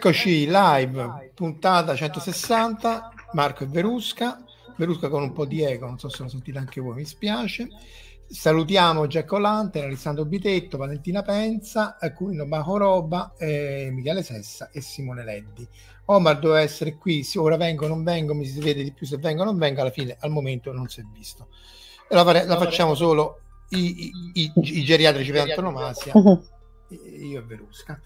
[0.00, 4.40] Eccoci live, puntata 160, Marco e Verusca,
[4.76, 7.66] Verusca con un po' di eco, non so se lo sentite anche voi, mi spiace.
[8.28, 15.66] Salutiamo Giacomo Lante, Alessandro Bitetto, Valentina Penza, Cunino Bacoroba, eh, Michele Sessa e Simone Leddi.
[16.04, 19.04] Omar doveva essere qui, se ora vengo o non vengo, mi si vede di più
[19.04, 21.48] se vengo o non vengo, alla fine al momento non si è visto.
[22.08, 26.12] E la, la facciamo solo i, i, i, i geriatrici per antonomasia,
[27.20, 28.00] io e Verusca.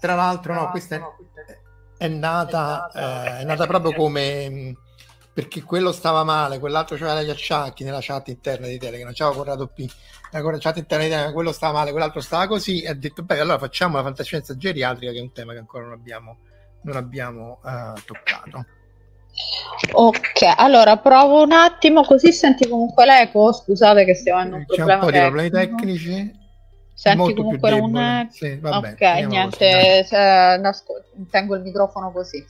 [0.00, 1.00] Tra l'altro, no, questa è,
[1.98, 4.74] è, nata, eh, è nata proprio come
[5.32, 9.12] perché quello stava male, quell'altro c'aveva gli acciacchi nella chat interna di Telegram.
[9.12, 9.88] Ciao Corrado P.
[10.32, 12.82] La chat interna di Telegram, quello stava male, quell'altro stava così.
[12.82, 15.84] E ha detto: Beh, allora facciamo la fantascienza geriatrica, che è un tema che ancora
[15.84, 16.38] non abbiamo,
[16.82, 18.66] non abbiamo uh, toccato.
[19.92, 23.52] Ok, allora provo un attimo, così senti comunque l'eco.
[23.52, 26.39] Scusate che stiamo avendo un C'è un po' di problemi tecnici.
[27.00, 28.28] Senti comunque un...
[28.30, 32.44] Sì, vabbè, ok, niente, eh, nasco- tengo il microfono così.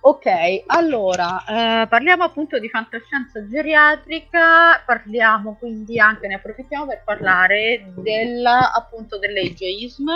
[0.00, 1.44] Ok, allora
[1.82, 9.18] eh, parliamo appunto di fantascienza geriatrica, parliamo quindi anche, ne approfittiamo per parlare del, appunto
[9.18, 10.06] dell'ageism,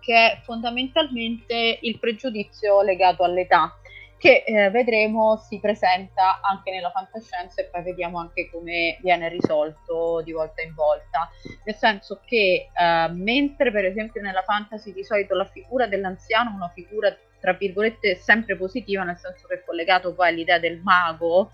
[0.00, 3.76] che è fondamentalmente il pregiudizio legato all'età
[4.22, 10.22] che eh, vedremo si presenta anche nella fantascienza e poi vediamo anche come viene risolto
[10.22, 11.28] di volta in volta.
[11.64, 16.54] Nel senso che eh, mentre per esempio nella fantasy di solito la figura dell'anziano è
[16.54, 21.50] una figura tra virgolette sempre positiva, nel senso che è collegato poi all'idea del mago,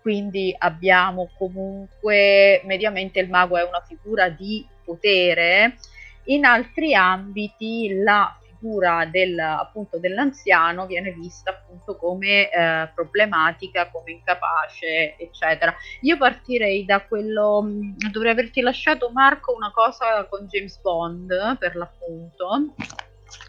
[0.00, 5.78] quindi abbiamo comunque mediamente il mago è una figura di potere.
[6.26, 8.32] In altri ambiti la
[8.64, 15.74] figura del, appunto, dell'anziano viene vista appunto come eh, problematica, come incapace, eccetera.
[16.00, 21.76] Io partirei da quello, mm, dovrei averti lasciato Marco una cosa con James Bond per
[21.76, 22.74] l'appunto,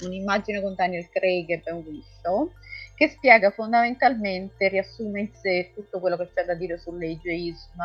[0.04, 2.52] un'immagine con Daniel Craig che abbiamo visto
[2.96, 7.82] che spiega fondamentalmente, riassume in sé tutto quello che c'è da dire sull'ageism.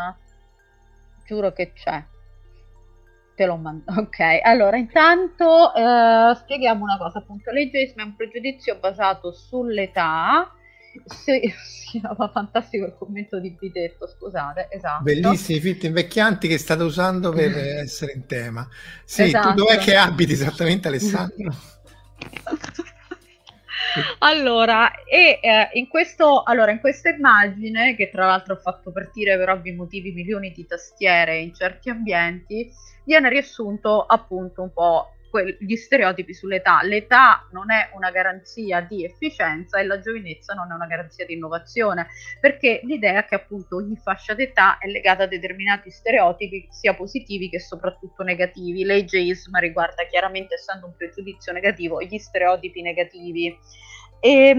[1.26, 2.00] Giuro che c'è
[3.40, 4.00] te l'ho mandato.
[4.00, 10.52] Ok, allora intanto eh, spieghiamo una cosa, appunto, l'ageismo è un pregiudizio basato sull'età.
[11.06, 15.04] Sì, va fantastico il commento di Bitetto, scusate, esatto.
[15.04, 18.68] Bellissimi fitti invecchianti che state usando per essere in tema.
[19.04, 19.50] Sì, Esatto.
[19.50, 21.54] tu dov'è che abiti esattamente Alessandro?
[24.18, 29.36] Allora, e eh, in, questo, allora, in questa immagine, che tra l'altro ho fatto partire
[29.36, 32.70] per ovvi motivi milioni di tastiere in certi ambienti,
[33.04, 36.80] viene riassunto appunto un po' que- gli stereotipi sull'età.
[36.82, 41.34] L'età non è una garanzia di efficienza e la giovinezza non è una garanzia di
[41.34, 42.08] innovazione,
[42.40, 47.48] perché l'idea è che appunto ogni fascia d'età è legata a determinati stereotipi, sia positivi
[47.48, 48.84] che soprattutto negativi.
[48.84, 53.56] L'ageism riguarda chiaramente, essendo un pregiudizio negativo, gli stereotipi negativi.
[54.20, 54.54] E,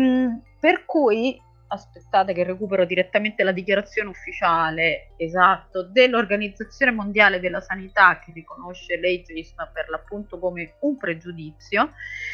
[0.59, 1.39] per cui
[1.71, 9.55] aspettate che recupero direttamente la dichiarazione ufficiale esatto dell'Organizzazione Mondiale della Sanità che riconosce l'ageism
[9.73, 11.91] per l'appunto come un pregiudizio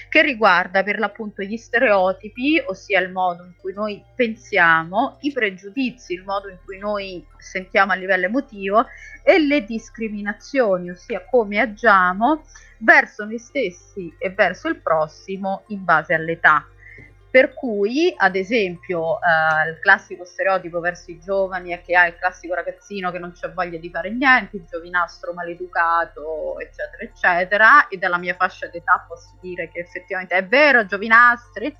[0.09, 6.13] che riguarda per l'appunto gli stereotipi, ossia il modo in cui noi pensiamo, i pregiudizi,
[6.13, 8.85] il modo in cui noi sentiamo a livello emotivo
[9.23, 12.43] e le discriminazioni, ossia come agiamo
[12.79, 16.65] verso noi stessi e verso il prossimo in base all'età.
[17.29, 22.17] Per cui, ad esempio, eh, il classico stereotipo verso i giovani è che ha il
[22.17, 27.87] classico ragazzino che non c'ha voglia di fare niente, il giovinastro maleducato, eccetera, eccetera.
[27.89, 31.75] E dalla mia fascia d'età posso dire che effettivamente è vero, giovinastri.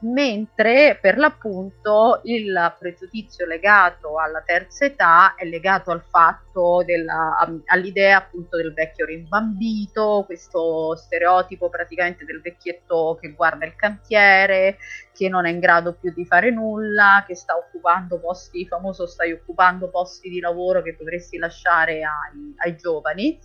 [0.00, 8.18] Mentre per l'appunto il pregiudizio legato alla terza età è legato al fatto della, all'idea
[8.18, 14.76] appunto del vecchio rimbambito, questo stereotipo praticamente del vecchietto che guarda il cantiere,
[15.12, 19.32] che non è in grado più di fare nulla, che sta occupando posti, famoso stai
[19.32, 23.38] occupando posti di lavoro che dovresti lasciare ai, ai giovani.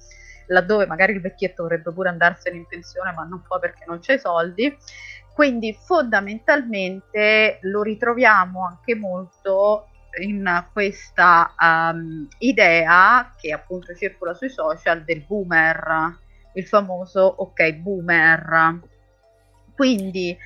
[0.48, 4.18] laddove magari il vecchietto vorrebbe pure andarsene in pensione ma non può perché non c'è
[4.18, 4.76] soldi.
[5.34, 9.88] Quindi fondamentalmente lo ritroviamo anche molto
[10.22, 16.20] in questa um, idea che appunto circola sui social del boomer,
[16.54, 18.80] il famoso ok boomer.
[19.76, 20.38] Quindi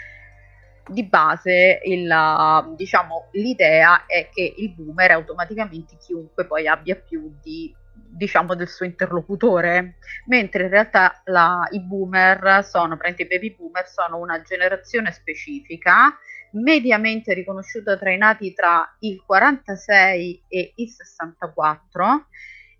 [0.87, 7.35] di base il, diciamo, l'idea è che il boomer è automaticamente chiunque poi abbia più
[7.41, 7.75] di
[8.09, 14.17] diciamo del suo interlocutore, mentre in realtà la, i boomer sono, i baby boomer sono
[14.17, 16.17] una generazione specifica
[16.51, 22.27] mediamente riconosciuta tra i nati tra il 46 e il 64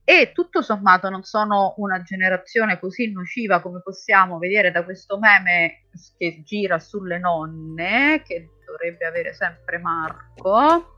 [0.10, 5.88] e tutto sommato non sono una generazione così nociva come possiamo vedere da questo meme
[6.18, 10.97] che gira sulle nonne, che dovrebbe avere sempre Marco.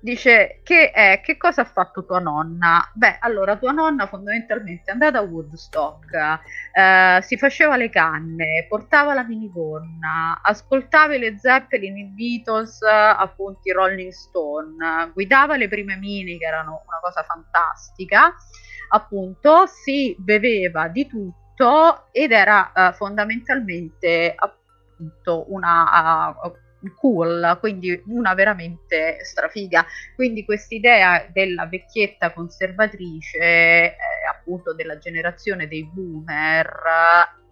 [0.00, 2.88] Dice che, è, che cosa ha fatto tua nonna?
[2.94, 6.14] Beh, allora tua nonna fondamentalmente è andata a Woodstock,
[6.72, 13.72] eh, si faceva le canne, portava la minigonna, ascoltava le Zeppelin, i Beatles, appunto i
[13.72, 18.32] Rolling Stone, guidava le prime mini che erano una cosa fantastica,
[18.90, 26.36] appunto si beveva di tutto ed era uh, fondamentalmente appunto una...
[26.40, 26.66] Uh,
[26.96, 29.84] cool, quindi una veramente strafiga.
[30.14, 33.96] Quindi quest'idea della vecchietta conservatrice, eh,
[34.28, 36.70] appunto della generazione dei boomer,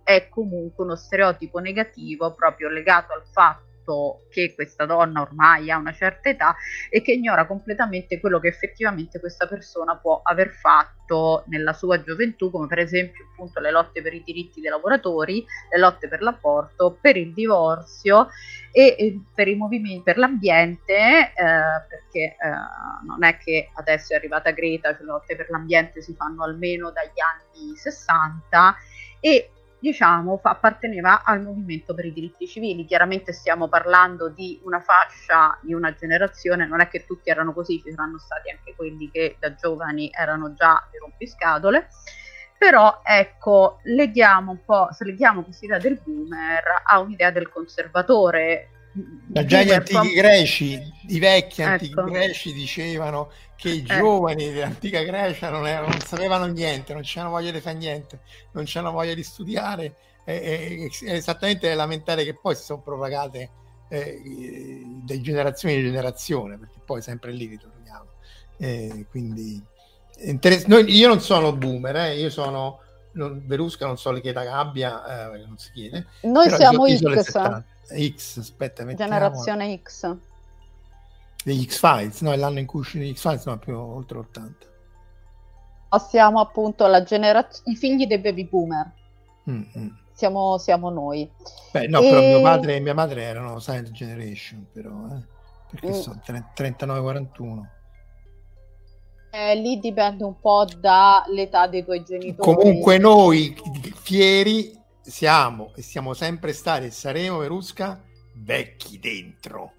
[0.03, 5.79] è comunque uno stereotipo negativo proprio legato al fatto fatto che questa donna ormai ha
[5.79, 6.57] una certa età
[6.91, 12.51] e che ignora completamente quello che effettivamente questa persona può aver fatto nella sua gioventù,
[12.51, 16.99] come per esempio appunto le lotte per i diritti dei lavoratori, le lotte per l'aborto,
[17.01, 18.29] per il divorzio
[18.73, 21.33] e per i movimenti per l'ambiente, eh,
[21.89, 22.37] perché eh,
[23.07, 26.91] non è che adesso è arrivata Greta, cioè le lotte per l'ambiente si fanno almeno
[26.91, 28.77] dagli anni 60
[29.21, 29.51] e
[29.87, 32.85] diciamo, fa, apparteneva al movimento per i diritti civili.
[32.85, 37.81] Chiaramente stiamo parlando di una fascia, di una generazione, non è che tutti erano così,
[37.81, 41.89] ci saranno stati anche quelli che da giovani erano già dei rompiscatole.
[42.59, 48.71] Però ecco, leghiamo un po', se leghiamo questa idea del boomer a un'idea del conservatore,
[48.97, 51.71] da già gli antichi greci, i vecchi ecco.
[51.71, 53.97] antichi greci dicevano che i eh.
[53.99, 58.21] giovani dell'antica Grecia non, erano, non sapevano niente, non c'erano voglia di fare niente,
[58.53, 59.95] non c'erano voglia di studiare,
[60.25, 63.51] e, e, esattamente lamentare che poi si sono propagate
[63.89, 68.11] eh, da generazione in generazione, perché poi sempre lì ritorniamo.
[68.59, 69.63] Eh, quindi
[70.19, 72.81] interess- noi, io non sono boomer, eh, io sono
[73.13, 76.07] non, Verusca, non so che età abbia, eh, non si chiede.
[76.23, 77.65] Noi siamo X.
[78.15, 79.13] X, aspetta, mettiamo...
[79.13, 80.17] Generazione X.
[81.47, 84.67] Degli X-Files, no, è l'anno in cui uscì gli X-Files, no, più oltre 80.
[86.09, 88.93] Siamo appunto la generazione, i figli dei baby boomer.
[89.49, 89.89] Mm-hmm.
[90.13, 91.31] Siamo, siamo, noi.
[91.71, 92.11] Beh, no, e...
[92.11, 95.23] però mio padre e mia madre erano Silent Generation, però, eh?
[95.71, 96.01] perché mm.
[96.01, 97.63] sono 39-41.
[99.31, 102.55] Eh, lì dipende un po' dall'età dei tuoi genitori.
[102.55, 103.57] Comunque noi
[103.95, 108.03] fieri siamo e siamo sempre stati e saremo Verusca
[108.35, 109.75] vecchi dentro.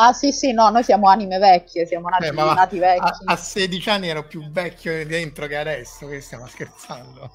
[0.00, 3.24] Ah sì sì, no, noi siamo anime vecchie, siamo nati, eh, nati vecchi.
[3.24, 7.28] A, a, 16 anni ero più vecchio dentro che adesso, che stiamo scherzando.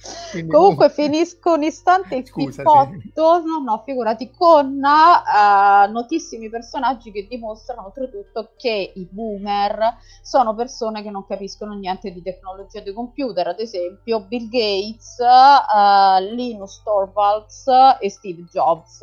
[0.30, 3.46] Quindi, Comunque uh, finisco un istante il scusa, pippotto, sì.
[3.46, 11.02] no, no, figurati, con uh, notissimi personaggi che dimostrano oltretutto che i boomer sono persone
[11.02, 17.66] che non capiscono niente di tecnologia dei computer, ad esempio Bill Gates, uh, Linus Torvalds
[17.98, 19.00] e Steve Jobs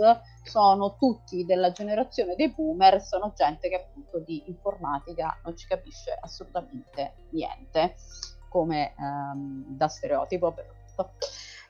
[0.48, 6.18] sono tutti della generazione dei boomer, sono gente che appunto di informatica non ci capisce
[6.20, 7.96] assolutamente niente,
[8.50, 11.28] come um, da stereotipo però Esatto.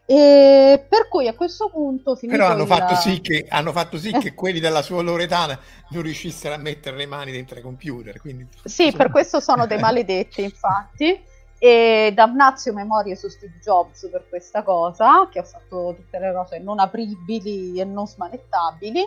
[0.10, 2.68] E per cui a questo punto però hanno, il...
[2.70, 6.96] fatto sì che, hanno fatto sì che quelli della sua Loredana non riuscissero a mettere
[6.96, 8.48] le mani dentro i computer quindi...
[8.64, 11.22] sì per questo sono dei maledetti infatti
[11.60, 16.60] e damnazio memorie su Steve Jobs per questa cosa che ha fatto tutte le cose
[16.60, 19.02] non apribili e non smanettabili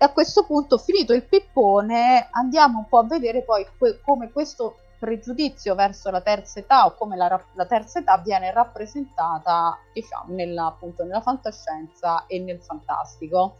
[0.00, 4.30] e a questo punto finito il pippone andiamo un po' a vedere poi que- come
[4.30, 10.34] questo pregiudizio verso la terza età o come la, la terza età viene rappresentata diciamo
[10.34, 13.56] nella, appunto, nella fantascienza e nel fantastico.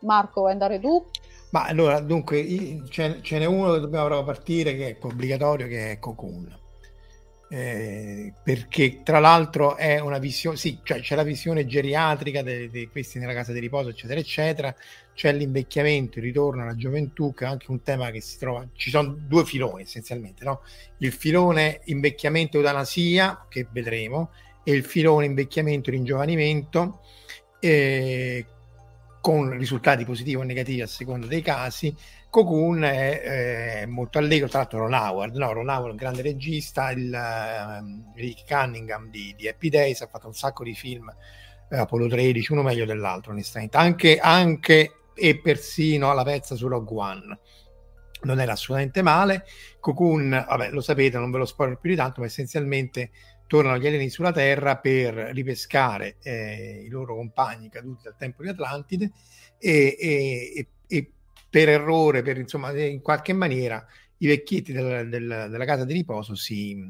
[0.00, 1.04] Marco, vuoi andare tu?
[1.50, 5.98] Ma allora, dunque, ce, ce n'è uno che dobbiamo partire che è obbligatorio, che è
[5.98, 6.60] Cocoon.
[7.54, 13.18] Eh, perché tra l'altro è una visione, sì, cioè c'è la visione geriatrica di questi
[13.18, 14.74] nella casa di riposo, eccetera, eccetera,
[15.12, 18.88] c'è l'invecchiamento, il ritorno alla gioventù, che è anche un tema che si trova, ci
[18.88, 20.62] sono due filoni essenzialmente, no?
[20.98, 24.30] il filone invecchiamento e eutanasia, che vedremo,
[24.64, 27.02] e il filone invecchiamento e ringiovanimento,
[27.60, 28.46] eh,
[29.20, 31.94] con risultati positivi o negativi a seconda dei casi,
[32.32, 33.20] Cocoon è,
[33.82, 35.52] è, molto allegro, tra l'altro Ron Howard, no?
[35.52, 40.28] Ron Howard, un grande regista, il uh, Rick Cunningham di, di, Happy Days ha fatto
[40.28, 41.14] un sacco di film,
[41.68, 46.98] uh, Apollo 13, uno meglio dell'altro onestamente, anche, anche e persino alla pezza su Rogue
[46.98, 47.38] One.
[48.22, 49.44] Non era assolutamente male.
[49.78, 53.10] Cocoon, vabbè, lo sapete, non ve lo spoiler più di tanto, ma essenzialmente
[53.46, 58.48] tornano gli alieni sulla Terra per ripescare eh, i loro compagni caduti dal tempo di
[58.48, 59.10] Atlantide
[59.58, 61.12] e, e, e
[61.52, 66.34] per errore, per insomma, in qualche maniera, i vecchietti del, del, della casa di riposo
[66.34, 66.82] si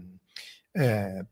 [0.70, 1.26] eh,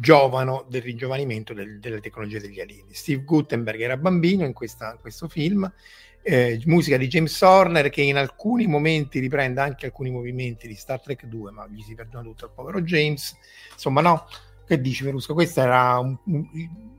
[0.00, 2.92] giovano del ringiovanimento del, delle tecnologie degli alieni.
[2.94, 5.72] Steve Gutenberg era bambino in, questa, in questo film,
[6.20, 11.00] eh, musica di James Horner che in alcuni momenti riprende anche alcuni movimenti di Star
[11.00, 13.36] Trek 2, ma gli si perdona tutto al povero James.
[13.70, 14.26] Insomma, no,
[14.66, 15.32] che dici Verusca?
[15.32, 16.48] Questo era un, un,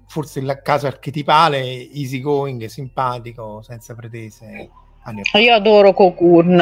[0.08, 1.60] forse il caso archetipale,
[1.92, 4.88] easy going, simpatico, senza pretese
[5.40, 6.56] io adoro Cocoon,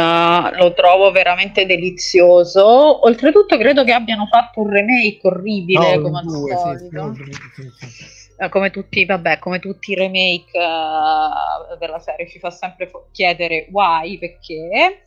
[0.58, 3.06] lo trovo veramente delizioso.
[3.06, 7.13] Oltretutto, credo che abbiano fatto un remake orribile no, come al solito.
[7.13, 7.24] Sì,
[7.56, 8.06] sì, sì,
[8.39, 13.68] eh, come tutti, vabbè, come tutti i remake uh, della serie, ci fa sempre chiedere
[13.72, 15.01] why, perché.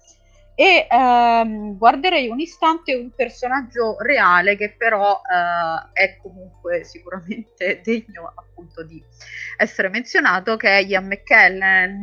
[0.54, 8.30] E um, guarderei un istante un personaggio reale che però uh, è comunque sicuramente degno
[8.34, 9.02] appunto di
[9.56, 12.02] essere menzionato, che è Ian McKellen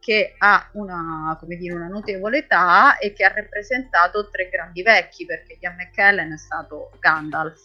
[0.00, 5.58] che ha una, dire, una, notevole età e che ha rappresentato tre grandi vecchi, perché
[5.60, 7.64] Ian McKellen è stato Gandalf,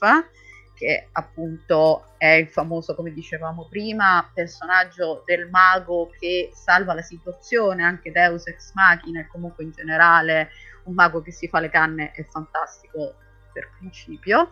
[0.75, 7.83] che appunto è il famoso, come dicevamo prima, personaggio del mago che salva la situazione,
[7.83, 10.49] anche Deus Ex Machina e comunque in generale
[10.83, 13.15] un mago che si fa le canne è fantastico
[13.53, 14.51] per principio.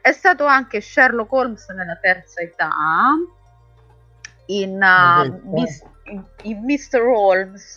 [0.00, 2.70] È stato anche Sherlock Holmes nella terza età,
[4.46, 5.64] in uh,
[6.42, 7.00] in Mr.
[7.00, 7.76] Holmes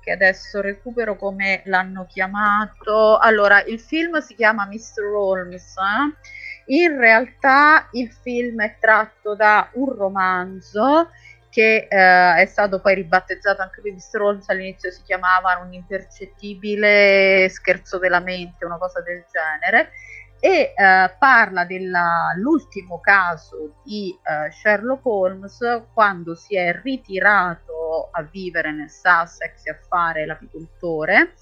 [0.00, 3.18] che adesso recupero come l'hanno chiamato.
[3.18, 5.04] Allora, il film si chiama Mr.
[5.14, 5.74] Holmes.
[6.66, 11.10] In realtà il film è tratto da un romanzo
[11.50, 14.20] che eh, è stato poi ribattezzato anche per Mr.
[14.20, 19.90] Holmes all'inizio si chiamava un impercettibile scherzo della mente, una cosa del genere
[20.40, 28.72] e eh, parla dell'ultimo caso di eh, Sherlock Holmes quando si è ritirato a vivere
[28.72, 31.34] nel Sussex e a fare l'apicoltore.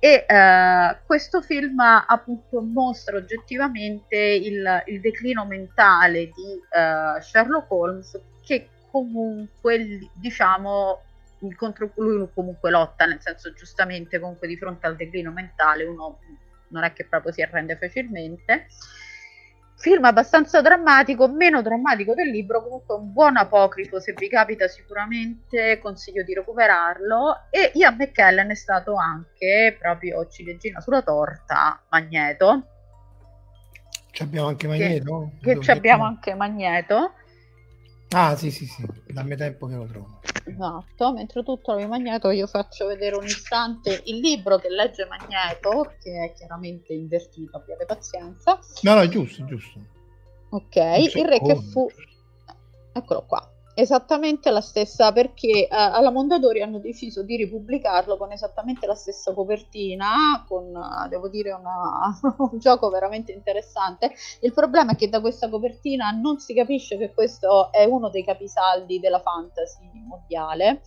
[0.00, 8.20] E eh, questo film appunto mostra oggettivamente il, il declino mentale di uh, Sherlock Holmes
[8.44, 11.02] che comunque diciamo
[11.56, 16.18] contro lui comunque lotta nel senso giustamente comunque di fronte al declino mentale uno
[16.68, 18.66] non è che proprio si arrende facilmente.
[19.76, 25.78] Film abbastanza drammatico, meno drammatico del libro, comunque un buon apocrifo, se vi capita sicuramente
[25.78, 27.46] consiglio di recuperarlo.
[27.50, 32.66] E Ian McKellen è stato anche, proprio ciliegina sulla torta, Magneto.
[34.10, 35.30] Ci abbiamo anche Magneto?
[35.40, 37.12] Che, che abbiamo anche Magneto.
[38.10, 40.20] Ah, sì, sì, sì, dammi tempo che lo trovo.
[40.44, 45.92] Esatto, mentre tu trovi Magneto io faccio vedere un istante il libro che legge Magneto,
[46.00, 48.58] che è chiaramente invertito, abbiate pazienza.
[48.82, 49.78] No, no, è giusto, giusto.
[50.50, 51.86] Ok, il re che fu...
[52.92, 58.88] Eccolo qua esattamente la stessa perché eh, alla Mondadori hanno deciso di ripubblicarlo con esattamente
[58.88, 62.18] la stessa copertina con uh, devo dire una,
[62.50, 67.12] un gioco veramente interessante il problema è che da questa copertina non si capisce che
[67.14, 70.80] questo è uno dei capisaldi della fantasy mondiale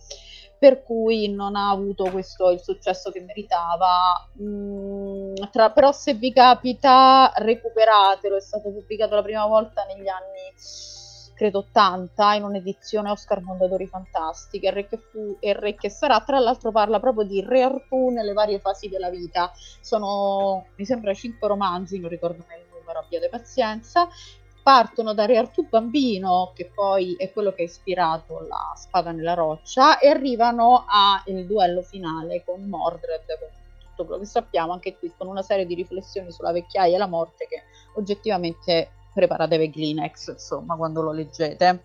[0.58, 4.30] per cui non ha avuto questo il successo che meritava.
[4.40, 10.54] Mm, tra, però se vi capita recuperatelo, è stato pubblicato la prima volta negli anni
[11.42, 15.90] credo 80 in un'edizione Oscar Mondadori Fantastica il re che fu e il re che
[15.90, 16.20] sarà.
[16.20, 19.50] Tra l'altro parla proprio di Re Artù nelle varie fasi della vita.
[19.80, 24.06] Sono mi sembra 5 romanzi non ricordo mai il numero abbiate pazienza.
[24.62, 29.34] Partono da Re Artù bambino che poi è quello che ha ispirato la spada nella
[29.34, 33.48] roccia e arrivano al duello finale con Mordred con
[33.80, 37.08] tutto quello che sappiamo anche qui con una serie di riflessioni sulla vecchiaia e la
[37.08, 37.64] morte che
[37.96, 41.84] oggettivamente preparatevi Kleenex, insomma, quando lo leggete.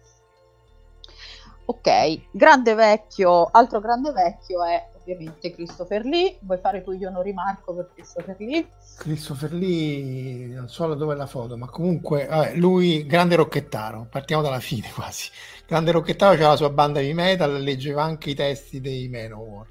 [1.70, 6.38] Ok, grande vecchio, altro grande vecchio è ovviamente Christopher Lee.
[6.40, 8.68] Vuoi fare tu gli onori Marco per Christopher Lee?
[8.98, 14.42] Christopher Lee, non so dove è la foto, ma comunque vabbè, lui, grande rocchettaro, partiamo
[14.42, 15.30] dalla fine quasi.
[15.68, 19.68] Grande rocchettaro, c'era la sua banda di metal, leggeva anche i testi dei Manowar.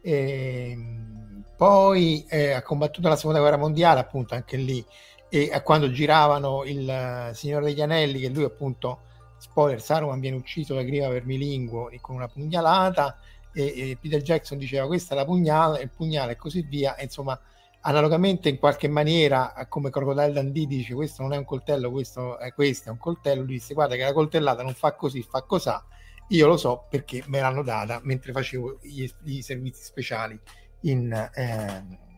[0.00, 4.84] E, ehm, poi eh, ha combattuto la seconda guerra mondiale, appunto anche lì,
[5.34, 9.00] e quando giravano il Signore degli Anelli, che lui appunto,
[9.38, 13.16] spoiler, Saruman viene ucciso da Griva Vermilinguo con una pugnalata,
[13.54, 17.04] e, e, Peter Jackson diceva questa è la pugnale, il pugnale e così via, e
[17.04, 17.40] insomma
[17.80, 22.52] analogamente in qualche maniera come Crocodile Dundee dice questo non è un coltello, questo è,
[22.52, 25.82] questo è un coltello, lui disse guarda che la coltellata non fa così, fa cosà,
[26.28, 30.38] io lo so perché me l'hanno data mentre facevo gli servizi speciali
[30.82, 32.11] in, eh,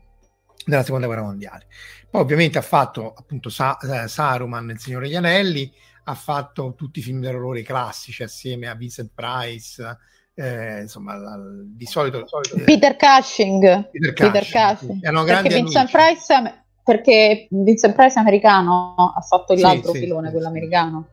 [0.66, 1.66] nella seconda guerra mondiale.
[2.10, 5.72] Poi ovviamente ha fatto appunto Sa- eh, Saruman, il Signore degli Anelli,
[6.04, 9.98] ha fatto tutti i film d'orrore classici assieme a Vincent Price,
[10.34, 14.68] eh, insomma, la, di solito eh, Peter Cushing, Peter Cushing, Peter
[15.00, 15.24] Cushing.
[15.24, 20.52] perché Vincent Price, perché Vincent Price americano ha fatto l'altro sì, filone, sì, quello sì.
[20.52, 21.08] americano.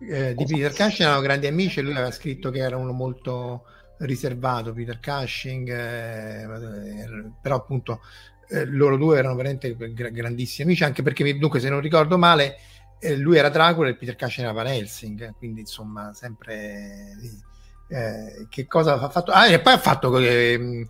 [0.00, 3.64] Eh, di Peter Cushing erano grandi amici e lui aveva scritto che era uno molto
[3.98, 8.00] riservato, Peter Cushing, eh, però appunto
[8.50, 12.56] eh, loro due erano veramente grandissimi amici, anche perché dunque se non ricordo male
[13.00, 17.16] eh, lui era Dracula e Peter Cushing era Van Helsing, quindi insomma sempre
[17.88, 19.32] eh, che cosa ha fatto?
[19.32, 20.86] Ah, e poi ha fatto eh,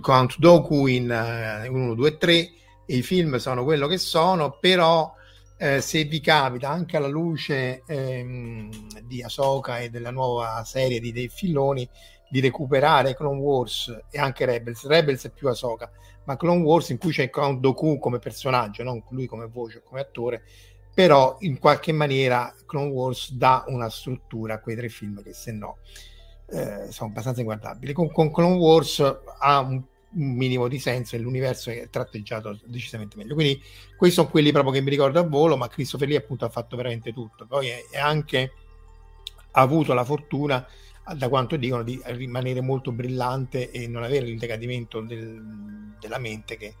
[0.00, 2.52] Count Doku in uh, 1, 2, 3 e
[2.86, 5.12] i film sono quello che sono, però
[5.58, 8.70] eh, se vi capita anche alla luce ehm,
[9.02, 11.88] di Ahsoka e della nuova serie di dei Filloni
[12.32, 15.92] di recuperare Clone Wars e anche Rebels, Rebels è più Ahsoka,
[16.24, 19.82] ma Clone Wars in cui c'è Count Doku come personaggio, non lui come voce o
[19.84, 20.42] come attore,
[20.94, 25.52] però in qualche maniera Clone Wars dà una struttura a quei tre film che se
[25.52, 25.80] no
[26.46, 27.92] eh, sono abbastanza inguardabili.
[27.92, 29.00] Con, con Clone Wars
[29.38, 33.34] ha un, un, minimo di senso e l'universo è tratteggiato decisamente meglio.
[33.34, 33.62] Quindi
[33.94, 36.76] questi sono quelli proprio che mi ricordo a volo, ma Christopher Lee appunto ha fatto
[36.76, 37.44] veramente tutto.
[37.44, 38.52] Poi è, è anche
[39.50, 40.66] ha avuto la fortuna
[41.14, 46.56] da quanto dicono di rimanere molto brillante e non avere il decadimento del, della mente
[46.56, 46.74] che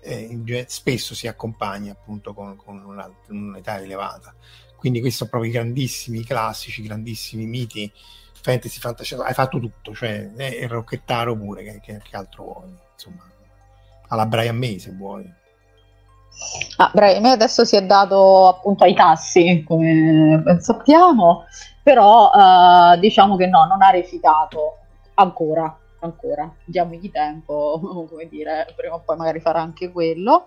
[0.00, 4.34] eh, spesso si accompagna appunto con, con una, un'età elevata
[4.76, 7.92] quindi questi sono proprio i grandissimi classici grandissimi miti
[8.40, 12.74] fantasy, fantascienza, hai fatto tutto, cioè è il rocchettaro pure, che, che, che, altro vuoi,
[12.92, 13.24] insomma,
[14.08, 15.30] alla Brian May se vuoi.
[16.76, 21.44] Ah, Brian May adesso si è dato appunto ai tassi, come sappiamo,
[21.88, 24.76] però uh, diciamo che no, non ha recitato
[25.14, 30.44] ancora, ancora, diamogli tempo, come dire, prima o poi magari farà anche quello.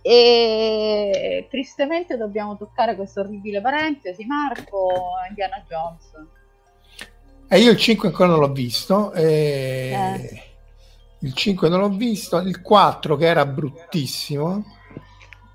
[0.00, 4.88] E tristemente dobbiamo toccare questa orribile parentesi, Marco,
[5.28, 6.12] Indiana Jones.
[7.46, 9.12] E io il 5 ancora non l'ho visto.
[9.12, 9.92] E...
[9.92, 10.42] Eh.
[11.18, 12.38] Il 5 non l'ho visto.
[12.38, 14.64] Il 4 che era bruttissimo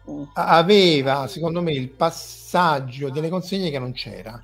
[0.07, 0.23] mm.
[0.33, 4.39] aveva secondo me il passaggio delle consegne che non c'era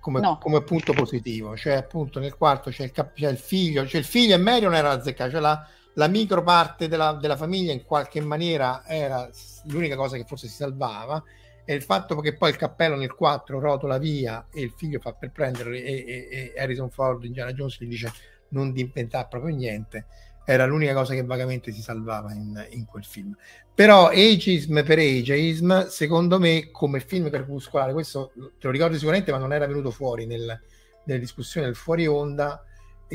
[0.00, 0.38] come, no.
[0.38, 4.06] come punto positivo cioè appunto nel quarto c'è il, cap- c'è il figlio cioè il
[4.06, 7.84] figlio e Mary non era azzeccato cioè la, la micro parte della, della famiglia in
[7.84, 9.28] qualche maniera era
[9.64, 11.22] l'unica cosa che forse si salvava
[11.64, 15.12] e il fatto che poi il cappello nel 4 rotola via e il figlio fa
[15.12, 18.12] per prenderlo e, e, e Harrison Ford, Indiana Jones, gli dice
[18.48, 20.06] non di inventare proprio niente,
[20.52, 23.36] era l'unica cosa che vagamente si salvava in, in quel film.
[23.72, 29.38] Però Ageism per Ageism, secondo me, come film crepuscolare, questo te lo ricordi sicuramente, ma
[29.38, 30.60] non era venuto fuori nel,
[31.04, 32.64] nelle discussioni del fuori onda,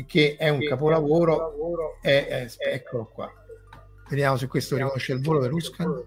[0.06, 3.30] che è un capolavoro, è, capolavoro è, è, eccolo qua.
[4.08, 6.04] Vediamo se questo riconosce il volo Veruscan.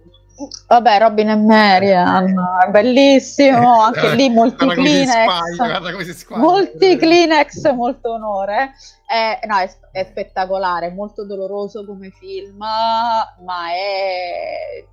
[0.67, 2.33] Vabbè, Robin e Marian,
[2.65, 8.71] è bellissimo, anche lì molti Kleenex, spaglia, molti Kleenex, molto onore.
[9.05, 14.85] È, no, è, è, spettacolare, molto doloroso come film, ma è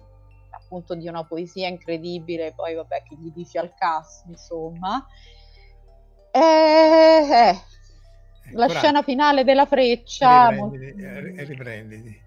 [0.51, 5.07] appunto di una poesia incredibile, poi vabbè che gli dici al cast, insomma.
[6.33, 7.61] E, eh,
[8.53, 10.49] la scena finale della freccia...
[10.49, 11.45] Riprenditi, molto...
[11.45, 12.25] riprenditi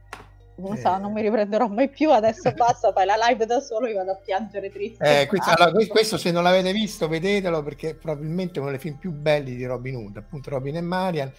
[0.67, 3.95] non so, non mi riprenderò mai più, adesso basta, fai la live da solo, io
[3.95, 5.21] vado a piangere triste.
[5.21, 8.97] Eh, questo, allora, questo, se non l'avete visto vedetelo perché è probabilmente uno dei film
[8.97, 11.31] più belli di Robin Hood, appunto Robin e Marian,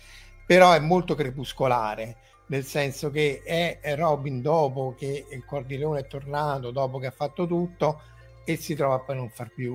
[0.46, 6.70] però è molto crepuscolare, nel senso che è Robin dopo che il Cordileone è tornato,
[6.70, 8.00] dopo che ha fatto tutto,
[8.44, 9.74] e si trova poi a non far più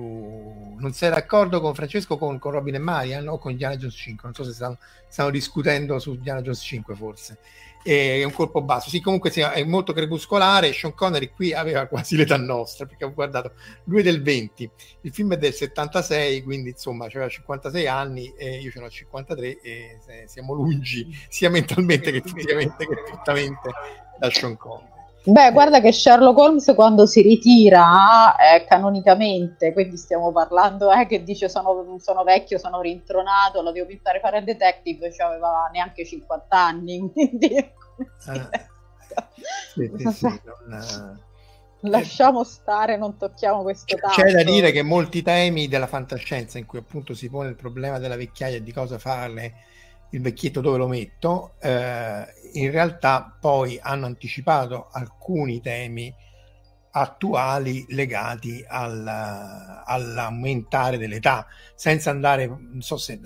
[0.76, 4.20] non sei d'accordo con Francesco con, con Robin e Marian o con Diana Jones 5
[4.24, 4.78] non so se stanno,
[5.08, 7.38] stanno discutendo su Diana Jones 5 forse
[7.86, 8.90] è un colpo basso.
[8.90, 10.72] Sì comunque sì, è molto crepuscolare.
[10.72, 13.52] Sean Connery qui aveva quasi l'età nostra perché ho guardato
[13.84, 14.70] lui è del 20
[15.02, 19.60] il film è del 76 quindi insomma aveva 56 anni e io ce n'ho 53
[19.60, 23.70] e siamo lungi sia mentalmente che fisicamente che fittamente
[24.18, 24.95] da Sean Connery
[25.28, 31.24] Beh, guarda che Sherlock Holmes quando si ritira eh, canonicamente, quindi stiamo parlando eh, che
[31.24, 36.06] dice sono, sono, vecchio, sono rintronato, lo devo pintare fare il detective, cioè aveva neanche
[36.06, 37.56] 50 anni, quindi...
[37.56, 37.70] Eh,
[39.74, 44.22] sì, sì, sì, non, eh, Lasciamo stare, non tocchiamo questo tasto.
[44.22, 47.98] C'è da dire che molti temi della fantascienza in cui appunto si pone il problema
[47.98, 49.54] della vecchiaia e di cosa farle
[50.10, 56.14] il vecchietto dove lo metto, eh, in realtà poi hanno anticipato alcuni temi
[56.98, 59.06] attuali legati al,
[59.84, 63.20] all'aumentare dell'età, senza andare, non so se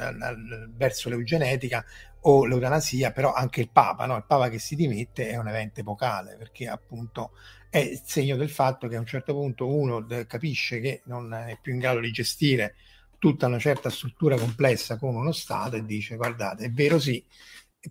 [0.75, 1.85] verso l'eugenetica
[2.23, 4.17] o l'eutanasia, però anche il Papa, no?
[4.17, 7.31] il Papa che si dimette è un evento epocale, perché appunto
[7.71, 11.73] è segno del fatto che a un certo punto uno capisce che non è più
[11.73, 12.75] in grado di gestire
[13.21, 17.23] tutta una certa struttura complessa come uno Stato e dice guardate è vero sì,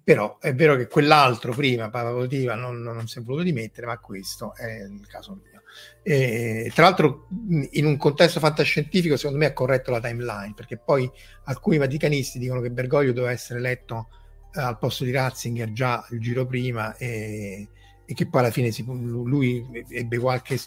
[0.03, 3.97] però è vero che quell'altro prima, Papa Votiva, non, non, si è voluto dimettere, ma
[3.97, 5.61] questo è il caso mio.
[6.03, 7.27] E, tra l'altro
[7.71, 11.09] in un contesto fantascientifico secondo me ha corretto la timeline, perché poi
[11.45, 14.09] alcuni vaticanisti dicono che Bergoglio doveva essere eletto
[14.53, 17.67] eh, al posto di Ratzinger già il giro prima e,
[18.03, 20.57] e che poi alla fine si, lui ebbe qualche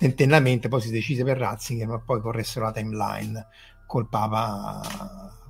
[0.00, 3.46] tentennamente poi si decise per Ratzinger, ma poi corressero la timeline
[3.86, 4.80] col Papa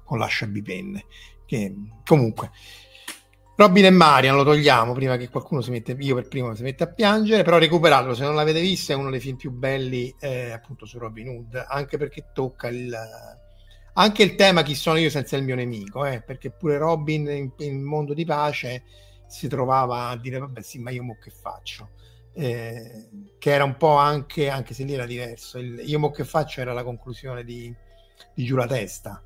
[0.02, 1.04] con l'ascia bipenne.
[1.46, 2.50] Che comunque.
[3.54, 6.82] Robin e Marian lo togliamo prima che qualcuno si mette, io per primo si mette
[6.82, 10.50] a piangere, però recuperatelo se non l'avete visto, è uno dei film più belli eh,
[10.50, 12.92] appunto su Robin Hood, anche perché tocca il,
[13.92, 17.52] anche il tema chi sono io senza il mio nemico, eh, perché pure Robin in,
[17.58, 18.82] in mondo di pace
[19.28, 21.90] si trovava a dire vabbè sì ma io mo che faccio
[22.40, 25.58] eh, che era un po' anche, anche se lì era diverso.
[25.58, 27.74] Il, io mo che faccio era la conclusione di,
[28.34, 29.22] di Giù la testa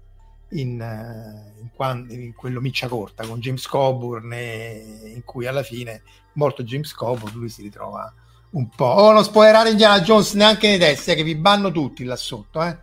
[0.50, 5.62] in, eh, in, quando, in, quello miccia corta con James Coburn e, in cui alla
[5.62, 6.03] fine
[6.35, 8.12] morto James Coburn lui si ritrova
[8.50, 12.05] un po' oh non spoilerare Indiana Jones neanche nei testi eh, che vi banno tutti
[12.05, 12.77] là sotto eh.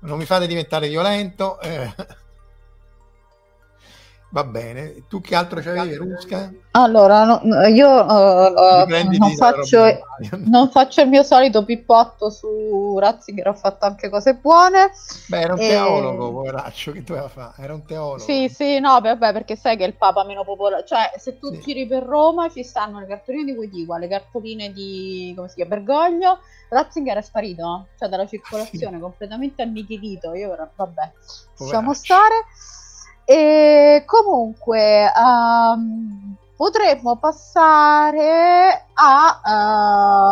[0.00, 1.92] non mi fate diventare violento eh.
[4.36, 6.52] Va bene, tu che altro c'avevi, Rusca?
[6.72, 9.82] Allora, no, io uh, non, faccio,
[10.44, 14.90] non, faccio, il mio solito pippotto su Ratzinger, ho fatto anche cose buone.
[15.28, 15.68] Beh, era un e...
[15.68, 17.62] teologo, poveraccio, che doveva fare?
[17.62, 18.18] Era un teologo.
[18.18, 21.50] Sì, sì, no, vabbè, perché sai che è il papa meno popolare, cioè se tu
[21.54, 21.60] sì.
[21.60, 25.76] giri per Roma ci stanno le cartoline di Guidigua, le cartoline di, come si chiama,
[25.76, 29.00] Bergoglio, Ratzinger è sparito, cioè dalla circolazione, sì.
[29.00, 31.12] completamente annichilito, io vabbè,
[31.56, 32.44] lasciamo stare.
[33.28, 39.40] E comunque um, potremmo passare a,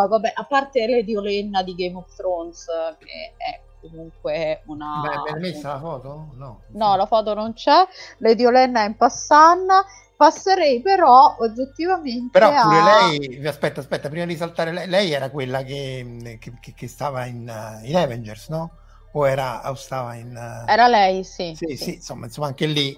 [0.05, 2.65] uh, vabbè, a parte Lady Olenna di Game of Thrones,
[2.99, 5.01] che è comunque una...
[5.01, 6.29] Beh, ben messa la foto?
[6.35, 6.61] No.
[6.67, 7.85] No, la foto non c'è.
[8.19, 9.83] Lady Olenna è in passanna.
[10.17, 13.07] Passerei però oggettivamente Però pure a...
[13.09, 17.51] lei, aspetta, aspetta, prima di saltare, lei, lei era quella che, che, che stava in,
[17.83, 18.71] in Avengers, no?
[19.17, 20.35] O, era, o stava in...
[20.35, 20.69] Uh...
[20.69, 21.53] Era lei, sì.
[21.55, 21.77] Sì, sì.
[21.77, 22.97] sì insomma, insomma, anche lì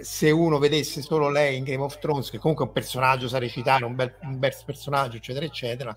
[0.00, 3.38] se uno vedesse solo lei in Game of Thrones, che comunque è un personaggio sa
[3.38, 5.96] recitare, un bel, un bel personaggio, eccetera, eccetera,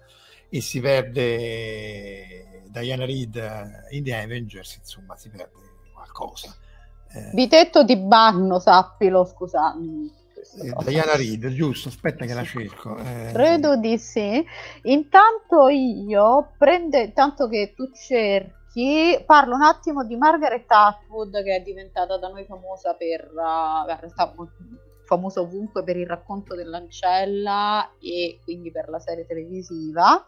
[0.50, 5.52] e si perde Diana Reed in The Avengers, insomma, si perde
[5.94, 6.54] qualcosa.
[7.12, 10.12] Eh, Bitetto di Banno, sappilo, scusami.
[10.62, 11.90] Eh, Diana Reed, giusto?
[11.90, 12.98] Aspetta che la cerco.
[12.98, 13.30] Eh...
[13.32, 14.44] Credo di sì.
[14.84, 21.56] Intanto io prende, tanto che tu cerchi Zacchi, parlo un attimo di Margaret Atwood che
[21.56, 24.34] è diventata da noi famosa per, uh, in realtà
[25.06, 30.24] famosa ovunque per il racconto dell'ancella e quindi per la serie televisiva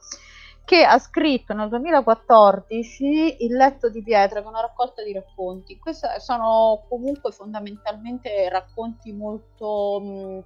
[0.66, 5.78] che ha scritto nel 2014 Il letto di pietra, che è una raccolta di racconti.
[5.78, 10.44] Questi sono comunque fondamentalmente racconti molto mh,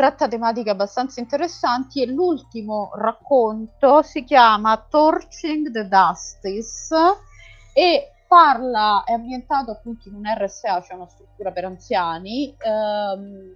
[0.00, 6.88] tratta tematiche abbastanza interessanti e l'ultimo racconto si chiama Torching the Dusties
[7.74, 13.54] e parla, è ambientato appunto in un RSA, cioè una struttura per anziani, ehm,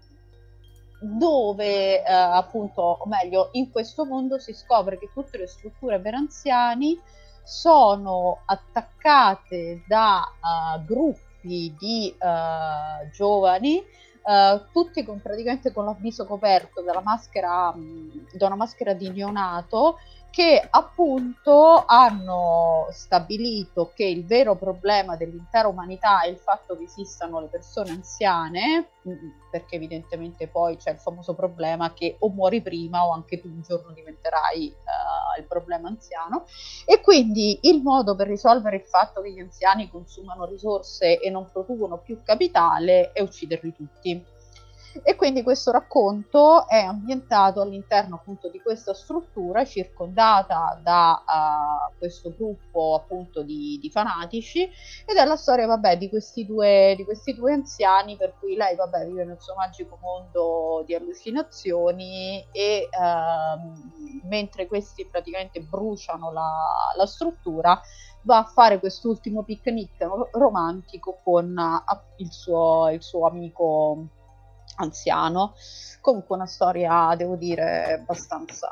[1.00, 6.12] dove eh, appunto, o meglio, in questo mondo si scopre che tutte le strutture per
[6.12, 7.00] anziani
[7.42, 13.82] sono attaccate da uh, gruppi di uh, giovani
[14.24, 19.98] Uh, tutti con, praticamente con l'avviso coperto dalla maschera, mh, da una maschera di neonato
[20.34, 27.38] che appunto hanno stabilito che il vero problema dell'intera umanità è il fatto che esistano
[27.38, 33.06] le persone anziane, mm, perché evidentemente poi c'è il famoso problema che o muori prima
[33.06, 36.46] o anche tu un giorno diventerai uh, il problema anziano
[36.84, 41.48] e quindi il modo per risolvere il fatto che gli anziani consumano risorse e non
[41.48, 44.33] producono più capitale è ucciderli tutti.
[45.02, 52.32] E quindi questo racconto è ambientato all'interno appunto di questa struttura circondata da uh, questo
[52.36, 54.62] gruppo appunto di, di, fanatici.
[54.62, 58.76] Ed è la storia vabbè di questi, due, di questi due anziani per cui lei
[58.76, 66.92] vabbè vive nel suo magico mondo di allucinazioni e uh, mentre questi praticamente bruciano la,
[66.96, 67.80] la struttura
[68.22, 74.08] va a fare quest'ultimo picnic romantico con uh, il, suo, il suo amico
[74.76, 75.54] anziano.
[76.00, 78.68] Comunque una storia, devo dire, abbastanza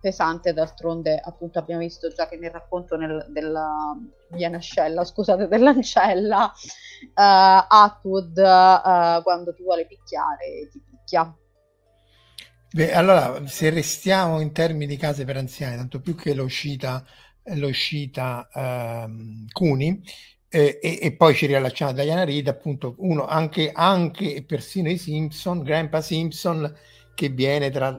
[0.00, 3.96] pesante, d'altronde appunto abbiamo visto già che nel racconto nel, della
[4.30, 11.34] Vianascella, scusate, dell'ancella, uh, Atwood uh, quando ti vuole picchiare ti picchia.
[12.72, 17.04] Beh, allora, se restiamo in termini di case per anziani, tanto più che l'uscita,
[17.54, 20.02] l'uscita um, Cuni,
[20.52, 24.98] eh, e, e, poi ci riallacciamo a Diana Reed, appunto, uno anche, anche persino i
[24.98, 26.74] Simpson, Grandpa Simpson,
[27.14, 27.96] che viene tra,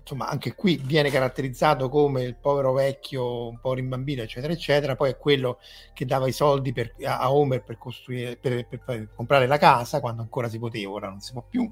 [0.00, 4.94] insomma, anche qui viene caratterizzato come il povero vecchio, un po' rimbambito, eccetera, eccetera.
[4.94, 5.58] Poi è quello
[5.94, 10.00] che dava i soldi per, a, Homer per, costruire, per, per, per, comprare la casa,
[10.00, 11.70] quando ancora si poteva, ora non si può più,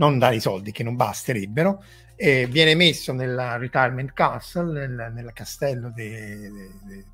[0.00, 1.84] non dare i soldi che non basterebbero.
[2.16, 6.10] Eh, viene messo nella retirement castle, nel, nel castello dei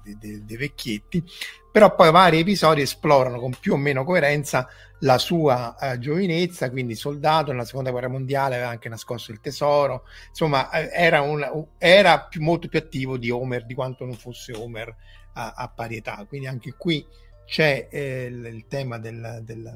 [0.03, 1.23] de, de, de, vecchietti,
[1.71, 4.67] però poi vari episodi esplorano con più o meno coerenza
[5.01, 10.07] la sua uh, giovinezza, quindi soldato nella seconda guerra mondiale aveva anche nascosto il tesoro,
[10.31, 14.55] insomma eh, era, un, era più, molto più attivo di Homer, di quanto non fosse
[14.55, 14.93] Homer
[15.35, 17.07] a, a pari età, quindi anche qui
[17.45, 19.73] c'è eh, il, il, tema del, del,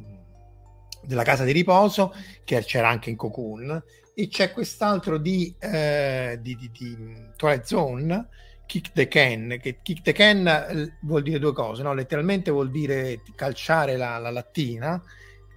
[1.03, 3.83] della casa di riposo, che c'era anche in Cocoon,
[4.15, 6.97] e c'è quest'altro di, eh, di, di, di
[7.37, 8.29] Twilight Zone,
[8.67, 11.93] kick the can, che kick the can vuol dire due cose, no?
[11.95, 15.03] letteralmente vuol dire calciare la, la lattina,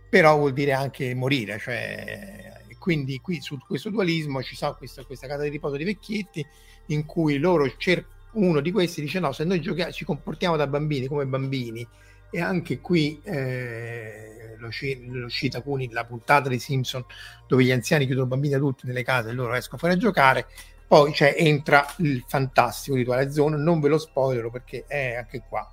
[0.09, 5.25] però vuol dire anche morire, cioè, quindi qui su questo dualismo ci sono questa, questa
[5.25, 6.45] casa di riposo di vecchietti
[6.87, 10.67] in cui loro cer- uno di questi dice no, se noi giochiamo, ci comportiamo da
[10.67, 11.87] bambini come bambini
[12.33, 17.05] e anche qui eh, lo, cita Cuni, la puntata di Simpson
[17.47, 20.47] dove gli anziani chiudono bambini adulti nelle case e loro escono fuori a giocare.
[20.87, 25.43] Poi cioè, entra il fantastico di Twilight Zone, non ve lo spoilerò perché è anche
[25.47, 25.69] qua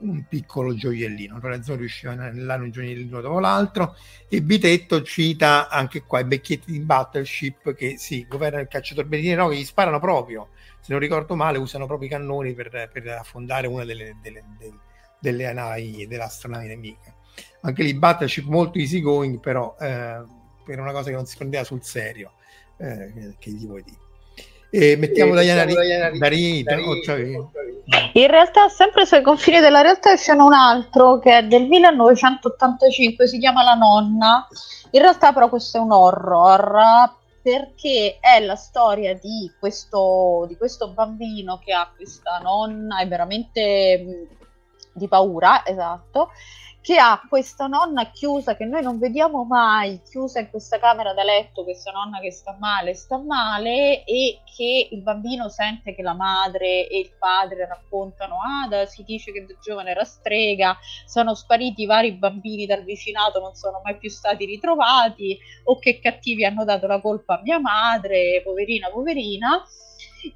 [0.00, 1.38] un piccolo gioiellino.
[1.38, 3.96] Twilight Zone riusciva nell'anno un gioiellino dopo l'altro.
[4.28, 9.06] E Bitetto cita anche qua i becchietti di Battleship che si sì, governano il cacciatore
[9.06, 10.48] bedini, no, che gli sparano proprio,
[10.80, 14.78] se non ricordo male, usano proprio i cannoni per, per affondare una delle, delle, delle,
[15.18, 17.14] delle navi, dell'astronave nemica.
[17.62, 20.22] Anche lì Battleship molto easy going, però eh,
[20.64, 22.32] per una cosa che non si prendeva sul serio,
[22.78, 24.04] eh, che gli vuoi dire.
[24.70, 26.76] E mettiamo e Diana, Diana Rita,
[28.12, 33.38] in realtà sempre sui confini della realtà c'è un altro che è del 1985 si
[33.38, 34.46] chiama La nonna
[34.90, 40.90] in realtà però questo è un horror perché è la storia di questo, di questo
[40.90, 44.28] bambino che ha questa nonna è veramente
[44.96, 46.30] di paura esatto
[46.86, 51.24] che ha questa nonna chiusa che noi non vediamo mai, chiusa in questa camera da
[51.24, 56.14] letto, questa nonna che sta male, sta male e che il bambino sente che la
[56.14, 61.86] madre e il padre raccontano, ah, si dice che da giovane era strega, sono spariti
[61.86, 66.86] vari bambini dal vicinato, non sono mai più stati ritrovati, o che cattivi hanno dato
[66.86, 69.60] la colpa a mia madre, poverina, poverina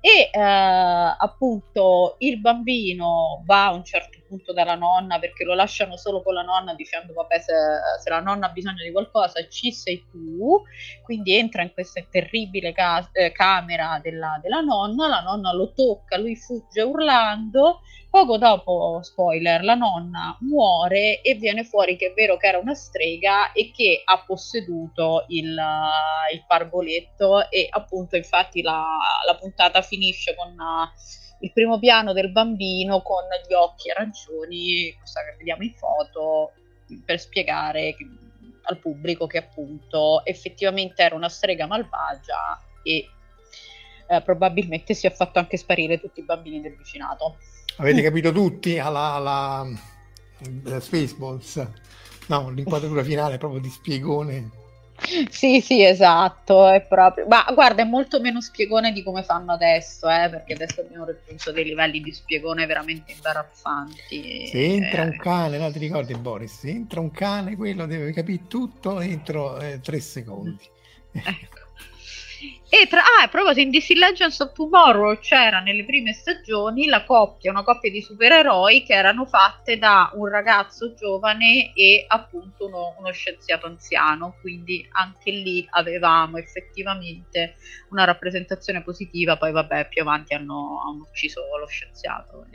[0.00, 5.96] e eh, appunto il bambino va a un certo punto dalla nonna perché lo lasciano
[5.96, 7.54] solo con la nonna dicendo vabbè se,
[8.02, 10.62] se la nonna ha bisogno di qualcosa ci sei tu
[11.02, 16.16] quindi entra in questa terribile ca- eh, camera della, della nonna la nonna lo tocca
[16.16, 22.36] lui fugge urlando Poco dopo, spoiler, la nonna muore e viene fuori che è vero
[22.36, 25.56] che era una strega e che ha posseduto il,
[26.32, 28.84] il parboletto e appunto infatti la,
[29.24, 35.20] la puntata finisce con uh, il primo piano del bambino con gli occhi arancioni, questa
[35.22, 36.50] che vediamo in foto,
[37.04, 37.94] per spiegare
[38.62, 43.08] al pubblico che appunto effettivamente era una strega malvagia e
[44.10, 47.36] eh, probabilmente si è fatto anche sparire tutti i bambini del vicinato.
[47.76, 49.66] Avete capito tutti alla, alla,
[50.64, 51.66] alla Spaceballs?
[52.26, 54.50] No, l'inquadratura finale proprio di spiegone.
[55.30, 57.26] sì, sì, esatto, è proprio...
[57.28, 61.52] Ma guarda, è molto meno spiegone di come fanno adesso, eh, perché adesso abbiamo raggiunto
[61.52, 64.48] dei livelli di spiegone veramente imbarazzanti.
[64.48, 65.06] Se entra eh...
[65.06, 69.58] un cane, no, ti ricordi Boris, se entra un cane, quello deve capire tutto entro
[69.60, 70.68] eh, tre secondi.
[71.12, 71.59] Ecco.
[72.68, 77.04] E tra, ah, a proposito, in DC Legends of Tomorrow c'era nelle prime stagioni la
[77.04, 82.94] coppia, una coppia di supereroi che erano fatte da un ragazzo giovane e appunto uno,
[82.98, 87.56] uno scienziato anziano, quindi anche lì avevamo effettivamente
[87.90, 92.46] una rappresentazione positiva, poi vabbè più avanti hanno, hanno ucciso lo scienziato.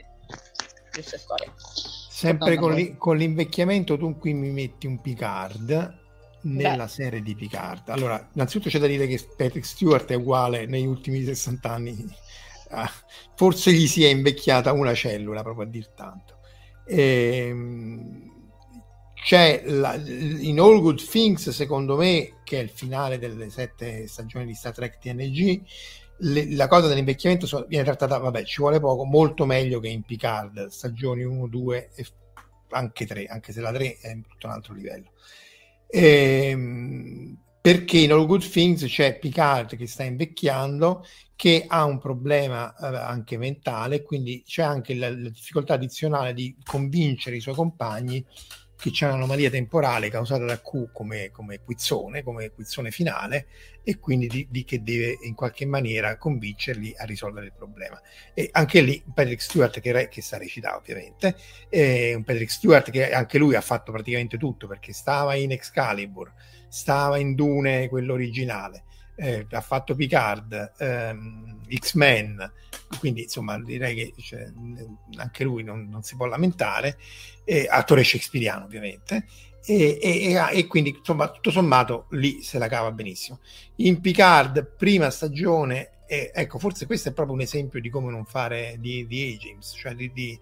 [0.91, 1.51] Questa storia.
[1.57, 6.03] Sempre con, li, con l'invecchiamento tu qui mi metti un Picard
[6.45, 6.89] nella Beh.
[6.89, 7.89] serie di Picard.
[7.89, 12.15] Allora, innanzitutto c'è da dire che Patrick Stewart è uguale negli ultimi 60 anni.
[12.69, 12.91] Ah,
[13.35, 16.39] forse gli si è invecchiata una cellula, proprio a dir tanto.
[16.87, 18.33] Ehm,
[19.13, 24.45] c'è la, in All Good Things, secondo me, che è il finale delle sette stagioni
[24.45, 25.61] di Star Trek TNG,
[26.17, 30.03] le, la cosa dell'invecchiamento so, viene trattata, vabbè, ci vuole poco, molto meglio che in
[30.03, 32.05] Picard, stagioni 1, 2 e
[32.69, 35.11] anche 3, anche se la 3 è tutto un altro livello.
[35.87, 41.03] Ehm, perché in All Good Things c'è Picard che sta invecchiando,
[41.35, 46.55] che ha un problema eh, anche mentale, quindi c'è anche la, la, difficoltà addizionale di
[46.63, 48.23] convincere i suoi compagni
[48.77, 53.47] che c'è un'anomalia temporale causata da Q come, come quizzone, come quizzone finale,
[53.87, 58.01] e quindi di, di, che deve in qualche maniera convincerli a risolvere il problema.
[58.33, 61.35] E anche lì Patrick Stewart che, che sa recitare ovviamente,
[61.69, 66.33] eh, un Patrick Stewart che anche lui ha fatto praticamente tutto perché stava in Excalibur,
[66.67, 72.51] stava in Dune, quello originale, eh, ha fatto Picard, ehm, X-Men,
[72.97, 74.51] quindi insomma direi che cioè,
[75.17, 76.97] anche lui non, non, si può lamentare,
[77.43, 79.27] eh, attore shakespeariano ovviamente,
[79.65, 83.39] e, e, e, quindi insomma tutto sommato lì se la cava benissimo.
[83.77, 88.25] In Picard, prima stagione, eh, ecco forse questo è proprio un esempio di come non
[88.25, 90.39] fare di, di A-James, cioè di, di,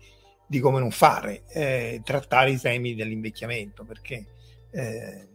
[0.47, 4.25] di, come non fare, eh, trattare i temi dell'invecchiamento, perché
[4.71, 5.27] eh,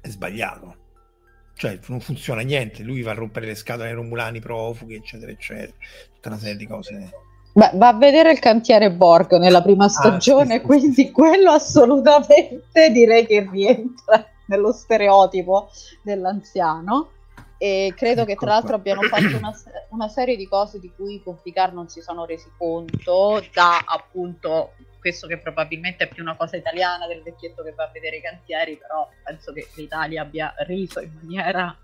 [0.00, 0.76] è sbagliato
[1.54, 5.72] cioè non funziona niente, lui va a rompere le scatole ai romulani profughi, eccetera, eccetera,
[6.12, 7.10] tutta una serie di cose.
[7.54, 11.50] Beh, va a vedere il cantiere Borg nella prima stagione, ah, sì, quindi sì, quello
[11.50, 15.68] assolutamente direi che rientra nello stereotipo
[16.02, 17.10] dell'anziano.
[17.58, 19.54] E credo ecco che tra l'altro abbiano fatto una,
[19.90, 24.72] una, serie di cose di cui con Picard non si sono resi conto, da appunto
[24.98, 28.20] questo che probabilmente è più una cosa italiana del vecchietto che va a vedere i
[28.20, 31.76] cantieri, però penso che l'Italia abbia riso in maniera,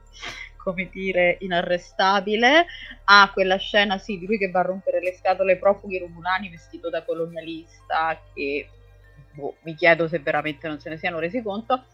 [0.62, 2.66] come dire, inarrestabile.
[3.05, 6.90] Ah, quella scena, sì, di lui che va a rompere le scatole profughi romulani vestito
[6.90, 8.68] da colonialista, che
[9.33, 11.85] boh, mi chiedo se veramente non se ne siano resi conto.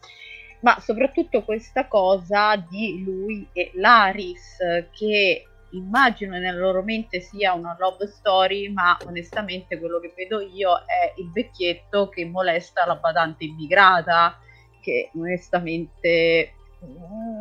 [0.60, 4.56] Ma soprattutto questa cosa di lui e Laris,
[4.92, 10.78] che immagino nella loro mente sia una love story, ma onestamente quello che vedo io
[10.86, 14.38] è il vecchietto che molesta la badante immigrata,
[14.80, 16.52] che onestamente
[16.84, 17.33] mm,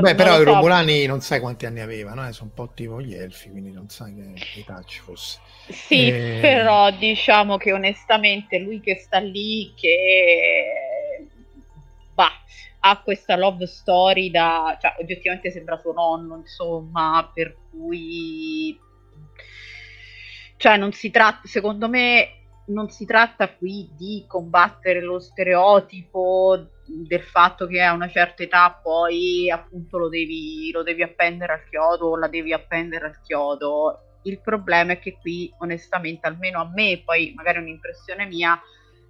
[0.00, 2.32] Beh, però i Romulani non sai quanti anni avevano, eh?
[2.32, 5.40] sono un po' tipo gli elfi, quindi non sai che età ci fosse.
[5.68, 6.38] Sì, eh...
[6.40, 11.26] però diciamo che onestamente lui che sta lì, che
[12.14, 12.32] bah,
[12.80, 18.78] ha questa love story da, cioè oggettivamente sembra suo nonno, insomma, per cui
[20.56, 27.22] cioè non si tratta, secondo me non si tratta qui di combattere lo stereotipo del
[27.22, 32.08] fatto che a una certa età poi appunto lo devi, lo devi appendere al chiodo
[32.08, 34.18] o la devi appendere al chiodo.
[34.24, 38.60] Il problema è che qui onestamente almeno a me, poi magari è un'impressione mia,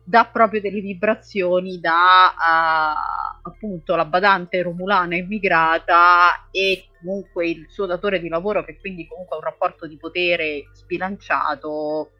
[0.05, 7.87] dà proprio delle vibrazioni da uh, appunto la badante romulana immigrata e comunque il suo
[7.87, 12.11] datore di lavoro che quindi comunque ha un rapporto di potere sbilanciato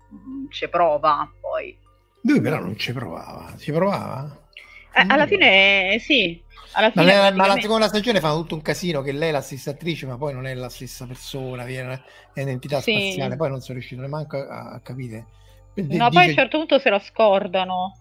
[0.51, 1.77] ci prova poi
[2.23, 4.39] lui però non ci provava ci provava?
[4.95, 6.41] Eh, alla fine sì
[6.75, 7.37] alla fine, ma, praticamente...
[7.37, 10.17] ma, la seconda stagione fa tutto un casino che lei è la stessa attrice ma
[10.17, 12.93] poi non è la stessa persona viene, è un'entità sì.
[12.93, 15.27] spaziale poi non sono riuscito neanche a, a capire
[15.75, 17.97] D- no, poi a un certo punto se la scordano.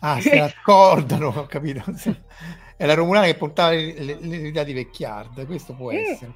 [0.00, 1.82] Ah, se la scordano, ho capito.
[2.76, 6.30] È la Romulana che portava l'eredità di Vecchiard, questo può mm.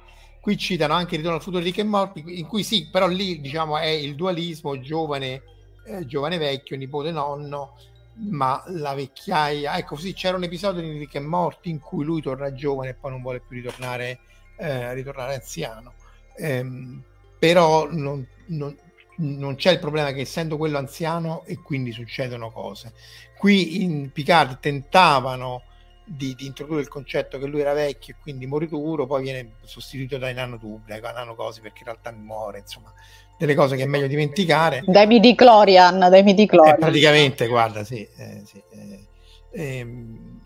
[0.47, 3.05] Qui citano anche il Ritorno al futuro di Rick e Morty, in cui sì, però
[3.05, 5.41] lì diciamo è il dualismo giovane,
[5.85, 7.73] eh, giovane vecchio, nipote nonno,
[8.29, 9.77] ma la vecchiaia...
[9.77, 12.93] Ecco, sì, c'era un episodio di Rick e Morty in cui lui torna giovane e
[12.93, 14.19] poi non vuole più ritornare,
[14.55, 15.95] eh, ritornare anziano.
[16.37, 17.03] Ehm,
[17.37, 18.73] però non, non,
[19.17, 22.93] non c'è il problema che essendo quello anziano e quindi succedono cose.
[23.37, 25.63] Qui in Picard tentavano
[26.07, 30.17] di, di, introdurre il concetto che lui era vecchio e quindi morituro, poi viene sostituito
[30.17, 32.93] dai nanotubli, dai nanocosi perché in realtà muore, insomma,
[33.37, 34.83] delle cose che è meglio dimenticare.
[34.85, 36.75] Dai midi Clorian, dai midi Clorian.
[36.75, 38.07] Eh, praticamente, guarda, sì.
[38.17, 39.07] Eh, sì eh,
[39.51, 40.41] ehm,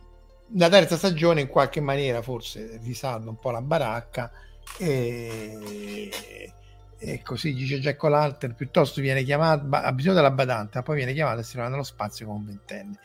[0.56, 4.32] la terza stagione in qualche maniera forse risalva un po' la baracca
[4.78, 6.50] e,
[6.98, 11.14] e così dice Jack O'Lantern piuttosto viene chiamato ha bisogno della badante ma poi viene
[11.14, 13.00] chiamato e si trova nello spazio con un ventenne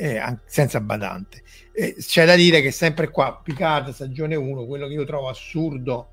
[0.00, 1.42] eh, senza badante.
[1.72, 6.10] Eh, c'è da dire che sempre qua, Picard, stagione 1, quello che io trovo assurdo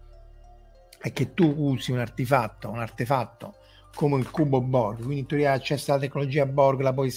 [0.99, 3.57] è che tu usi un artefatto, un artefatto
[3.93, 7.13] come il cubo Borg, quindi in teoria accesso alla tecnologia Borg, la puoi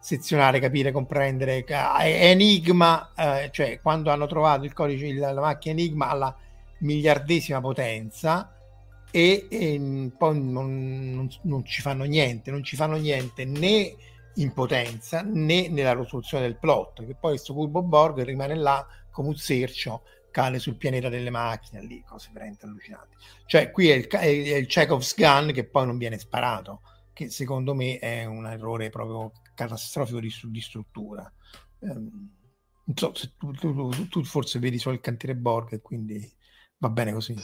[0.00, 1.64] sezionare, capire, comprendere.
[2.00, 6.36] Enigma, eh, cioè quando hanno trovato il codice, la, la macchina Enigma alla
[6.78, 8.52] miliardesima potenza
[9.12, 13.94] e, e poi non, non, non, ci fanno niente, non ci fanno niente né
[14.36, 19.28] in potenza né nella risoluzione del plot, che poi questo curbo Borg rimane là come
[19.28, 23.16] un sercio, cade sul pianeta delle macchine, lì cose veramente allucinanti.
[23.46, 26.80] Cioè qui è il, è il Chekhov's gun che poi non viene sparato,
[27.12, 31.30] che secondo me è un errore proprio catastrofico di, di struttura.
[31.80, 32.30] Um,
[32.84, 36.28] non so se tu, tu, tu, tu forse vedi solo il cantiere Borg e quindi
[36.78, 37.36] va bene così.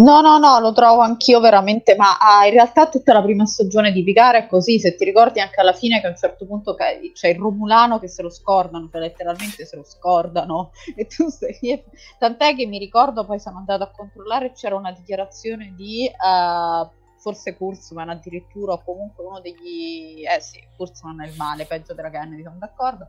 [0.00, 3.92] No, no, no, lo trovo anch'io veramente, ma ah, in realtà tutta la prima stagione
[3.92, 6.74] di Picard è così, se ti ricordi anche alla fine che a un certo punto
[6.74, 11.84] c'è il Romulano che se lo scordano, cioè letteralmente se lo scordano, e tu stai...
[12.18, 16.10] tant'è che mi ricordo, poi sono andata a controllare, c'era una dichiarazione di...
[16.10, 20.24] Uh, forse Kurzman addirittura, o comunque uno degli...
[20.24, 23.08] eh sì, Kurzman è il male, peggio della Kennedy, sono d'accordo,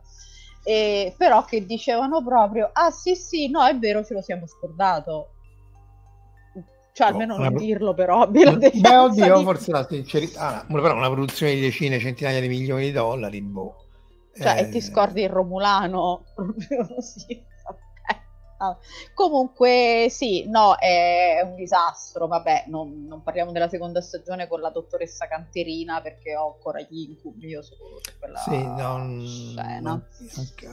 [0.62, 5.30] e, però che dicevano proprio, ah sì sì, no è vero, ce lo siamo scordato,
[6.92, 9.44] cioè boh, almeno non dirlo per ovvio beh oddio di...
[9.44, 13.76] forse la sincerità ah, però una produzione di decine centinaia di milioni di dollari boh
[14.36, 14.60] cioè eh...
[14.60, 14.82] e ti eh.
[14.82, 17.42] scordi il Romulano proprio così
[18.58, 18.76] ah.
[19.14, 24.68] comunque sì no è un disastro vabbè non, non, parliamo della seconda stagione con la
[24.68, 27.74] dottoressa Canterina perché ho ancora gli incubi io su
[28.18, 30.04] quella sì, non, scena non,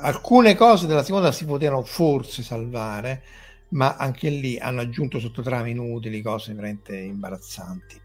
[0.02, 3.24] alcune cose della seconda si potevano forse salvare
[3.70, 8.02] ma anche lì hanno aggiunto sottotrame inutili, cose veramente imbarazzanti.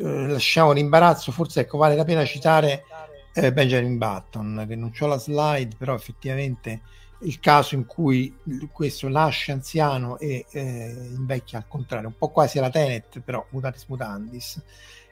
[0.00, 2.84] Eh, lasciamo l'imbarazzo, forse ecco, vale la pena citare
[3.32, 6.82] eh, Benjamin Button, che non c'ho la slide, però effettivamente
[7.22, 8.36] il caso in cui
[8.70, 13.86] questo nasce anziano e eh, invecchia al contrario, un po' quasi alla Tenet, però mutatis
[13.86, 14.62] mutandis.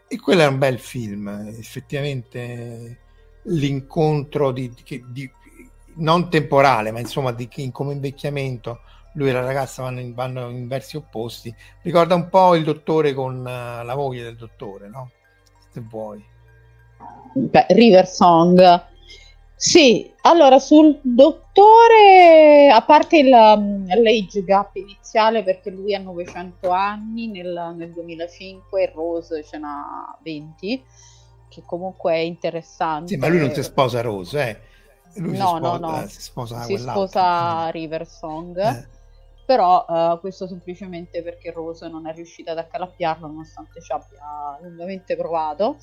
[0.08, 1.28] E quello è un bel film,
[1.58, 3.00] effettivamente
[3.42, 5.30] l'incontro di, di, di
[5.96, 8.80] non temporale, ma insomma di, come invecchiamento
[9.16, 11.54] lui e la ragazza vanno in, vanno in versi opposti.
[11.82, 15.10] Ricorda un po' il dottore con uh, la moglie del dottore, no?
[15.70, 16.24] Se vuoi.
[17.34, 18.84] Beh, River Song.
[19.58, 26.68] Sì, allora sul dottore, a parte il, um, l'age gap iniziale perché lui ha 900
[26.68, 30.84] anni nel, nel 2005 e Rose ce n'ha 20,
[31.48, 33.14] che comunque è interessante.
[33.14, 34.74] Sì, ma lui non si sposa Rose, eh.
[35.20, 38.58] Lui no, si sposa, no, no, si sposa, si sposa River Song.
[38.58, 38.94] Eh
[39.46, 45.16] però uh, questo semplicemente perché Rose non è riuscita ad accalappiarlo nonostante ci abbia lungamente
[45.16, 45.76] provato.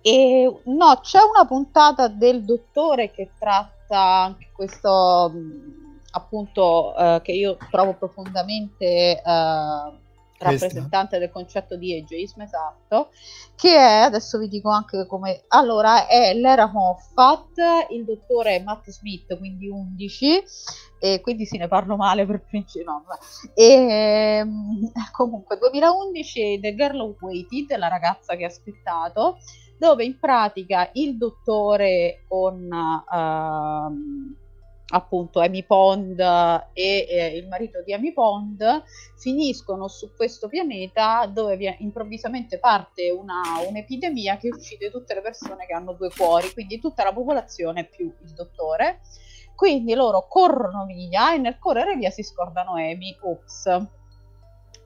[0.00, 5.32] E no, c'è una puntata del dottore che tratta anche questo
[6.12, 10.00] appunto uh, che io trovo profondamente uh,
[10.42, 13.10] rappresentante del concetto di ageism esatto
[13.54, 19.36] che è adesso vi dico anche come allora è l'era Moffat il dottore Matt Smith
[19.38, 20.42] quindi 11
[20.98, 23.04] e quindi sì ne parlo male per principio
[23.54, 29.38] e ehm, comunque 2011 The Girl Who Waited la ragazza che ha aspettato
[29.78, 34.41] dove in pratica il dottore con uh,
[34.92, 36.18] appunto Amy Pond
[36.72, 38.82] e eh, il marito di Amy Pond
[39.16, 45.66] finiscono su questo pianeta dove vi- improvvisamente parte una, un'epidemia che uccide tutte le persone
[45.66, 49.00] che hanno due cuori, quindi tutta la popolazione più il dottore.
[49.54, 53.16] Quindi loro corrono via e nel correre via si scordano Amy.
[53.20, 54.00] Ops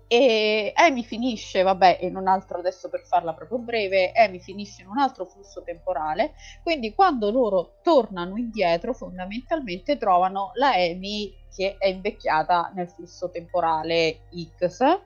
[0.09, 4.89] e Amy finisce, vabbè, in un altro, adesso per farla proprio breve, Amy finisce in
[4.89, 11.89] un altro flusso temporale, quindi quando loro tornano indietro fondamentalmente trovano la Amy che è
[11.89, 14.21] invecchiata nel flusso temporale
[14.59, 15.01] X,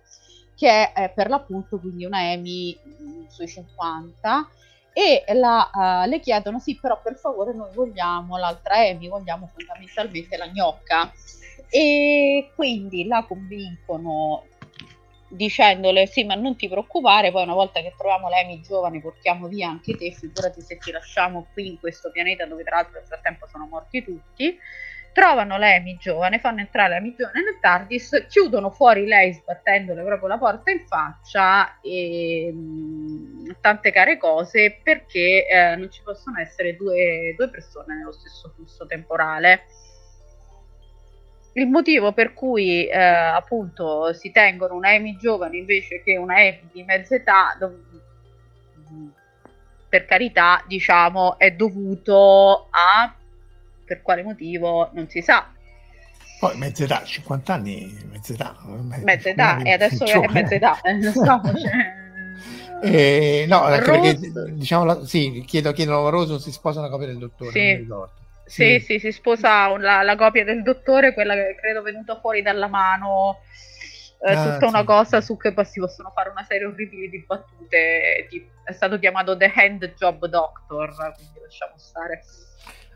[0.55, 4.48] che è per l'appunto quindi una Amy mm, sui 50
[4.92, 10.36] e la, uh, le chiedono sì però per favore noi vogliamo l'altra Amy, vogliamo fondamentalmente
[10.36, 11.11] la gnocca
[11.70, 14.44] e quindi la convincono
[15.31, 19.68] dicendole sì ma non ti preoccupare poi una volta che troviamo l'Emi giovane portiamo via
[19.68, 23.47] anche te figurati se ti lasciamo qui in questo pianeta dove tra l'altro nel frattempo
[23.47, 24.59] sono morti tutti.
[25.12, 30.39] Trovano l'Amy giovane, fanno entrare l'Amy giovane nel TARDIS, chiudono fuori lei sbattendole proprio la
[30.39, 36.76] porta in faccia e mh, mm, tante care cose perché eh, non ci possono essere
[36.76, 39.64] due, due persone nello stesso flusso temporale
[41.55, 46.68] il motivo per cui eh, appunto si tengono una Amy giovane invece che una Amy
[46.72, 47.88] di mezza età, dov-
[49.88, 53.12] per carità, diciamo, è dovuto a
[53.84, 55.53] per quale motivo non si sa.
[56.38, 58.57] Poi mezza età, 50 anni, mezza età.
[59.03, 61.22] Mezza età, e adesso è mezza età, eh, so,
[61.59, 61.98] cioè...
[62.82, 63.82] Eh, no, Rose...
[63.82, 67.86] perché diciamo, sì, chiedo, chiedono a Rose si sposa una copia del dottore, sì.
[68.51, 72.66] Sì, sì, si sposa la, la, copia del dottore, quella che credo venuta fuori dalla
[72.66, 73.42] mano,
[74.20, 77.24] eh, ah, tutta una cosa su che poi si possono fare una serie orribile di
[77.24, 78.26] battute.
[78.28, 82.22] Di, è stato chiamato The Hand Job Doctor, quindi lasciamo stare.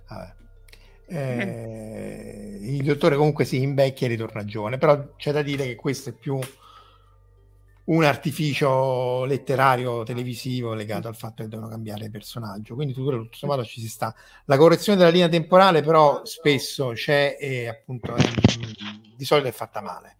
[0.06, 0.34] Ah,
[1.06, 6.10] eh, il dottore comunque si invecchia e ritorna giovane, però c'è da dire che questo
[6.10, 6.38] è più
[7.86, 12.74] un artificio letterario televisivo legato al fatto che devono cambiare personaggio.
[12.74, 14.14] Quindi tutto, tutto sommato ci si sta.
[14.46, 18.24] La correzione della linea temporale, però, spesso c'è e appunto è,
[19.16, 20.16] di solito è fatta male.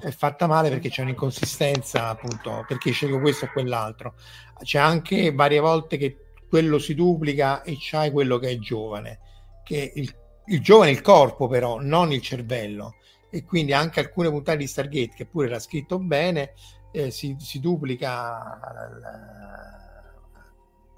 [0.00, 4.14] È fatta male perché c'è un'inconsistenza, appunto, perché scelgo questo o quell'altro.
[4.62, 6.16] C'è anche varie volte che
[6.48, 9.20] quello si duplica e c'hai quello che è giovane,
[9.64, 10.14] che il,
[10.46, 12.96] il giovane è il corpo, però, non il cervello.
[13.30, 16.52] E quindi anche alcune puntate di Stargate, che pure era scritto bene,
[16.92, 18.60] eh, si, si, duplica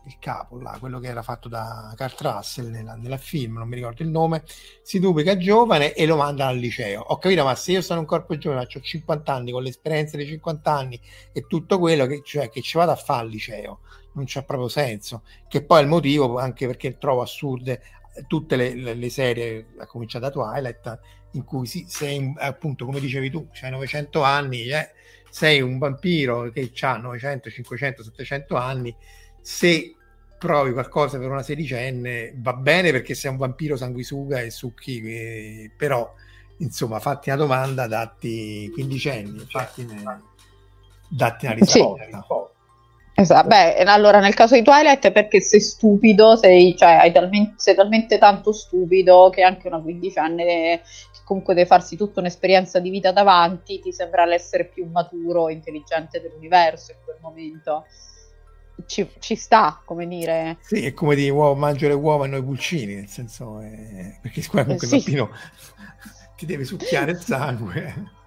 [0.04, 3.68] il, il capo, là, quello che era fatto da Kurt Russell nella, nella, film, non
[3.68, 4.42] mi ricordo il nome,
[4.82, 7.00] si duplica giovane e lo manda al liceo.
[7.00, 10.26] Ho capito, ma se io sono un corpo giovane, ho 50 anni, con l'esperienza dei
[10.26, 11.00] 50 anni
[11.32, 13.80] e tutto quello, che, cioè, che ci vado a fare al liceo,
[14.14, 15.22] non c'ha proprio senso.
[15.48, 17.80] Che poi è il motivo, anche perché trovo assurde
[18.26, 20.98] tutte le, le, le serie, a cominciare da Twilight,
[21.32, 24.90] in cui si, sei appunto, come dicevi tu, c'hai 900 anni, eh,
[25.34, 28.94] sei un vampiro che ha 900, 500, 700 anni,
[29.40, 29.96] se
[30.38, 35.72] provi qualcosa per una sedicenne va bene perché sei un vampiro sanguisuga e succhi, eh,
[35.76, 36.08] però
[36.58, 39.84] insomma fatti una domanda, datti quindicenni, fatti
[41.08, 42.04] datti una risposta.
[42.04, 42.52] Sì.
[43.16, 47.74] Esatto, beh, allora nel caso di Twilight è perché sei stupido, sei, cioè, talmente, sei
[47.74, 50.80] talmente tanto stupido che anche una quindicenne
[51.24, 56.20] comunque deve farsi tutta un'esperienza di vita davanti, ti sembra l'essere più maturo e intelligente
[56.20, 57.86] dell'universo in quel momento.
[58.86, 60.58] Ci, ci sta, come dire.
[60.60, 64.18] Sì, è come dire uovo, mangio le uova e noi pulcini, nel senso, è...
[64.20, 64.96] perché comunque eh, sì.
[64.96, 65.30] il bambino
[66.36, 68.22] ti deve succhiare il sangue.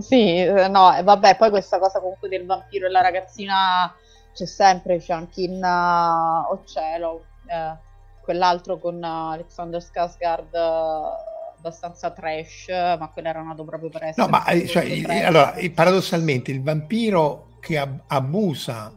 [0.00, 3.92] Sì, eh, no, e vabbè, poi questa cosa comunque del vampiro e la ragazzina
[4.34, 7.76] c'è sempre, c'è anche in uh, cielo, eh,
[8.22, 11.27] quell'altro con uh, Alexander Skarsgård uh,
[11.58, 14.26] abbastanza trash, ma quello era nato proprio per essere...
[14.26, 18.94] No, ma eh, cioè, allora, paradossalmente il vampiro che ab- abusa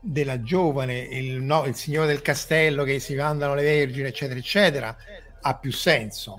[0.00, 4.96] della giovane, il, no, il, signore del castello che si mandano le vergini, eccetera, eccetera,
[5.40, 6.36] ha più senso.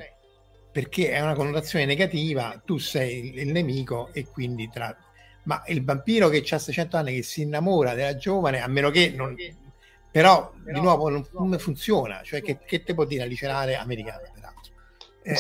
[0.72, 4.96] Perché è una connotazione negativa, tu sei il, il nemico e quindi tra...
[5.44, 9.14] Ma il vampiro che ha 600 anni che si innamora della giovane, a meno che
[9.16, 9.36] non...
[10.12, 12.22] Però, di nuovo, non, non funziona.
[12.24, 14.32] Cioè, che, che te può dire la liceale americana?
[15.22, 15.38] Eh,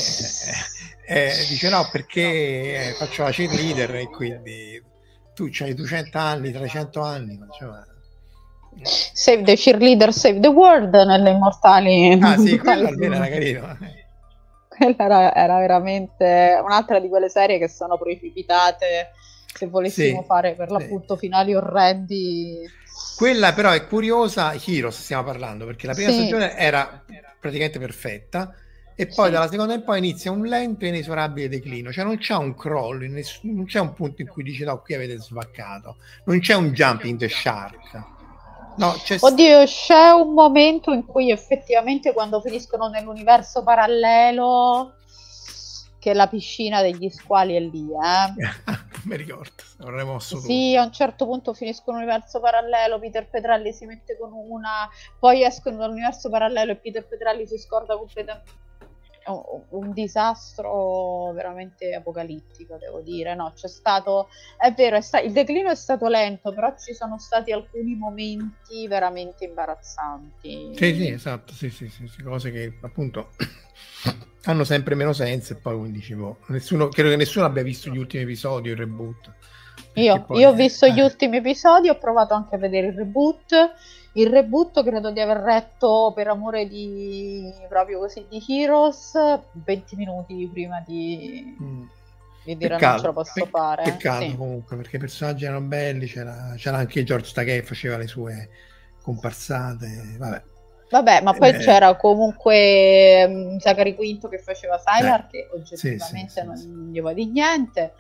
[1.07, 4.84] eh, eh, dice no perché faccio la cheerleader e quindi
[5.34, 7.39] tu hai 200 anni, 300 anni.
[7.57, 7.88] Cioè,
[8.84, 12.17] save the cheerleader, save the world nelle immortali.
[12.21, 13.77] Ah sì, quella almeno era carino.
[14.67, 19.11] Quella era, era, veramente un'altra di quelle serie che sono precipitate
[19.51, 21.21] se volessimo sì, fare per l'appunto sì.
[21.21, 22.69] finali orrendi.
[23.15, 26.19] Quella però è curiosa, Heroes stiamo parlando, perché la prima sì.
[26.19, 27.03] stagione era
[27.39, 28.53] praticamente perfetta
[29.00, 29.32] e poi sì.
[29.32, 33.08] dalla seconda in poi inizia un lento e inesorabile declino, cioè non c'è un crollo,
[33.08, 35.95] ness- non c'è un punto in cui dici no, qui avete svaccato,
[36.26, 38.04] non c'è un jump in the shark.
[38.76, 44.95] No, c'è Oddio, c'è un momento in cui effettivamente quando finiscono nell'universo parallelo
[45.97, 48.76] che la piscina degli squali è lì, eh.
[49.08, 53.86] mi ricordo, avrei mosso Sì, a un certo punto finiscono l'universo parallelo, Peter Petrelli si
[53.86, 58.68] mette con una, poi escono dall'universo parallelo e Peter Petrelli si scorda completamente
[59.32, 63.36] un disastro veramente apocalittico, devo dire.
[63.36, 67.17] No, c'è stato, è vero, è sta- il declino è stato lento, però ci sono
[67.19, 70.71] stati alcuni momenti veramente imbarazzanti.
[70.75, 73.30] Sì, sì, esatto, sì, sì, sì, sì cose che appunto
[74.45, 78.23] hanno sempre meno senso e poi dicevo, nessuno, credo che nessuno abbia visto gli ultimi
[78.23, 79.34] episodi, il reboot.
[79.93, 83.73] Io, io, ho visto eh, gli ultimi episodi, ho provato anche a vedere il reboot
[84.14, 89.14] Il reboot credo di aver letto per amore di proprio così di Heroes
[89.51, 91.84] 20 minuti prima di, mm.
[92.43, 93.84] di dire peccato, non ce lo posso pe- fare.
[93.84, 94.36] Peccato sì.
[94.36, 98.49] comunque perché i personaggi erano belli, c'era, c'era anche George Takei che faceva le sue
[99.01, 100.43] comparsate, vabbè.
[100.89, 106.32] Vabbè, ma poi eh, c'era comunque um, Zachary Quinto che faceva Sylar, eh, che oggettivamente
[106.32, 107.93] sì, sì, non sì, gli va di niente.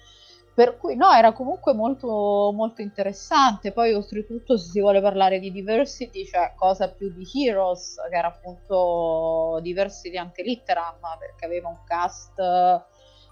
[0.53, 3.71] Per cui no, era comunque molto, molto interessante.
[3.71, 8.27] Poi, oltretutto, se si vuole parlare di diversity, cioè cosa più di Heroes, che era
[8.27, 12.41] appunto diversity anche Litteram, perché aveva un cast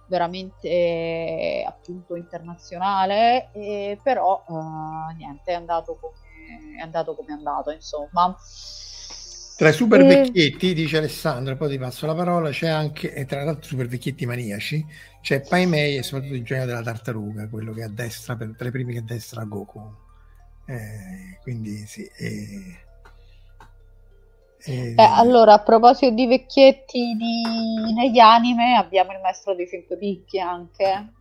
[0.08, 6.14] veramente appunto internazionale, e però uh, niente, è andato come
[6.78, 8.36] è andato come è andato, insomma.
[9.58, 13.44] Tra i super vecchietti, dice Alessandro, poi ti passo la parola, c'è anche, e tra
[13.44, 14.86] l'altro super vecchietti maniaci,
[15.20, 18.68] c'è Pai Mei e soprattutto il genio della tartaruga, quello che a destra, per, tra
[18.68, 19.82] i primi che a destra Goku.
[20.68, 22.04] Eh, quindi sì.
[22.04, 22.86] Eh,
[24.64, 27.94] eh, allora, a proposito di vecchietti di...
[27.96, 31.14] negli anime, abbiamo il maestro dei cinque picchi anche.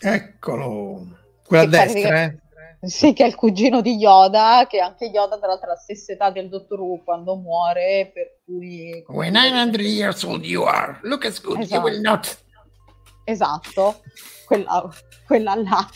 [0.00, 1.08] Eccolo,
[1.44, 2.38] quello a destra, eh?
[2.86, 6.12] Sì, che è il cugino di Yoda, che anche Yoda tra l'altro ha la stessa
[6.12, 9.02] età del dottor Who quando muore, per cui...
[9.08, 11.74] When 900 years old you are, look as good esatto.
[11.74, 12.38] you will not.
[13.24, 14.02] Esatto,
[14.46, 14.88] quella,
[15.26, 15.88] quella là.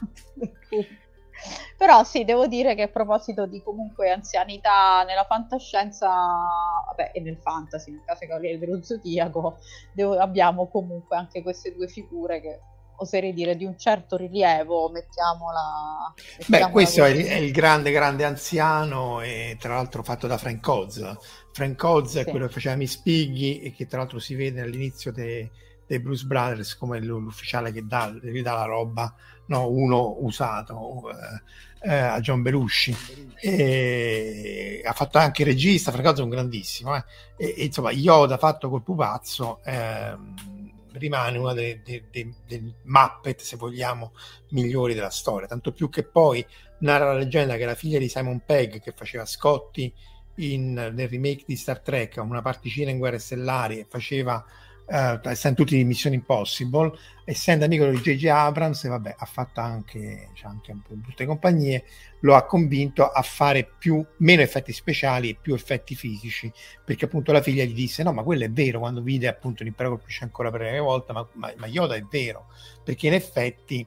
[1.76, 7.38] Però sì, devo dire che a proposito di comunque anzianità nella fantascienza, vabbè, e nel
[7.40, 9.58] fantasy, nel caso Cavaliere dello Zodiaco,
[9.92, 12.60] devo, abbiamo comunque anche queste due figure che
[13.00, 16.12] oserei dire di un certo rilievo, mettiamola.
[16.38, 20.38] mettiamola Beh, questo è il, è il, grande, grande anziano, e tra l'altro fatto da
[20.38, 21.16] Frank Oz.
[21.52, 22.18] Frank Oz sì.
[22.18, 25.48] è quello che faceva Miss Piggy e che tra l'altro si vede all'inizio dei,
[25.86, 29.14] dei Blues Brothers come l'ufficiale che dà, che dà la roba,
[29.46, 31.10] no, uno usato.
[31.10, 32.92] Eh, eh, a John Belushi
[33.40, 37.04] e ha fatto anche il regista Frank Oz è un grandissimo eh.
[37.36, 40.57] e, e, insomma Yoda fatto col pupazzo ehm,
[40.98, 44.12] rimane una delle, delle, delle Muppet, se vogliamo,
[44.50, 45.46] migliori della storia.
[45.46, 46.44] Tanto più che poi
[46.80, 49.92] narra la leggenda che la figlia di Simon Pegg, che faceva Scotty
[50.36, 54.44] in, nel remake di Star Trek, una particina in Guerre Stellari, faceva
[54.88, 56.92] uh, essendo tutti di Mission Impossible,
[57.24, 58.26] essendo amico di J.J.
[58.26, 61.84] Abrams, e vabbè, ha fatto anche, cioè anche un po' le compagnie,
[62.20, 66.50] lo ha convinto a fare più, meno effetti speciali e più effetti fisici,
[66.84, 69.90] perché appunto la figlia gli disse, no, ma quello è vero, quando vide appunto l'impero
[69.90, 72.46] colpisce ancora per la prima volta, ma, ma, ma Yoda è vero,
[72.82, 73.86] perché in effetti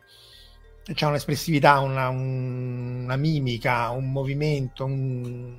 [0.93, 5.55] c'è un'espressività, una, un, una mimica, un movimento, un,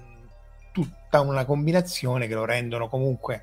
[0.72, 3.43] tutta una combinazione che lo rendono comunque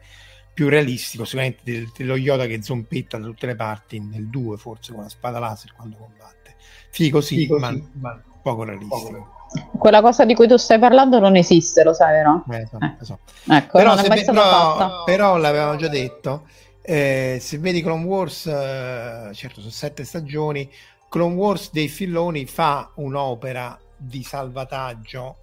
[0.54, 4.94] più realistico sicuramente del, dello Yoda che zompetta da tutte le parti nel 2 forse
[4.94, 6.56] con la spada laser quando combatte
[6.90, 7.84] figo sì, Figo, ma, sì.
[7.94, 9.38] ma, poco realistico
[9.78, 12.44] quella cosa di cui tu stai parlando non esiste lo sai vero?
[12.52, 13.06] Eh, so, eh.
[13.06, 13.20] So.
[13.50, 16.48] Ecco, però, non è mai stata fatta però l'avevamo già detto
[16.82, 20.70] eh, se vedi Clone Wars eh, certo sono sette stagioni
[21.10, 25.38] Clone Wars dei Filloni fa un'opera di salvataggio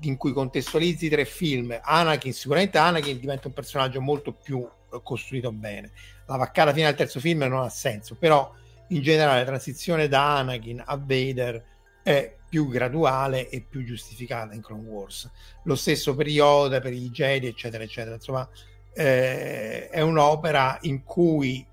[0.00, 5.52] in cui contestualizzi tre film, Anakin, sicuramente Anakin diventa un personaggio molto più eh, costruito
[5.52, 5.92] bene.
[6.26, 8.52] La vaccata fino al terzo film non ha senso, però
[8.88, 11.64] in generale la transizione da Anakin a Vader
[12.02, 15.30] è più graduale e più giustificata in Clone Wars.
[15.64, 18.16] Lo stesso per Yoda, per i Jedi, eccetera, eccetera.
[18.16, 18.48] Insomma,
[18.94, 21.66] eh, è un'opera in cui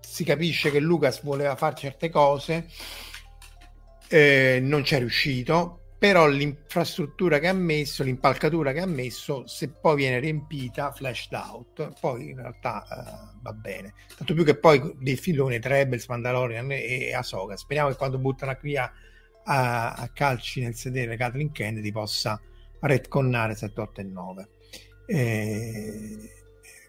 [0.00, 2.66] si capisce che Lucas voleva fare certe cose,
[4.08, 9.96] eh, non c'è riuscito, però l'infrastruttura che ha messo, l'impalcatura che ha messo, se poi
[9.96, 13.94] viene riempita, flashed out, poi in realtà uh, va bene.
[14.16, 18.56] Tanto più che poi dei filoni, Trebels, Mandalorian e, e Ahsoka, speriamo che quando buttano
[18.62, 18.90] via
[19.44, 22.40] a, a calci nel sedere Kathleen Kennedy possa
[22.80, 24.48] retconnare 7, 8 e 9.
[25.06, 26.16] Eh,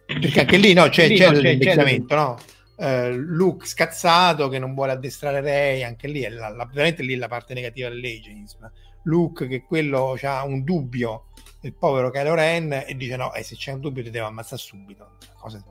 [0.06, 2.38] perché anche lì no, c'è, lì c'è, c'è l'invecchiamento, no?
[2.76, 7.16] Uh, Luke scazzato che non vuole addestrare Rey, anche lì è la, la, veramente lì
[7.16, 8.70] la parte negativa dell'ageism
[9.04, 11.26] Luke che quello ha un dubbio
[11.62, 14.62] il povero Kylo Ren e dice no, eh, se c'è un dubbio ti devo ammazzare
[14.62, 15.18] subito.
[15.38, 15.62] Cose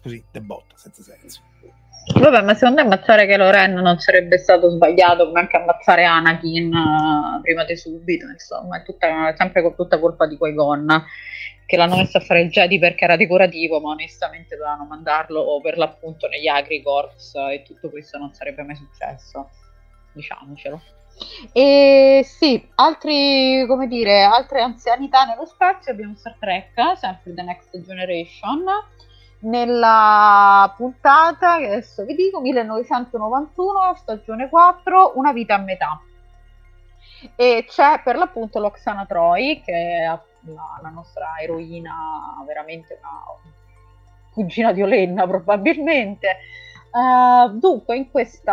[0.00, 1.42] così, de botta, senza senso.
[2.18, 6.74] Vabbè, ma secondo me ammazzare Kylo Ren non sarebbe stato sbagliato come anche ammazzare Anakin
[6.74, 11.04] uh, prima di subito, insomma, è, tutta, sempre con tutta colpa di quei Gon
[11.66, 15.78] che l'hanno messo a fare il Jedi perché era decorativo, ma onestamente dovevano mandarlo per
[15.78, 19.48] l'appunto negli Agri Corps e tutto questo non sarebbe mai successo,
[20.12, 21.03] diciamocelo.
[21.52, 27.80] E sì, altri, come dire, altre anzianità nello spazio abbiamo Star Trek, sempre The Next
[27.80, 28.64] Generation,
[29.40, 36.00] nella puntata, che adesso vi dico, 1991, stagione 4, Una vita a metà.
[37.36, 43.22] E c'è per l'appunto l'Oxana Troy, che è la, la nostra eroina, veramente una
[44.32, 46.36] cugina di Olenna probabilmente.
[46.94, 48.52] Uh, dunque, in, questo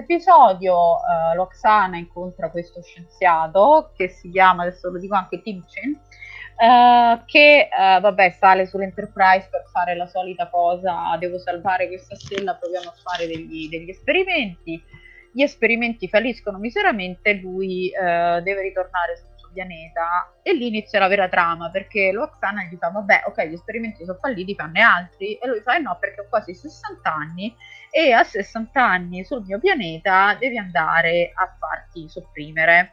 [0.00, 7.22] episodio uh, Loxana incontra questo scienziato che si chiama, adesso lo dico anche Timchin, uh,
[7.26, 12.94] che vabbè sale sull'Enterprise per fare la solita cosa, devo salvare questa stella, proviamo a
[13.02, 14.82] fare degli, degli esperimenti.
[15.30, 21.70] Gli esperimenti falliscono miseramente, lui deve ritornare sul pianeta e lì inizia la vera trama
[21.70, 25.34] perché Loxana gli fa vabbè ok gli esperimenti sono falliti fanne altri.
[25.36, 27.54] E lui fa eh no perché ho quasi 60 anni
[27.90, 32.92] e a 60 anni sul mio pianeta devi andare a farti sopprimere.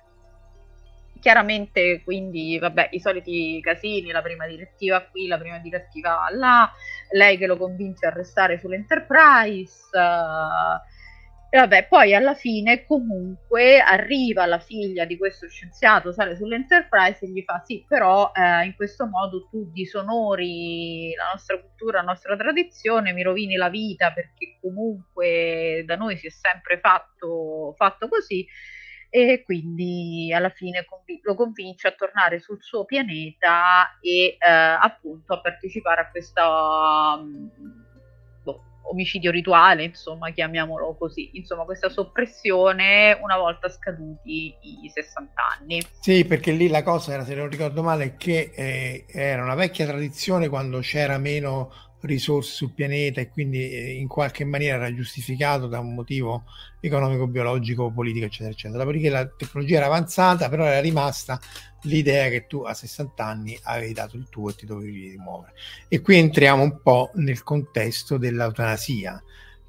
[1.20, 6.70] Chiaramente quindi vabbè i soliti casini la prima direttiva qui la prima direttiva là
[7.12, 10.82] lei che lo convince a restare sull'Enterprise uh,
[11.54, 17.30] e vabbè, poi alla fine comunque arriva la figlia di questo scienziato, sale sull'Enterprise e
[17.30, 22.36] gli fa sì, però eh, in questo modo tu disonori la nostra cultura, la nostra
[22.36, 28.44] tradizione, mi rovini la vita perché comunque da noi si è sempre fatto, fatto così.
[29.12, 30.84] E quindi alla fine
[31.22, 37.20] lo convince a tornare sul suo pianeta e eh, appunto a partecipare a questa...
[37.20, 37.83] Um,
[38.84, 45.82] omicidio rituale, insomma, chiamiamolo così, insomma, questa soppressione una volta scaduti i 60 anni.
[46.00, 49.86] Sì, perché lì la cosa era, se non ricordo male, che eh, era una vecchia
[49.86, 51.72] tradizione quando c'era meno
[52.04, 56.44] risorse sul pianeta e quindi eh, in qualche maniera era giustificato da un motivo
[56.80, 58.84] economico, biologico, politico, eccetera, eccetera.
[58.84, 61.40] Dopodiché la tecnologia era avanzata, però era rimasta
[61.84, 65.54] l'idea che tu a 60 anni avevi dato il tuo e ti dovevi rimuovere.
[65.88, 69.22] E qui entriamo un po' nel contesto dell'eutanasia,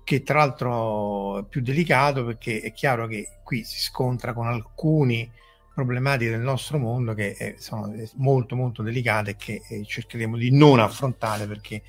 [0.03, 5.31] che tra l'altro è più delicato perché è chiaro che qui si scontra con alcuni
[5.73, 10.53] problematiche del nostro mondo che eh, sono molto molto delicate e che eh, cercheremo di
[10.53, 11.83] non affrontare perché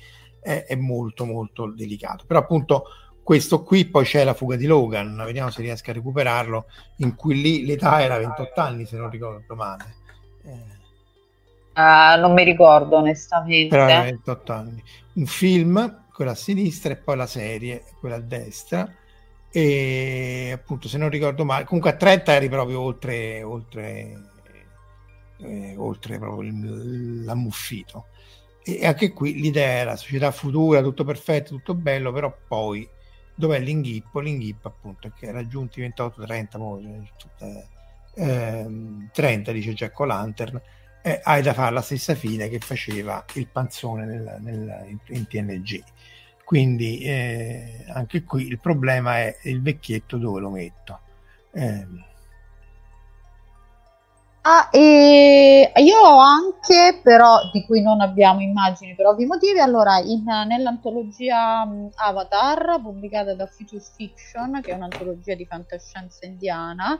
[0.46, 2.24] è, è molto molto delicato.
[2.26, 2.84] Però appunto
[3.22, 6.66] questo qui poi c'è la fuga di Logan, vediamo se riesco a recuperarlo,
[6.98, 10.04] in cui lì l'età era 28 anni se non ricordo male.
[11.76, 13.76] Uh, non mi ricordo onestamente.
[13.76, 14.82] Però 28 anni.
[15.14, 18.90] Un film, quella a sinistra e poi la serie, quella a destra.
[19.50, 24.30] E appunto, se non ricordo male, comunque a 30 eri proprio oltre, oltre,
[25.38, 26.50] eh, oltre proprio
[27.24, 28.06] l'ammuffito.
[28.68, 32.88] E anche qui l'idea era società futura, tutto perfetto, tutto bello, però poi
[33.32, 34.18] dov'è l'inghippo?
[34.18, 37.62] L'inghippo appunto è che raggiunti 28-30,
[38.14, 38.66] eh,
[39.12, 40.60] 30 dice Jack O'Lantern,
[41.00, 45.28] eh, hai da fare la stessa fine che faceva il panzone nel, nel, in, in,
[45.28, 45.84] TNG.
[46.42, 51.00] Quindi eh, anche qui il problema è il vecchietto dove lo metto.
[51.52, 51.86] Eh.
[54.48, 59.98] Ah, e io ho anche, però di cui non abbiamo immagini per ovvi motivi, allora
[59.98, 66.96] in, nell'antologia um, Avatar pubblicata da Future Fiction, che è un'antologia di fantascienza indiana,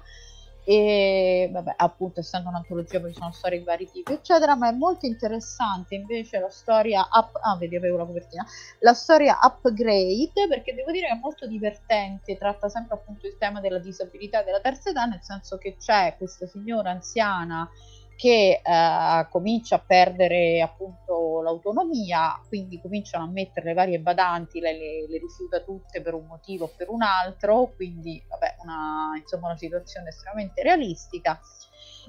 [0.69, 4.73] e vabbè appunto essendo un'antologia poi ci sono storie di vari tipi eccetera ma è
[4.73, 8.45] molto interessante invece la storia up ah vedi avevo la copertina.
[8.81, 13.61] La storia upgrade perché devo dire che è molto divertente tratta sempre appunto il tema
[13.61, 17.71] della disabilità della terza età nel senso che c'è questa signora anziana
[18.17, 24.79] che eh, comincia a perdere appunto l'autonomia, quindi cominciano a mettere le varie badanti, lei
[24.79, 29.49] le, le rifiuta tutte per un motivo o per un altro, quindi vabbè, una, insomma,
[29.49, 31.39] una situazione estremamente realistica.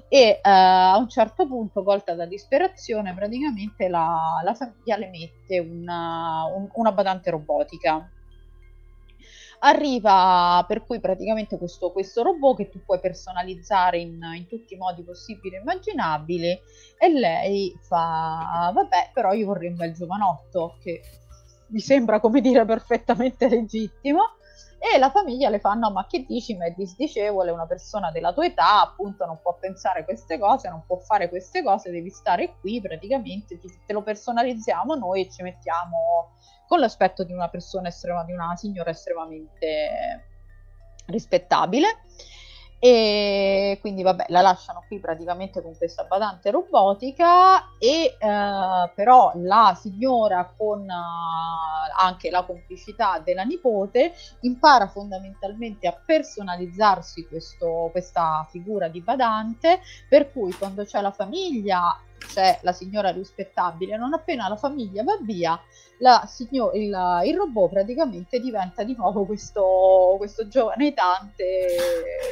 [0.08, 5.58] E eh, a un certo punto, colta da disperazione, praticamente la, la famiglia le mette
[5.58, 8.10] una, un, una badante robotica
[9.60, 14.76] arriva per cui praticamente questo, questo robot che tu puoi personalizzare in, in, tutti i
[14.76, 16.60] modi possibili e immaginabili
[16.98, 21.00] e lei fa vabbè però io vorrei un bel giovanotto che
[21.68, 24.36] mi sembra come dire perfettamente legittimo.
[24.80, 26.56] E la famiglia le fa no ma che dici?
[26.56, 30.84] Ma è disdicevole una persona della tua età appunto non può pensare queste cose non
[30.86, 36.30] può fare queste cose devi stare qui praticamente te lo personalizziamo noi e ci mettiamo
[36.68, 40.26] con l'aspetto di una persona estrema, di una signora estremamente
[41.06, 42.02] rispettabile.
[42.80, 49.76] E quindi vabbè, la lasciano qui praticamente con questa badante robotica e eh, però la
[49.76, 54.12] signora con uh, anche la complicità della nipote
[54.42, 62.00] impara fondamentalmente a personalizzarsi questo, questa figura di badante per cui quando c'è la famiglia
[62.18, 65.60] c'è la signora rispettabile, non appena la famiglia va via,
[65.98, 66.94] la signor- il,
[67.24, 71.66] il, robot praticamente diventa di nuovo questo, questo giovane aiutante.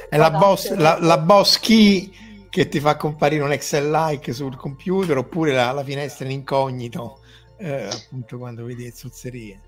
[0.09, 2.11] È la boss, la, la boss key
[2.49, 7.21] che ti fa comparire un Excel like sul computer oppure la, la finestra in incognito,
[7.59, 9.61] eh, appunto quando vedi le zozzerie.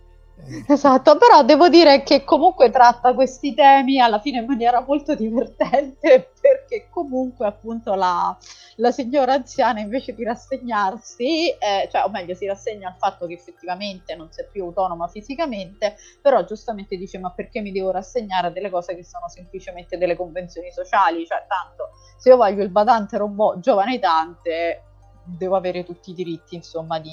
[0.66, 6.30] Esatto, però devo dire che comunque tratta questi temi alla fine in maniera molto divertente
[6.41, 8.34] perché comunque appunto la,
[8.76, 13.34] la signora anziana invece di rassegnarsi, eh, cioè o meglio si rassegna al fatto che
[13.34, 18.51] effettivamente non sei più autonoma fisicamente, però giustamente dice ma perché mi devo rassegnare a
[18.51, 23.18] delle cose che sono semplicemente delle convenzioni sociali, cioè tanto se io voglio il badante
[23.18, 24.84] robot giovane tante
[25.24, 27.11] devo avere tutti i diritti insomma di,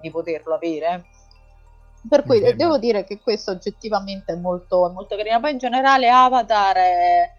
[0.00, 1.04] di poterlo avere.
[2.06, 5.40] Per cui eh, devo dire che questo oggettivamente è molto, molto carino.
[5.40, 7.32] Poi in generale Avatar è,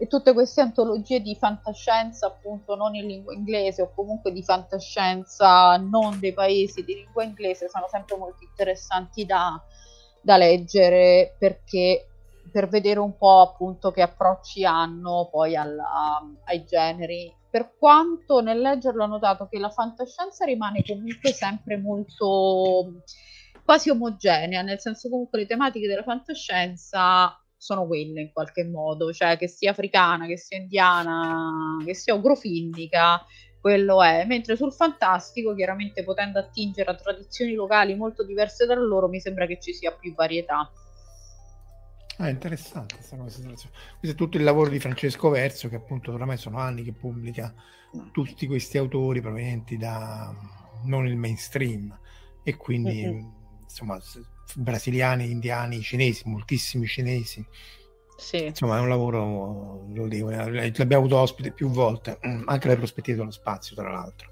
[0.00, 5.76] e tutte queste antologie di fantascienza, appunto non in lingua inglese o comunque di fantascienza
[5.76, 9.60] non dei paesi di lingua inglese, sono sempre molto interessanti da,
[10.20, 12.06] da leggere perché
[12.50, 17.34] per vedere un po' appunto che approcci hanno poi alla, ai generi.
[17.50, 23.02] Per quanto nel leggerlo ho notato che la fantascienza rimane comunque sempre molto
[23.68, 29.36] quasi omogenea, nel senso comunque le tematiche della fantascienza sono quelle in qualche modo, cioè
[29.36, 33.26] che sia africana, che sia indiana, che sia ogrofinnica,
[33.60, 34.24] quello è.
[34.24, 39.44] Mentre sul fantastico, chiaramente potendo attingere a tradizioni locali molto diverse da loro, mi sembra
[39.44, 40.72] che ci sia più varietà.
[42.16, 43.42] Ah, interessante questa cosa.
[43.42, 43.68] Questo
[44.00, 47.52] è tutto il lavoro di Francesco Verso, che appunto oramai sono anni che pubblica
[48.12, 50.34] tutti questi autori provenienti da
[50.84, 51.94] non il mainstream
[52.42, 53.37] e quindi mm-hmm
[53.68, 54.00] insomma,
[54.54, 57.46] brasiliani, indiani, cinesi, moltissimi cinesi.
[58.16, 58.46] Sì.
[58.46, 60.72] Insomma, è un lavoro lodevole.
[60.74, 64.30] L'abbiamo avuto ospite più volte, anche le prospettive dello spazio, tra l'altro.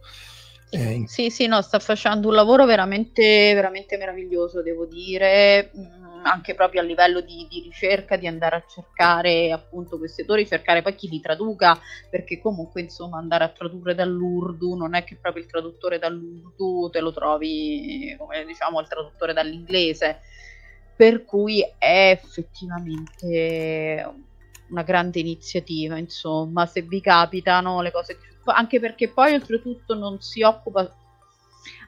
[0.70, 5.70] Eh, sì, sì, no, sta facendo un lavoro veramente, veramente meraviglioso, devo dire.
[5.76, 10.46] Mm, anche proprio a livello di, di, ricerca, di andare a cercare appunto questi autori,
[10.46, 11.78] cercare poi chi li traduca,
[12.10, 17.00] perché comunque insomma andare a tradurre dall'urdu non è che proprio il traduttore dall'urdu te
[17.00, 20.20] lo trovi come diciamo il traduttore dall'inglese,
[20.96, 24.14] per cui è effettivamente
[24.68, 30.42] una grande iniziativa, insomma, se vi capitano le cose, anche perché poi oltretutto non si
[30.42, 30.92] occupa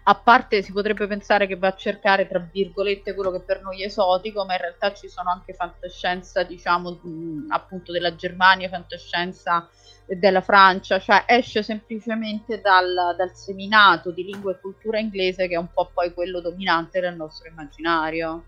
[0.05, 3.83] a parte si potrebbe pensare che va a cercare tra virgolette quello che per noi
[3.83, 7.01] è esotico, ma in realtà ci sono anche fantascienza, diciamo,
[7.49, 9.69] appunto della Germania, fantascienza
[10.07, 15.59] della Francia, cioè esce semplicemente dal, dal, seminato di lingua e cultura inglese che è
[15.59, 18.45] un po' poi quello dominante del nostro immaginario.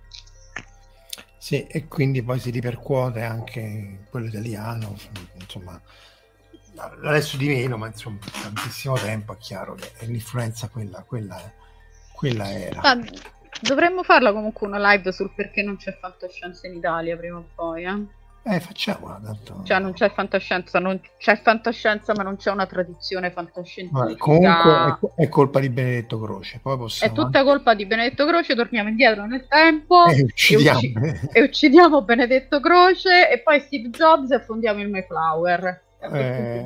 [1.36, 4.96] Sì, e quindi poi si ripercuote anche quello italiano,
[5.34, 5.80] insomma,
[7.02, 11.40] adesso di meno, ma insomma, tantissimo tempo è chiaro che l'influenza quella, quella,
[12.12, 12.80] quella era.
[12.80, 12.98] Ah,
[13.60, 17.84] dovremmo farla comunque una live sul perché non c'è fantascienza in Italia prima o poi,
[17.84, 18.18] eh?
[18.42, 19.62] Eh, facciamola tanto.
[19.64, 24.06] Cioè, non c'è fantascienza, non c'è fantascienza, ma non c'è una tradizione fantascienzifica.
[24.06, 26.58] Vabbè, comunque è, è, colpa di Benedetto Croce.
[26.62, 27.12] Poi possiamo...
[27.12, 31.42] È tutta colpa di Benedetto Croce, torniamo indietro nel tempo e uccidiamo, e, ucc- e
[31.42, 35.88] uccidiamo Benedetto Croce e poi Steve Jobs e fondiamo il Mayflower.
[36.02, 36.64] Eh,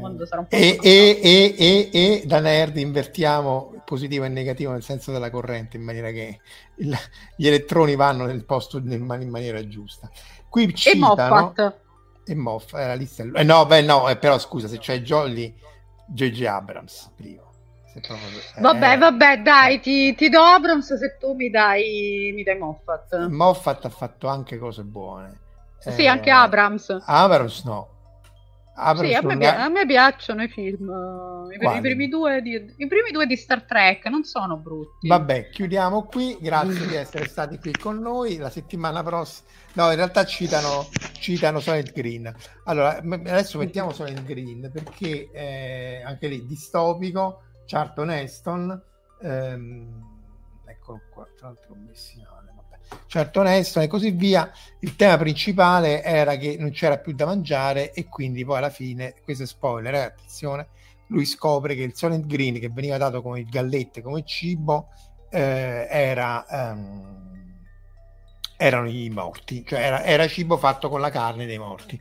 [0.49, 5.77] e, e, e, e, e, da nerd invertiamo positivo e negativo nel senso della corrente
[5.77, 6.39] in maniera che
[6.77, 6.97] il,
[7.37, 10.09] gli elettroni vanno nel posto in, in maniera giusta.
[10.49, 11.77] Qui citano, e Moffat.
[12.25, 15.53] E Moffat, eh, la lista, eh, no, beh, no, eh, però scusa, se c'è Jolly,
[16.07, 16.45] J.J.
[16.45, 17.43] Abrams prima.
[18.01, 22.59] Proprio, eh, vabbè, vabbè, dai, ti, ti, do Abrams se tu mi dai, mi dai
[22.59, 23.27] Moffat.
[23.29, 25.41] Moffat ha fatto anche cose buone.
[25.79, 27.03] Sì, anche Abrams.
[27.05, 27.94] Abrams no,
[28.97, 30.89] sì, a me, pi- a me, piacciono i film.
[31.51, 35.07] I, I, primi di, I, primi due di, Star Trek non sono brutti.
[35.07, 36.37] Vabbè, chiudiamo qui.
[36.41, 38.37] Grazie di essere stati qui con noi.
[38.37, 42.35] La settimana prossima, no, in realtà citano, citano Solid Green.
[42.65, 47.43] Allora, adesso mettiamo Solid Green perché eh, anche lì distopico.
[47.67, 48.83] Charlton Heston,
[49.23, 50.14] ehm.
[51.45, 52.35] Tra l'altro, messino
[53.07, 54.51] certo onesto e così via.
[54.81, 59.15] Il tema principale era che non c'era più da mangiare e quindi poi alla fine,
[59.23, 60.69] questo è spoiler, eh, attenzione,
[61.09, 64.89] lui scopre che il Solent Green che veniva dato come gallette, come cibo,
[65.29, 67.63] eh, era, um,
[68.57, 72.01] erano i morti, cioè era, era cibo fatto con la carne dei morti.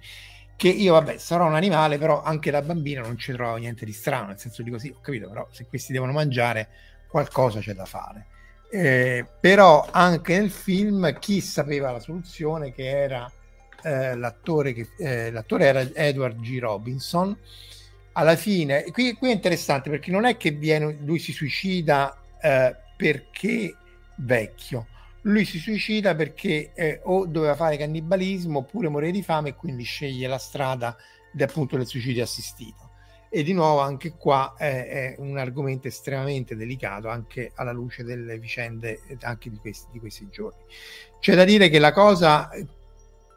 [0.56, 3.91] Che io vabbè sarò un animale però anche da bambino non ci trovo niente di
[3.91, 6.70] strano nel senso di così ho capito però se questi devono mangiare
[7.10, 8.28] qualcosa c'è da fare
[8.76, 13.32] eh, però anche nel film chi sapeva la soluzione che era
[13.84, 16.58] eh, l'attore che eh, l'attore era Edward G.
[16.58, 17.38] Robinson
[18.14, 22.76] alla fine, qui, qui, è interessante perché non è che viene, lui si suicida eh,
[22.98, 23.76] perché
[24.18, 24.88] vecchio,
[25.22, 29.84] lui si suicida perché eh, o doveva fare cannibalismo oppure morire di fame e quindi
[29.84, 30.96] sceglie la strada
[31.40, 32.83] appunto del suicidio assistito.
[33.36, 38.38] E di nuovo anche qua è, è, un argomento estremamente delicato anche alla luce delle
[38.38, 40.62] vicende anche di questi, di questi giorni.
[41.20, 42.52] C'è da dire che la cosa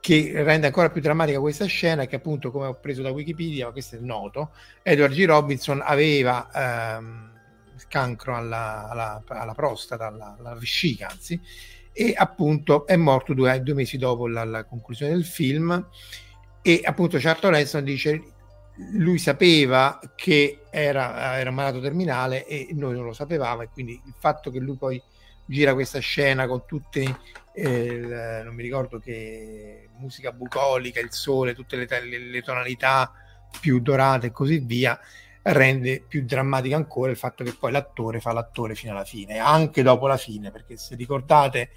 [0.06, 3.72] che rende ancora più drammatica questa scena è che appunto come ho preso da Wikipedia,
[3.72, 4.50] questo è noto,
[4.82, 5.24] Edward G.
[5.24, 7.32] Robinson aveva ehm,
[7.88, 11.40] cancro alla, alla, alla prostata, alla, alla, vescica anzi,
[11.90, 15.88] e appunto è morto due, due mesi dopo la, la, conclusione del film
[16.62, 18.22] e appunto Charlton Heston dice
[18.92, 24.14] lui sapeva che era, era malato terminale e noi non lo sapevamo e quindi il
[24.18, 25.02] fatto che lui poi
[25.46, 27.18] gira questa scena con tutte
[27.54, 33.10] eh, non mi ricordo che musica bucolica, il sole, tutte le, le, le, tonalità
[33.60, 34.98] più dorate e così via,
[35.40, 39.82] rende più drammatica ancora il fatto che poi l'attore fa l'attore fino alla fine, anche
[39.82, 41.70] dopo la fine, perché se ricordate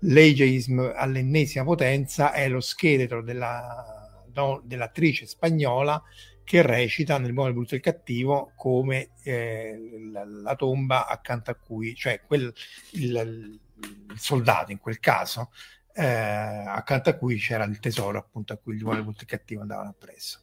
[0.00, 6.02] l'ageism all'ennesima potenza è lo scheletro della, no, dell'attrice spagnola
[6.46, 9.76] che recita nel buono, il brutto e il cattivo come eh,
[10.12, 12.54] la, la, tomba accanto a cui, cioè quel,
[12.92, 15.50] il, il soldato in quel caso,
[15.92, 19.22] eh, accanto a cui c'era il tesoro appunto a cui il buono, il brutto e
[19.24, 20.42] il cattivo andavano appresso.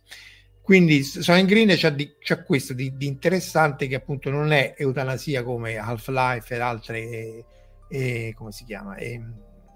[0.61, 5.41] Quindi Soren Green c'ha, di, c'ha questo di, di, interessante che appunto non è eutanasia
[5.41, 7.45] come Half-Life ed altre, e,
[7.87, 9.21] e, come si chiama, e,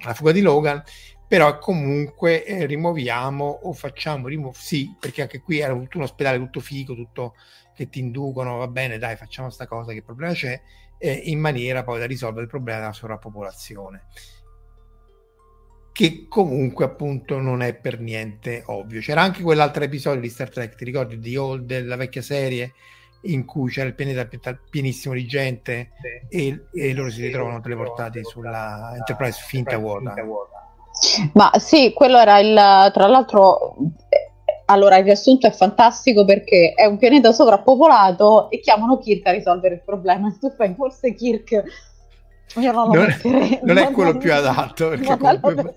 [0.03, 0.83] la fuga di Logan,
[1.27, 6.37] però comunque eh, rimuoviamo o facciamo rimu- sì, perché anche qui era tutto un ospedale
[6.37, 7.35] tutto figo, tutto
[7.75, 10.59] che ti inducono, va bene, dai, facciamo sta cosa, che problema c'è,
[10.97, 14.05] eh, in maniera poi da risolvere il problema della sovrappopolazione
[15.97, 19.01] che comunque appunto non è per niente ovvio.
[19.01, 22.73] C'era anche quell'altro episodio di Star Trek, ti ricordi di Old, della vecchia serie
[23.21, 24.27] in cui c'era il pianeta
[24.69, 25.93] pienissimo di gente
[26.29, 26.37] sì.
[26.37, 30.13] e, e, loro si ritrovano teleportati sulla Enterprise finta vuota.
[31.33, 33.75] Ma sì, quello era il tra l'altro
[34.69, 39.75] allora il riassunto è fantastico perché è un pianeta sovrappopolato e chiamano Kirk a risolvere
[39.75, 40.35] il problema.
[40.39, 41.63] Tu fai forse Kirk
[42.55, 45.75] io non, non, è, non è quello più adatto perché non comunque,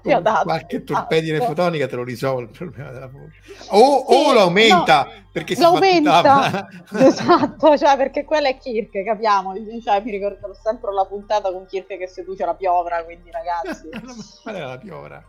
[0.00, 1.50] più adatto, qualche torpedine esatto.
[1.50, 3.40] fotonica te lo risolve il problema della voce.
[3.70, 9.02] O, sì, o lo aumenta no, perché si aumenta esatto cioè perché quella è Kirk
[9.04, 9.52] capiamo.
[9.82, 13.88] Cioè, mi ricordo sempre la puntata con Kirk che seduce la piovra quindi ragazzi.
[14.42, 15.24] Qual era la piovra?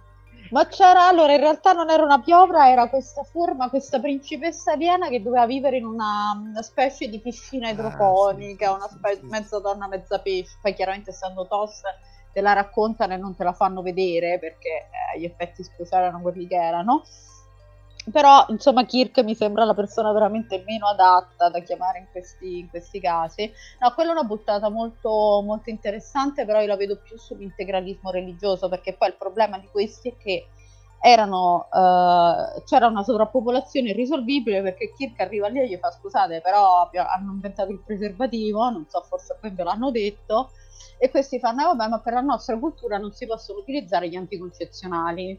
[0.54, 5.10] Ma c'era allora, in realtà non era una piovra, era questa forma, questa principessa Viena
[5.10, 9.26] che doveva vivere in una, una specie di piscina idroponica, ah, sì, una specie sì,
[9.26, 10.56] mezza donna, mezza pesce.
[10.62, 11.90] Poi chiaramente essendo tosta
[12.32, 16.22] te la raccontano e non te la fanno vedere perché eh, gli effetti speciali erano
[16.22, 17.04] quelli che erano
[18.12, 22.70] però insomma Kirk mi sembra la persona veramente meno adatta da chiamare in questi, in
[22.70, 23.52] questi casi.
[23.80, 28.68] No, quella è una buttata molto, molto interessante però io la vedo più sull'integralismo religioso
[28.70, 30.48] perché poi il problema di questi è che
[31.00, 36.90] erano, uh, c'era una sovrappopolazione irrisolvibile perché Kirk arriva lì e gli fa scusate però
[37.14, 40.52] hanno inventato il preservativo non so forse poi ve l'hanno detto.
[40.98, 44.16] E questi fanno eh, vabbè ma per la nostra cultura non si possono utilizzare gli
[44.16, 45.38] anticoncezionali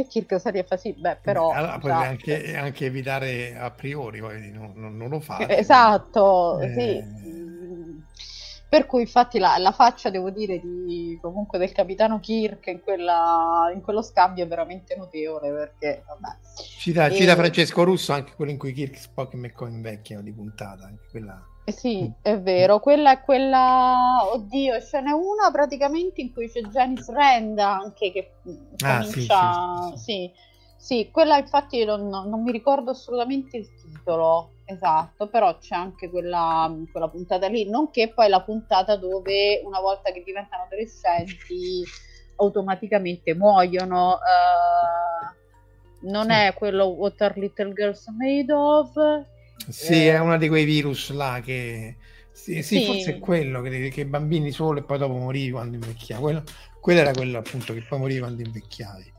[0.00, 1.50] e Kirk Saria fa sì, beh, però...
[1.50, 2.08] Allora, puoi esatto.
[2.08, 5.38] anche, anche, evitare a priori, non, non, non lo fa.
[5.62, 6.72] Esatto, eh...
[6.72, 7.40] sì.
[8.68, 13.70] Per cui infatti la, la, faccia, devo dire, di, comunque del capitano Kirk in, quella,
[13.74, 16.36] in quello scambio è veramente notevole, perché, vabbè.
[16.78, 17.14] Cita, e...
[17.14, 21.04] cita Francesco Russo anche quello in cui Kirk, Spock e McCoy invecchiano di puntata, anche
[21.10, 22.12] quella sì, mm.
[22.22, 27.58] è vero, quella è quella, oddio, ce n'è una praticamente in cui c'è Janice Rand
[27.58, 28.32] anche che
[28.84, 30.32] ah, comincia, sì, sì, sì,
[30.76, 36.74] sì, quella infatti non, non, mi ricordo assolutamente il titolo esatto, però c'è anche quella,
[36.90, 41.84] quella puntata lì, nonché poi la puntata dove una volta che diventano adolescenti
[42.36, 48.92] automaticamente muoiono, uh, non è quello What Are Little Girls Made Of?
[49.68, 51.96] Sì, eh, è uno di quei virus là che...
[52.32, 52.84] Sì, sì, sì.
[52.86, 56.22] forse è quello che, che, bambini solo e poi dopo morivi quando invecchiavi.
[56.22, 56.42] Quello,
[56.80, 59.12] quello era quello appunto che poi morivi quando invecchiavi.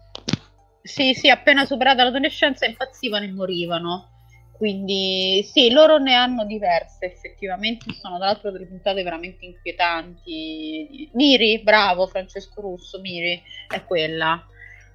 [0.82, 4.10] Sì, sì, appena superata l'adolescenza impazzivano e morivano.
[4.52, 11.10] Quindi sì, loro ne hanno diverse effettivamente, sono tra l'altro delle puntate veramente inquietanti.
[11.14, 14.46] Miri, bravo Francesco Russo, Miri è quella.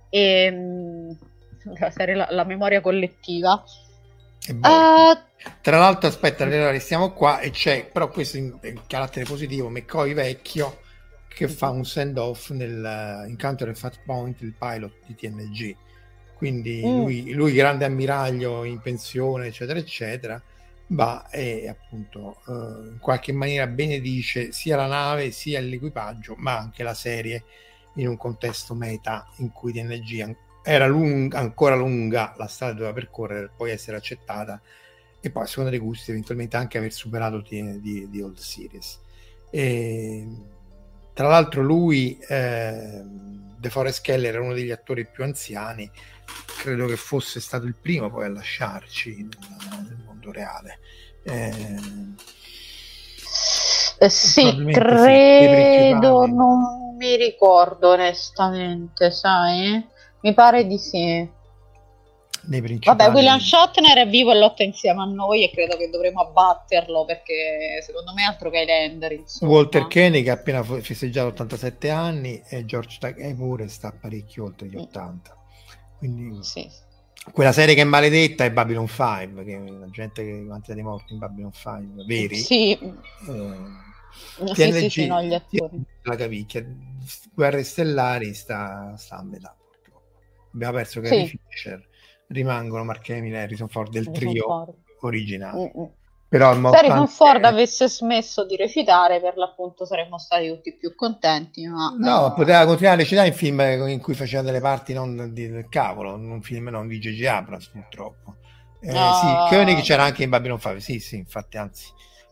[0.08, 1.18] E, ehm,
[1.78, 3.62] la, serie, la, la memoria collettiva.
[4.48, 5.16] Uh,
[5.60, 10.14] Tra l'altro, aspetta, allora restiamo qua e c'è però questo in, in carattere positivo, McCoy
[10.14, 10.80] vecchio
[11.28, 15.76] che fa un send off nel uh, Encounter Fat Point, il pilot di TNG.
[16.34, 16.96] Quindi mm.
[16.96, 20.42] lui, lui, grande ammiraglio in pensione, eccetera, eccetera.
[20.88, 26.82] va e appunto eh, in qualche maniera benedice sia la nave sia l'equipaggio, ma anche
[26.82, 27.44] la serie
[27.94, 33.40] in un contesto meta in cui TNG era lunga, ancora lunga la strada doveva percorrere
[33.40, 34.60] per poi essere accettata
[35.20, 39.00] e poi a seconda dei gusti eventualmente anche aver superato di, di, di Old Series.
[39.50, 40.26] E,
[41.12, 45.90] tra l'altro lui, eh, De Forest Keller, era uno degli attori più anziani,
[46.62, 50.78] credo che fosse stato il primo poi a lasciarci nel, nel mondo reale.
[51.24, 51.76] Eh,
[53.98, 59.84] eh sì, credo, sì, non mi ricordo onestamente, sai?
[60.20, 61.36] Mi pare di sì.
[62.50, 67.04] Vabbè, William Shatner è vivo e lotta insieme a noi e credo che dovremo abbatterlo
[67.04, 69.12] perché secondo me è altro che Highlander.
[69.12, 69.52] Insomma.
[69.52, 74.68] Walter Kenny che ha appena festeggiato 87 anni e George Takei pure sta parecchio oltre
[74.68, 75.36] gli 80.
[75.36, 75.98] Mm.
[75.98, 76.66] Quindi sì.
[77.32, 81.12] quella serie che è maledetta è Babylon 5, che la gente che quanti dei morti
[81.12, 82.36] in Babylon 5, veri?
[82.36, 82.72] Sì.
[82.72, 83.86] Eh,
[84.36, 85.82] TNG, sì, sì, sì, no, gli attori.
[86.02, 86.64] La cavicchia,
[87.34, 89.54] Guerre Stellari sta, sta a metà.
[90.58, 91.40] Abbiamo perso Carrie sì.
[91.48, 91.86] Fisher
[92.28, 94.74] rimangono Mark Hamill e Harrison Ford del trio Ford.
[95.00, 95.72] originale.
[95.74, 95.90] Mm-mm.
[96.28, 101.66] Però Se Harrison Ford avesse smesso di recitare, per l'appunto saremmo stati tutti più contenti.
[101.66, 102.34] Ma, no, uh...
[102.34, 106.14] poteva continuare a recitare in film in cui faceva delle parti non di, del cavolo,
[106.14, 107.24] un film non di J.J.
[107.24, 108.36] Abrams, purtroppo.
[108.80, 109.12] Eh, no.
[109.14, 111.86] Sì, Koenig c'era anche in Babylon 5, sì, sì, infatti, anzi,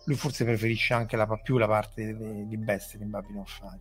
[0.05, 3.79] lui forse preferisce anche la, più la parte di, di Bestia in Babylon 5.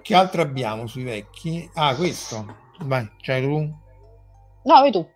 [0.00, 1.68] Che altro abbiamo sui vecchi?
[1.74, 2.66] Ah, questo.
[2.80, 3.58] Vai, c'hai tu?
[3.58, 5.06] No, vai tu.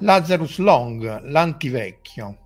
[0.00, 2.38] Lazarus Long, l'antivecchio.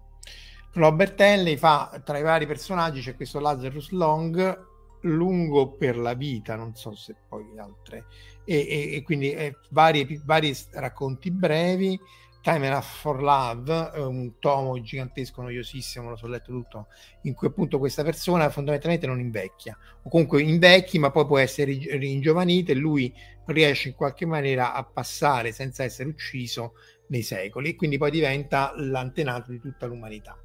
[0.74, 4.64] Robert Henley fa tra i vari personaggi c'è questo Lazarus Long
[5.02, 8.06] lungo per la vita, non so se poi altre,
[8.44, 11.98] e, e, e quindi eh, vari, vari racconti brevi.
[12.46, 16.86] Time Enough for Love, un tomo gigantesco, noiosissimo, lo so letto tutto,
[17.22, 21.72] in cui appunto questa persona fondamentalmente non invecchia, o comunque invecchi, ma poi può essere
[21.72, 23.12] ringiovanita e lui
[23.46, 26.74] riesce in qualche maniera a passare senza essere ucciso
[27.08, 30.38] nei secoli e quindi poi diventa l'antenato di tutta l'umanità.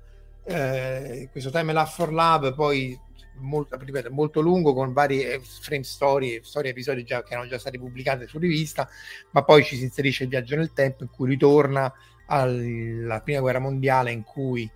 [0.43, 2.99] Eh, questo Time Love for Love poi
[3.35, 7.59] molto, ripeto, molto lungo con varie eh, frame story, storie episodi già, che erano già
[7.59, 8.87] stati pubblicati su rivista,
[9.31, 11.91] ma poi ci si inserisce il viaggio nel tempo in cui ritorna
[12.27, 14.69] alla prima guerra mondiale in cui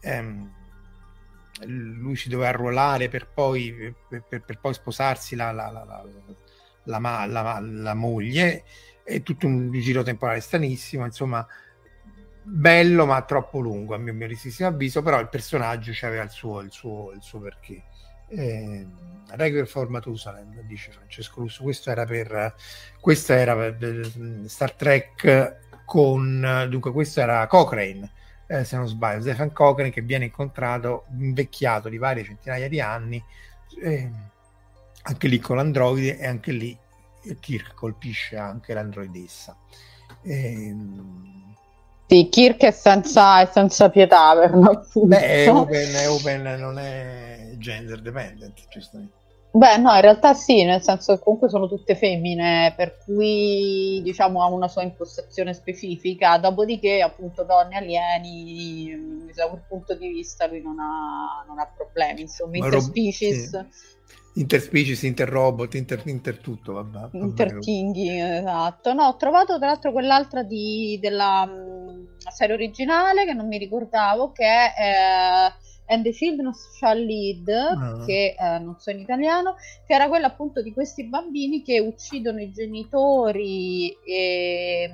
[0.00, 0.50] ehm,
[1.66, 5.70] lui si doveva arruolare per poi, per, per poi sposarsi la, la,
[6.84, 8.64] la, la, moglie,
[9.04, 11.46] è tutto un giro temporale stranissimo, insomma,
[12.42, 14.26] bello ma troppo lungo a mio mio
[14.66, 17.84] avviso, però il personaggio aveva il suo, il suo, il suo perché.
[18.34, 18.86] Eh,
[19.34, 22.54] Requiem for Matusalem, dice Francesco Russo, questo era per,
[23.00, 24.10] questo era per
[24.46, 28.10] Star Trek con, dunque questo era Cochrane,
[28.46, 33.22] eh, se non sbaglio, Stephen Cochrane che viene incontrato invecchiato di varie centinaia di anni,
[33.82, 34.10] eh,
[35.02, 36.78] anche lì con l'androide e anche lì
[37.40, 39.56] Kirk colpisce anche l'androidessa.
[40.22, 40.76] E...
[42.06, 45.06] Sì, Kirk è senza, è senza pietà per l'appunto.
[45.06, 49.20] Beh, è open, è open, non è gender dependent, giustamente.
[49.54, 54.42] Beh, no, in realtà sì, nel senso che comunque sono tutte femmine, per cui diciamo
[54.42, 60.62] ha una sua impostazione specifica, dopodiché appunto donne alieni, da quel punto di vista lui
[60.62, 63.48] non ha, non ha problemi, insomma, interspecies.
[63.48, 63.90] Sì
[64.34, 67.10] Interspecies, interrobot, inter, inter tutto, vabbè.
[67.12, 68.94] Interkinghi, esatto.
[68.94, 74.32] No, ho trovato tra l'altro quell'altra di, della um, serie originale che non mi ricordavo,
[74.32, 75.52] che è eh,
[75.92, 78.02] And the Children Shall Lead, ah.
[78.06, 82.40] che eh, non so in italiano, che era quella appunto di questi bambini che uccidono
[82.40, 84.90] i genitori e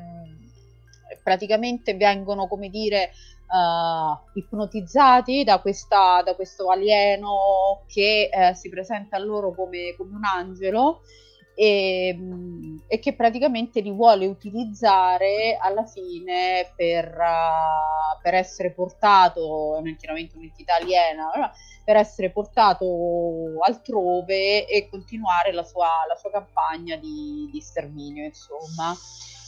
[1.22, 3.12] praticamente vengono, come dire,
[3.48, 10.16] uh, ipnotizzati da, questa, da, questo alieno che uh, si presenta a loro come, come
[10.16, 11.02] un angelo
[11.60, 12.16] e,
[12.86, 20.36] e, che praticamente li vuole utilizzare alla fine per, uh, per essere portato, è chiaramente
[20.36, 21.28] un'entità aliena,
[21.84, 22.86] per essere portato
[23.66, 28.94] altrove e continuare la sua, la sua campagna di, di sterminio, insomma.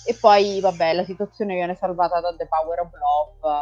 [0.05, 2.91] E poi, vabbè, la situazione viene salvata da The Power of
[3.39, 3.55] Love.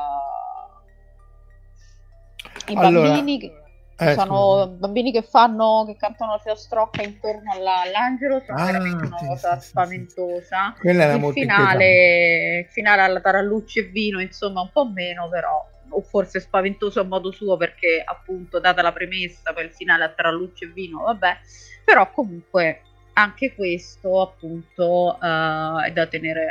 [2.68, 3.67] I allora, bambini che
[4.00, 9.06] eh, sono bambini che fanno, che cantano la filastrocca intorno alla, all'angelo, sono ah, veramente
[9.06, 10.74] una sì, cosa sì, spaventosa.
[10.82, 16.38] Il finale, il finale alla tarallucci e vino, insomma, un po' meno, però o forse
[16.38, 20.68] spaventoso a modo suo perché appunto data la premessa per il finale a tarallucci e
[20.68, 21.38] vino, vabbè,
[21.84, 22.82] però comunque
[23.14, 26.50] anche questo appunto uh, è da tenere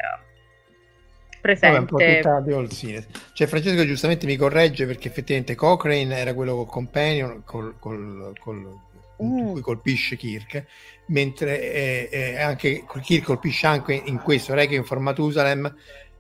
[1.42, 1.92] presente.
[1.92, 3.04] Vabbè,
[3.34, 8.80] cioè, Francesco giustamente mi corregge perché effettivamente Cochrane era quello col companion col, col, col,
[9.24, 9.52] mm.
[9.52, 10.66] cui colpisce Kirk,
[11.08, 15.74] mentre eh, eh, anche Kirk colpisce anche in questo Requiem for Matusalem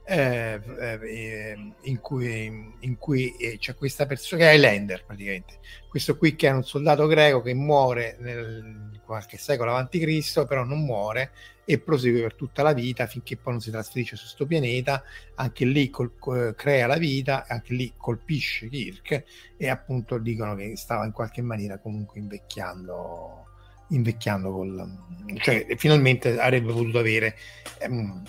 [0.09, 5.59] eh, eh, in cui, in cui eh, c'è questa persona che è Highlander praticamente.
[5.89, 10.63] Questo qui che è un soldato greco che muore nel qualche secolo avanti Cristo però
[10.63, 11.31] non muore
[11.65, 15.03] e prosegue per tutta la vita finché poi non si trasferisce su questo pianeta.
[15.35, 16.13] Anche lì col,
[16.55, 19.23] crea la vita anche lì colpisce Kirk
[19.57, 23.43] e appunto dicono che stava in qualche maniera comunque invecchiando
[23.89, 24.97] invecchiando col,
[25.37, 27.37] cioè finalmente avrebbe potuto avere
[27.79, 28.21] ehm,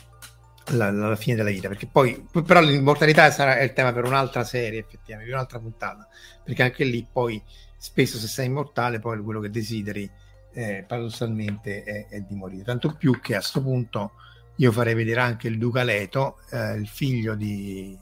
[0.70, 4.80] la, la, fine della vita, perché poi però l'immortalità sarà il tema per un'altra serie,
[4.80, 6.08] effettivamente, un'altra puntata,
[6.44, 7.42] perché anche lì poi
[7.76, 10.10] spesso se sei immortale poi quello che desideri
[10.52, 14.12] eh, paradossalmente è, è, di morire, tanto più che a questo punto
[14.56, 17.96] io farei vedere anche il Duca Leto, eh, il figlio di,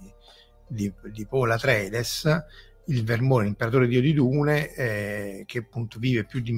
[0.67, 2.45] di, di Paul Atreides,
[2.87, 6.53] il Vermone, l'imperatore dio di Dune, eh, che appunto vive più di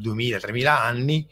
[0.00, 1.28] 2000-3000 anni,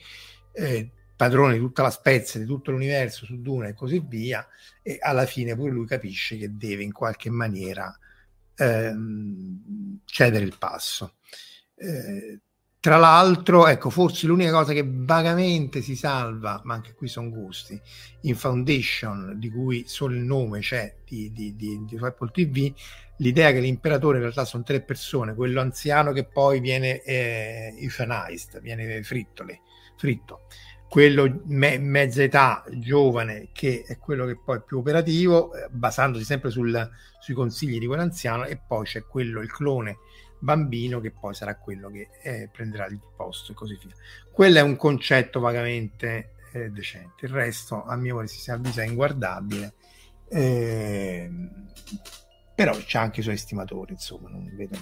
[0.52, 0.90] eh,
[1.20, 4.46] padrone di tutta la spezia, di tutto l'universo su Duna e così via,
[4.80, 7.94] e alla fine pure lui capisce che deve in qualche maniera
[8.56, 11.16] ehm, cedere il passo.
[11.74, 12.40] Eh,
[12.80, 17.78] tra l'altro, ecco, forse l'unica cosa che vagamente si salva, ma anche qui sono gusti,
[18.22, 22.72] in Foundation, di cui solo il nome c'è di, di, di, di Apple TV,
[23.18, 28.58] l'idea che l'imperatore in realtà sono tre persone, quello anziano che poi viene eh, euthanized,
[28.62, 29.60] viene frittole,
[29.98, 30.46] fritto
[30.90, 36.24] quello me- mezza età giovane che è quello che poi è più operativo, eh, basandosi
[36.24, 36.90] sempre sul,
[37.20, 39.98] sui consigli di quell'anziano, e poi c'è quello, il clone
[40.40, 43.94] bambino, che poi sarà quello che eh, prenderà il posto e così via.
[44.32, 49.74] Quello è un concetto vagamente eh, decente, il resto, a mio si avvisa inguardabile.
[50.28, 51.30] Eh,
[52.52, 54.76] però c'è anche i suoi estimatori, insomma, non vedo.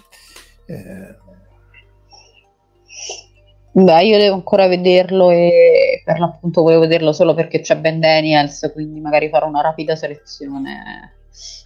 [3.72, 8.00] Eh, Beh, io devo ancora vederlo e per l'appunto volevo vederlo solo perché c'è Ben
[8.00, 11.14] Daniels, quindi magari farò una rapida selezione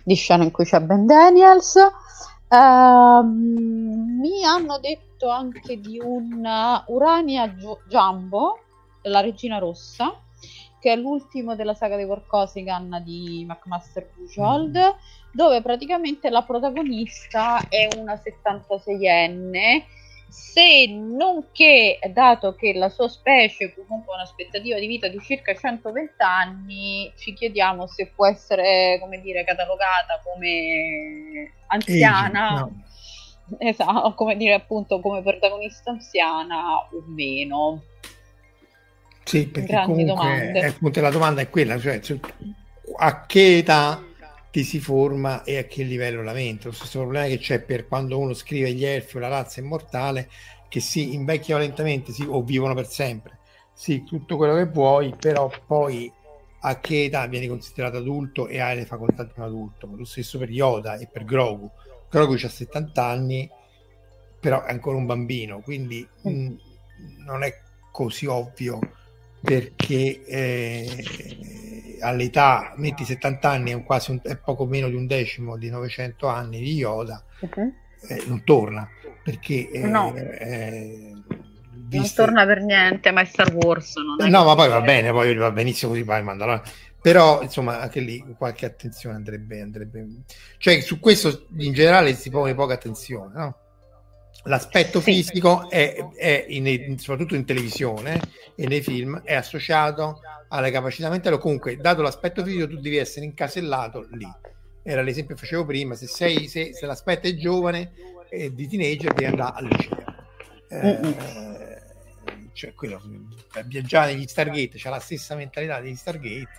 [0.05, 1.77] di scene in cui c'è Ben Daniels.
[2.49, 6.47] Uh, mi hanno detto anche di un
[6.89, 7.49] Urania
[7.89, 8.59] Jumbo,
[9.03, 10.15] la regina rossa,
[10.79, 14.97] che è l'ultimo della saga dei Vorkosigan di McMaster Bujold,
[15.33, 20.01] dove praticamente la protagonista è una 76enne
[20.33, 25.55] se non che, dato che la sua specie comunque ha un'aspettativa di vita di circa
[25.55, 32.83] 120 anni, ci chiediamo se può essere, come dire, catalogata come anziana, no.
[33.61, 37.83] esatto, come dire appunto come protagonista anziana o meno.
[39.25, 42.01] Sì, perché Grandi comunque è, appunto, la domanda è quella, cioè
[42.97, 44.03] a che età
[44.53, 46.67] ti si forma e a che livello la mente.
[46.67, 50.29] Lo stesso problema che c'è per quando uno scrive gli elfi o la razza immortale,
[50.69, 53.39] che si invecchiano lentamente sì, o vivono per sempre.
[53.73, 56.13] Sì, tutto quello che vuoi, però poi
[56.65, 59.89] a che età vieni considerato adulto e hai le facoltà di un adulto.
[59.91, 61.71] Lo stesso per Yoda e per Grogu.
[62.11, 63.49] Grogu ha 70 anni,
[64.39, 66.55] però è ancora un bambino, quindi mh, mm,
[67.25, 67.59] non è
[67.91, 68.81] così ovvio
[69.43, 75.57] perché eh, all'età, metti 70 anni, è, quasi un, è poco meno di un decimo
[75.57, 77.73] di 900 anni di Yoda, okay.
[78.09, 78.89] eh, non torna
[79.23, 80.13] perché eh, no.
[81.91, 83.95] non torna per niente, ma è Star Wars.
[83.97, 86.63] non no, ma poi va bene, poi va benissimo così, poi mandalo.
[87.01, 90.07] Però insomma, anche lì qualche attenzione andrebbe, andrebbe.
[90.59, 93.57] Cioè, su questo in generale si pone poca attenzione, no?
[94.45, 95.13] L'aspetto sì.
[95.13, 98.21] fisico è, è in, soprattutto in televisione
[98.57, 102.97] e nei film è associato alle capacità mentali o comunque dato l'aspetto fisico tu devi
[102.97, 104.31] essere incasellato lì
[104.83, 107.93] era l'esempio che facevo prima se, sei, se, se l'aspetto è giovane
[108.29, 110.05] e di teenager devi andare al liceo
[110.69, 111.83] eh,
[112.53, 113.01] cioè quello
[113.51, 116.51] per viaggiare negli Stargate c'ha la stessa mentalità degli Stargate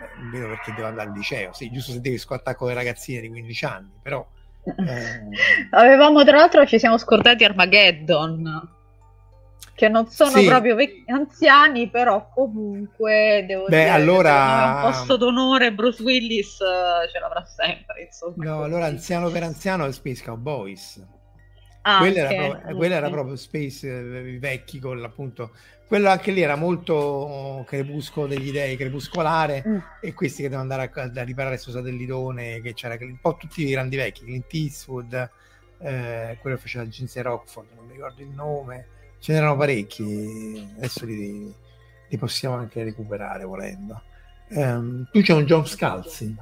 [0.00, 2.74] eh, non vedo perché devo andare al liceo sì giusto se devi squattare con le
[2.74, 4.41] ragazzine di 15 anni però eh.
[5.70, 8.68] Avevamo tra l'altro ci siamo scordati Armageddon,
[9.74, 10.46] che non sono sì.
[10.46, 14.74] proprio vecchi, anziani, però comunque devo Beh, dire allora...
[14.76, 18.02] un posto d'onore Bruce Willis eh, ce l'avrà sempre.
[18.04, 21.04] Insomma, no, allora anziano per anziano è Space Cowboys.
[21.82, 25.50] Ah, quello, era proprio, quello era proprio Space eh, vecchi con appunto
[25.92, 29.78] quello anche lì era molto crepuscolo degli dei, crepuscolare mm.
[30.00, 33.66] e questi che devono andare a, a riparare questo satellitone che c'era un po' tutti
[33.66, 35.30] i grandi vecchi, Clint Eastwood,
[35.80, 38.86] eh, quello che faceva l'agenzia Rockford, non mi ricordo il nome,
[39.18, 41.54] ce n'erano parecchi, adesso li,
[42.08, 44.00] li possiamo anche recuperare volendo.
[44.48, 46.34] Um, tu c'è un John Scalzi.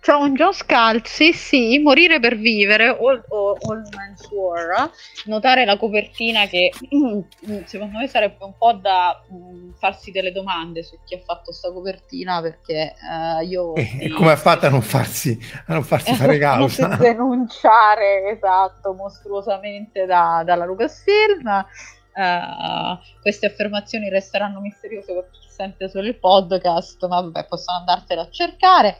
[0.00, 4.90] C'è un John Scalzi, sì, Morire per vivere, All, all, all Man's War,
[5.26, 7.20] notare la copertina che mm,
[7.66, 11.70] secondo me sarebbe un po' da um, farsi delle domande su chi ha fatto questa
[11.70, 13.74] copertina perché uh, io...
[13.74, 16.96] E eh, come ha fatto a non farsi, a non farsi fare causa?
[16.96, 21.66] denunciare, esatto, mostruosamente da, dalla Lucasfilm.
[22.12, 28.20] Uh, queste affermazioni resteranno misteriose per chi sente solo il podcast, ma vabbè, possono andartene
[28.22, 28.98] a cercare.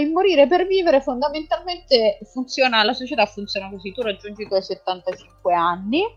[0.00, 5.54] In Morire per vivere fondamentalmente funziona, la società funziona così, tu raggiungi i tuoi 75
[5.54, 6.08] anni, uh,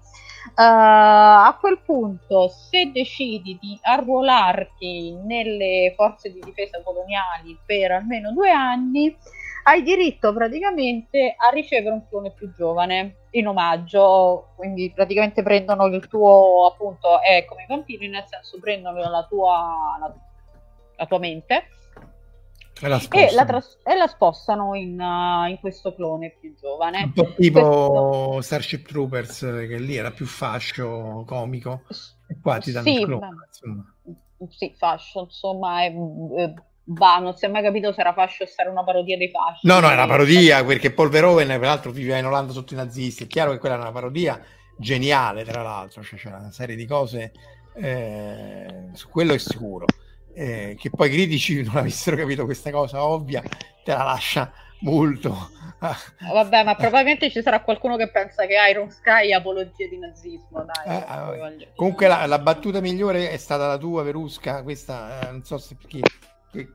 [0.55, 8.49] a quel punto se decidi di arruolarti nelle forze di difesa coloniali per almeno due
[8.49, 9.15] anni,
[9.63, 16.07] hai diritto praticamente a ricevere un clone più giovane in omaggio, quindi praticamente prendono il
[16.07, 20.13] tuo, appunto, è come i vampiri, nel senso prendono la tua, la,
[20.95, 21.67] la tua mente
[22.81, 27.03] e la, e la, tras- e la spostano in, uh, in, questo clone più giovane.
[27.03, 28.41] Un po' tipo questo...
[28.41, 31.83] Starship Troopers, che lì era più fascio, comico,
[32.27, 33.29] e qua ti danno sì, il clone.
[34.49, 36.53] Sì, fascio, insomma, è, è
[36.91, 39.29] Bah, non si è mai capito se era fascio o se era una parodia dei
[39.29, 39.67] fasci.
[39.67, 43.25] No, no, è una parodia, perché Polveroven, peraltro, viveva in Olanda sotto i nazisti.
[43.25, 44.41] È chiaro che quella era una parodia
[44.75, 47.31] geniale, tra l'altro, cioè c'era una serie di cose,
[47.75, 49.85] eh, su quello è sicuro.
[50.33, 54.51] Eh, che poi i critici non avessero capito questa cosa ovvia, te la lascia
[54.81, 55.49] molto.
[55.79, 60.65] Vabbè, ma probabilmente ci sarà qualcuno che pensa che Iron Sky è apologia di nazismo.
[60.65, 64.61] Dai, eh, comunque la, la, battuta migliore è stata la tua, Verusca.
[64.63, 66.01] Questa eh, non so se perché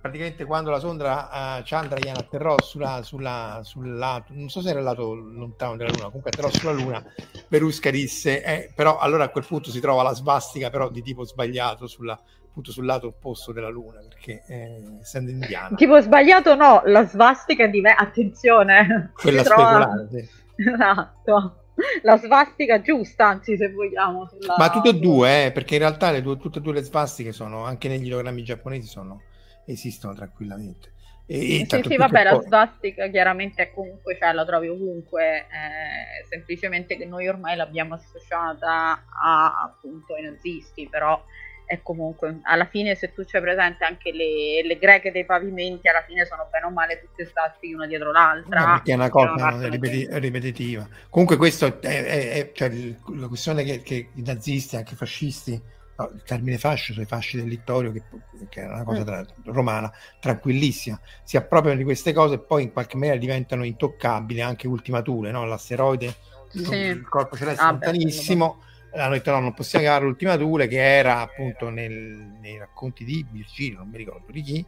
[0.00, 4.78] praticamente quando la sonda uh, Chandrayaan atterrò sulla, sulla, sul lato, non so se era
[4.78, 7.04] il lato lontano della Luna, comunque atterrò sulla Luna,
[7.48, 11.24] Verusca disse, eh, però allora a quel punto si trova la svastica però di tipo
[11.24, 12.18] sbagliato sulla,
[12.54, 15.74] appunto sul lato opposto della Luna, perché eh, essendo indiana.
[15.74, 19.10] Tipo sbagliato no, la svastica di me, attenzione.
[19.12, 20.28] Quella speculare, sì.
[20.56, 21.58] Esatto.
[22.02, 24.28] La svastica giusta, anzi, se vogliamo.
[24.28, 24.54] Sulla...
[24.56, 27.64] Ma tutte e due, eh, perché in realtà due, tutte e due le svastiche sono,
[27.64, 29.22] anche negli ideogrammi giapponesi, sono
[29.66, 30.92] esistono tranquillamente.
[31.26, 32.22] E, e sì, sì, vabbè, poi...
[32.22, 39.04] la svastica chiaramente comunque cioè, la trovi ovunque, eh, semplicemente che noi ormai l'abbiamo associata
[39.20, 41.20] a, appunto ai nazisti, però
[41.66, 46.02] è comunque alla fine se tu c'hai presente anche le, le, greche dei pavimenti alla
[46.06, 49.68] fine sono bene o male tutte stastiche una dietro l'altra no, perché è una cosa
[49.68, 52.70] ripeti- ripetitiva comunque questo è, è, è cioè,
[53.16, 55.60] la questione che, che i nazisti anche i fascisti
[55.96, 58.02] no, il termine fascio sui fasci del Littorio, che,
[58.48, 59.04] che è una cosa mm.
[59.04, 64.40] tra, romana tranquillissima, si appropriano di queste cose e poi in qualche maniera diventano intoccabili
[64.40, 65.44] anche ultimature, no?
[65.44, 66.14] l'asteroide,
[66.48, 66.74] sì.
[66.74, 68.62] il corpo celeste ah, lontanissimo.
[68.94, 71.92] Hanno detto no, non possiamo chiamare l'ultima Thule che era appunto nel,
[72.40, 74.66] nei racconti di Virgilio, non mi ricordo di chi,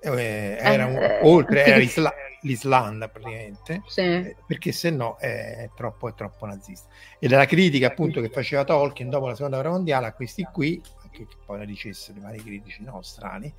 [0.00, 4.00] eh, era un, eh, oltre era l'Isla- l'Islanda praticamente sì.
[4.00, 6.88] eh, perché se no è troppo, è troppo nazista
[7.18, 10.80] ed la critica appunto che faceva Tolkien dopo la seconda guerra mondiale a questi qui
[11.10, 13.52] che, che poi la dicessero i vari critici no, strani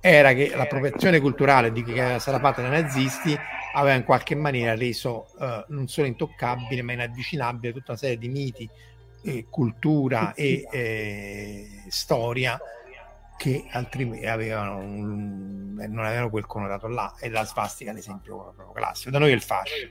[0.00, 3.34] era che l'appropriazione culturale di che era stata fatta dai nazisti
[3.74, 8.28] aveva in qualche maniera reso uh, non solo intoccabile ma inavvicinabile tutta una serie di
[8.28, 8.68] miti
[9.24, 12.60] eh, cultura e eh, storia
[13.36, 18.72] che altrimenti avevano un, non avevano quel connotato là e la svastica ad esempio proprio
[18.72, 19.10] classico.
[19.10, 19.88] Da noi è il fascio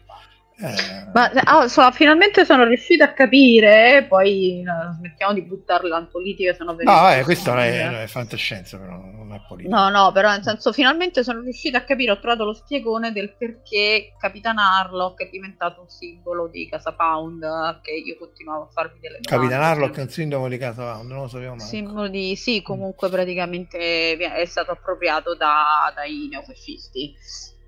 [0.57, 1.11] eh...
[1.13, 6.53] Ma oh, so, finalmente sono riuscita a capire, poi no, smettiamo di buttarla in politica,
[6.53, 9.75] sono No, eh, questo è, è, fantascienza, però non è politica.
[9.75, 13.35] No, no, però nel senso, finalmente sono riuscita a capire, ho trovato lo spiegone del
[13.35, 18.99] perché Capitan Harlock è diventato un simbolo di Casa Pound, che io continuavo a farmi
[18.99, 19.47] delle domande.
[19.47, 21.67] Capitan Harlock è un simbolo di Casa Pound, non lo sapevo mai.
[21.67, 27.13] Simbolo di, sì, comunque praticamente è stato appropriato da, dai neofascisti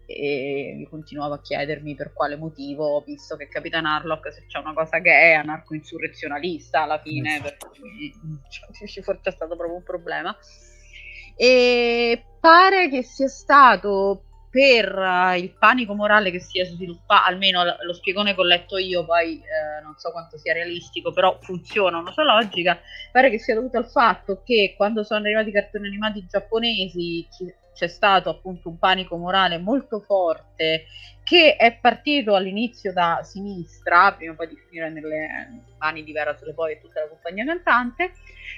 [0.06, 5.00] e continuavo a chiedermi per quale motivo, visto che Capitan Harlock se c'è una cosa
[5.00, 8.14] che è anarco-insurrezionalista alla fine, per cui
[8.50, 10.36] cioè, forse è stato proprio un problema.
[11.36, 14.26] E pare che sia stato
[14.56, 19.04] per il panico morale che si è sviluppato, almeno lo spiegone che ho letto io,
[19.04, 22.80] poi eh, non so quanto sia realistico, però funziona una sua logica,
[23.12, 27.28] pare che sia dovuto al fatto che quando sono arrivati i cartoni animati giapponesi
[27.76, 30.86] c'è stato appunto un panico morale molto forte
[31.26, 36.74] che è partito all'inizio da sinistra, prima poi di finire nelle mani di Vera Poi
[36.74, 38.12] e tutta la compagnia cantante,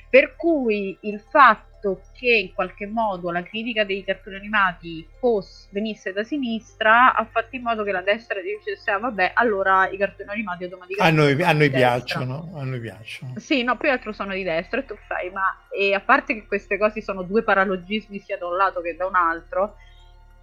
[0.10, 6.11] per cui il fatto che in qualche modo la critica dei cartoni animati fosse, venisse
[6.11, 10.30] da sinistra ha fatto in modo che la destra dicesse ah, vabbè allora i cartoni
[10.30, 13.34] animati automaticamente a noi, a noi piacciono a noi piacciono.
[13.38, 16.48] Sì no più altro sono di destra e tu fai ma e a parte che
[16.48, 19.76] queste cose sono due paralogismi sia da un lato che da un altro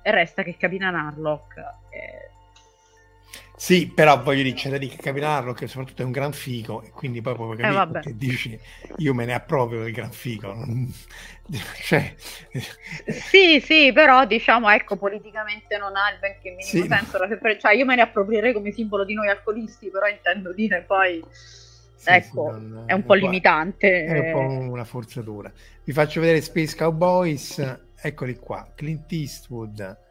[0.05, 1.55] e resta che Capitan Harlock
[1.89, 2.32] è
[3.56, 6.82] sì, però voglio dire, c'è da dire che Capinarlo che soprattutto è un gran figo
[6.82, 8.60] e quindi poi proprio capire eh, che dici
[8.97, 10.55] io me ne approprio del gran figo.
[11.85, 12.14] Cioè...
[13.06, 17.59] Sì, sì, però diciamo ecco politicamente non ha il benché minimo sì, senso, no.
[17.59, 22.10] cioè io me ne approprierei come simbolo di noi alcolisti, però intendo dire poi sì,
[22.10, 22.85] ecco, sì, non...
[22.86, 24.05] è un po' limitante.
[24.05, 25.52] È un po' una forzatura.
[25.85, 30.02] Vi faccio vedere Space Cowboys, eccoli qua, Clint Eastwood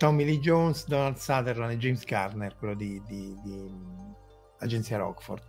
[0.00, 3.70] Tommy Lee Jones, Donald Sutherland e James Garner, quello di, di, di
[4.60, 5.42] Agenzia Rockford.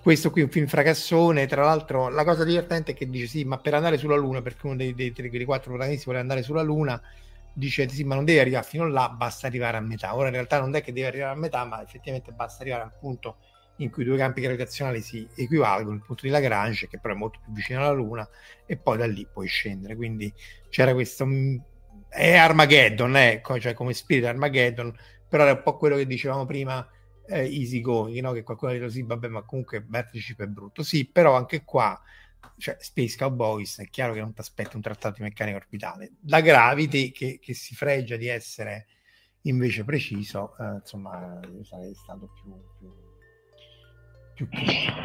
[0.00, 3.44] Questo qui è un film fracassone, tra l'altro la cosa divertente è che dice sì,
[3.44, 6.42] ma per andare sulla Luna, perché uno dei, dei, dei, dei quattro protagonisti vuole andare
[6.42, 6.98] sulla Luna,
[7.52, 10.16] dice sì, ma non deve arrivare fino là, basta arrivare a metà.
[10.16, 12.94] Ora in realtà non è che deve arrivare a metà, ma effettivamente basta arrivare al
[12.98, 13.36] punto
[13.78, 17.16] in cui i due campi gravitazionali si equivalgono, il punto di Lagrange, che però è
[17.16, 18.28] molto più vicino alla Luna,
[18.66, 19.96] e poi da lì puoi scendere.
[19.96, 20.32] Quindi
[20.68, 21.26] c'era questo
[22.08, 24.94] è Armageddon, ecco, cioè come spirito Armageddon,
[25.28, 26.86] però è un po' quello che dicevamo prima,
[27.26, 28.32] eh, easy going, no?
[28.32, 30.82] che qualcuno ha detto sì, vabbè, ma comunque Battleship è brutto.
[30.82, 32.00] Sì, però anche qua,
[32.56, 36.12] cioè Space Cowboys, è chiaro che non ti aspetta un trattato di meccanica orbitale.
[36.26, 38.86] La Gravity, che, che si fregia di essere
[39.42, 43.07] invece preciso, eh, insomma, io sarei stato più, più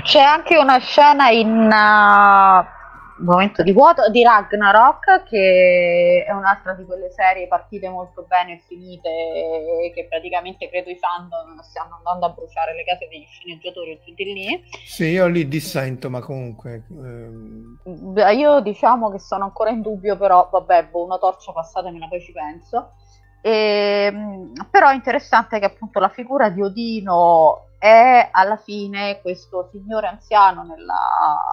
[0.03, 1.69] C'è anche una scena in...
[1.69, 2.81] Uh
[3.23, 8.61] momento di vuoto di Ragnarok che è un'altra di quelle serie partite molto bene e
[8.67, 14.13] finite che praticamente credo i fandom stiano andando a bruciare le case degli sceneggiatori o
[14.13, 14.63] di lì.
[14.85, 17.79] Sì io lì dissento ma comunque ehm...
[18.35, 22.31] io diciamo che sono ancora in dubbio però vabbè boh, una torcia passatemela poi ci
[22.31, 22.93] penso.
[23.41, 29.67] E, ehm, però è interessante che appunto la figura di Odino è alla fine questo
[29.69, 30.95] signore anziano nella,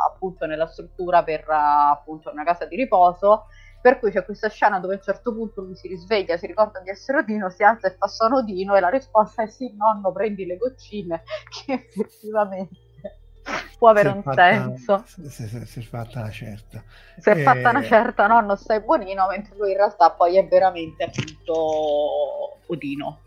[0.06, 3.46] appunto, nella struttura per appunto una casa di riposo
[3.80, 6.78] per cui c'è questa scena dove a un certo punto lui si risveglia, si ricorda
[6.78, 10.12] di essere Odino, si alza e fa sono Odino e la risposta è sì nonno
[10.12, 12.78] prendi le goccine che effettivamente
[13.76, 15.02] può avere un fatta, senso.
[15.06, 16.84] si, si, è fatta una certa.
[17.18, 21.02] Si è fatta una certa nonno stai buonino mentre lui in realtà poi è veramente
[21.02, 23.18] appunto Odino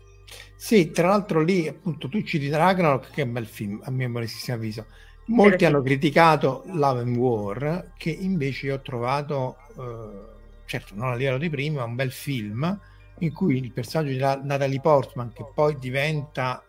[0.56, 4.08] sì, tra l'altro lì appunto tu citi Ragnarok che è un bel film, a mio
[4.08, 4.86] modestissimo avviso.
[5.26, 5.64] Molti sì.
[5.64, 11.38] hanno criticato Love and War, che invece io ho trovato, eh, certo non a livello
[11.38, 12.80] di primo, ma un bel film
[13.18, 16.64] in cui il personaggio di Natalie Portman, che poi diventa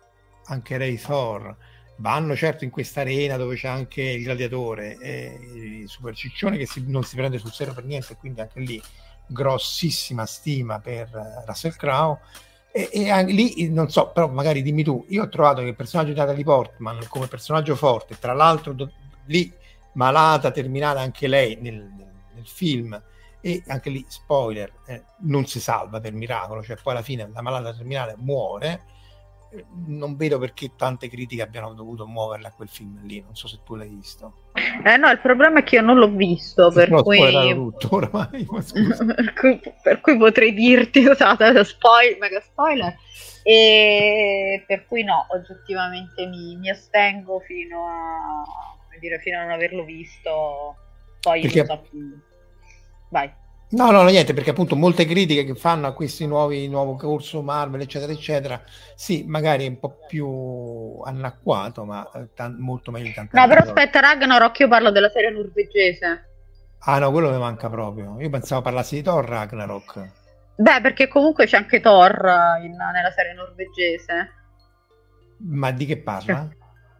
[0.45, 1.55] anche Ray Thor,
[1.97, 6.65] vanno certo in questa arena dove c'è anche il gladiatore e il super ciccione che
[6.65, 8.81] si, non si prende sul serio per niente, quindi anche lì
[9.27, 11.09] grossissima stima per
[11.45, 12.19] Russell Crowe
[12.77, 15.75] e, e anche lì, non so, però magari dimmi tu, io ho trovato che il
[15.75, 18.91] personaggio di Natalie Portman come personaggio forte, tra l'altro do,
[19.27, 19.49] lì
[19.93, 23.01] malata, terminale anche lei nel, nel, nel film,
[23.39, 27.41] e anche lì, spoiler, eh, non si salva per miracolo, cioè poi alla fine la
[27.41, 28.83] malata terminale muore,
[29.85, 33.21] non vedo perché tante critiche abbiano dovuto muoverle a quel film lì.
[33.21, 34.33] Non so se tu l'hai visto.
[34.85, 37.53] Eh no, il problema è che io non l'ho visto, per cui...
[37.53, 42.95] tutto oramai, per, cui, per cui potrei dirti, scusate, spoil, mega spoiler.
[43.43, 48.43] E per cui no, oggettivamente mi, mi astengo fino a,
[48.99, 50.75] dire, fino a non averlo visto.
[51.19, 51.65] Poi perché...
[51.65, 52.19] so più.
[53.09, 53.31] Vai.
[53.75, 57.41] No, no, no, niente, perché appunto molte critiche che fanno a questi nuovi nuovo corso
[57.41, 58.63] Marvel, eccetera, eccetera,
[58.95, 63.37] sì, magari è un po' più anacquato, ma eh, t- molto meglio di tanto.
[63.37, 66.29] No, però aspetta, Ragnarok, io parlo della serie norvegese.
[66.79, 68.15] Ah no, quello mi manca proprio.
[68.21, 70.11] Io pensavo parlassi di Thor Ragnarok.
[70.55, 72.15] Beh, perché comunque c'è anche Thor
[72.61, 74.31] in, nella serie norvegese.
[75.39, 76.47] Ma di che parla?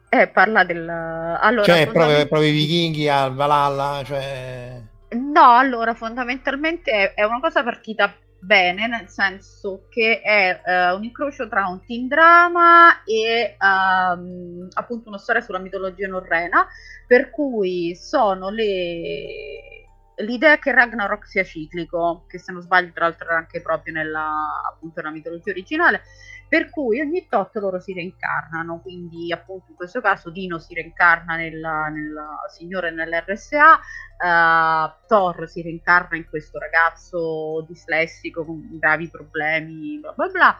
[0.09, 0.89] Cioè, eh, parla del...
[0.89, 4.84] Allora, cioè, proprio, proprio i vichinghi al Valhalla, cioè...
[5.15, 11.47] No, allora fondamentalmente è, una cosa partita bene, nel senso che è uh, un incrocio
[11.47, 16.67] tra un teen drama e um, appunto una storia sulla mitologia norrena,
[17.07, 19.75] per cui sono le
[20.19, 24.61] l'idea che Ragnarok sia ciclico, che se non sbaglio tra l'altro era anche proprio nella,
[24.65, 26.03] appunto, nella mitologia originale,
[26.47, 31.35] per cui ogni tot loro si reincarnano, quindi appunto in questo caso Dino si reincarna
[31.35, 32.15] nel, nel
[32.55, 40.13] signore nell'RSA, uh, eh, Thor si reincarna in questo ragazzo dislessico con gravi problemi, bla
[40.13, 40.59] bla bla,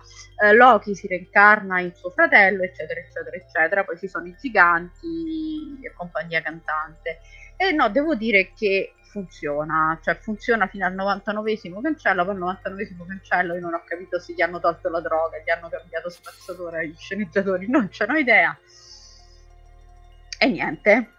[0.49, 5.79] uh, Loki si reincarna in suo fratello, eccetera, eccetera, eccetera, poi ci sono i giganti
[5.81, 7.19] e compagnia cantante.
[7.57, 13.07] E no, devo dire che funziona, cioè funziona fino al 99esimo cancello, poi al 99esimo
[13.07, 16.83] cancello io non ho capito se gli hanno tolto la droga, gli hanno cambiato spazzatura
[16.83, 18.57] gli sceneggiatori, non ce n'ho idea.
[20.37, 21.11] E niente.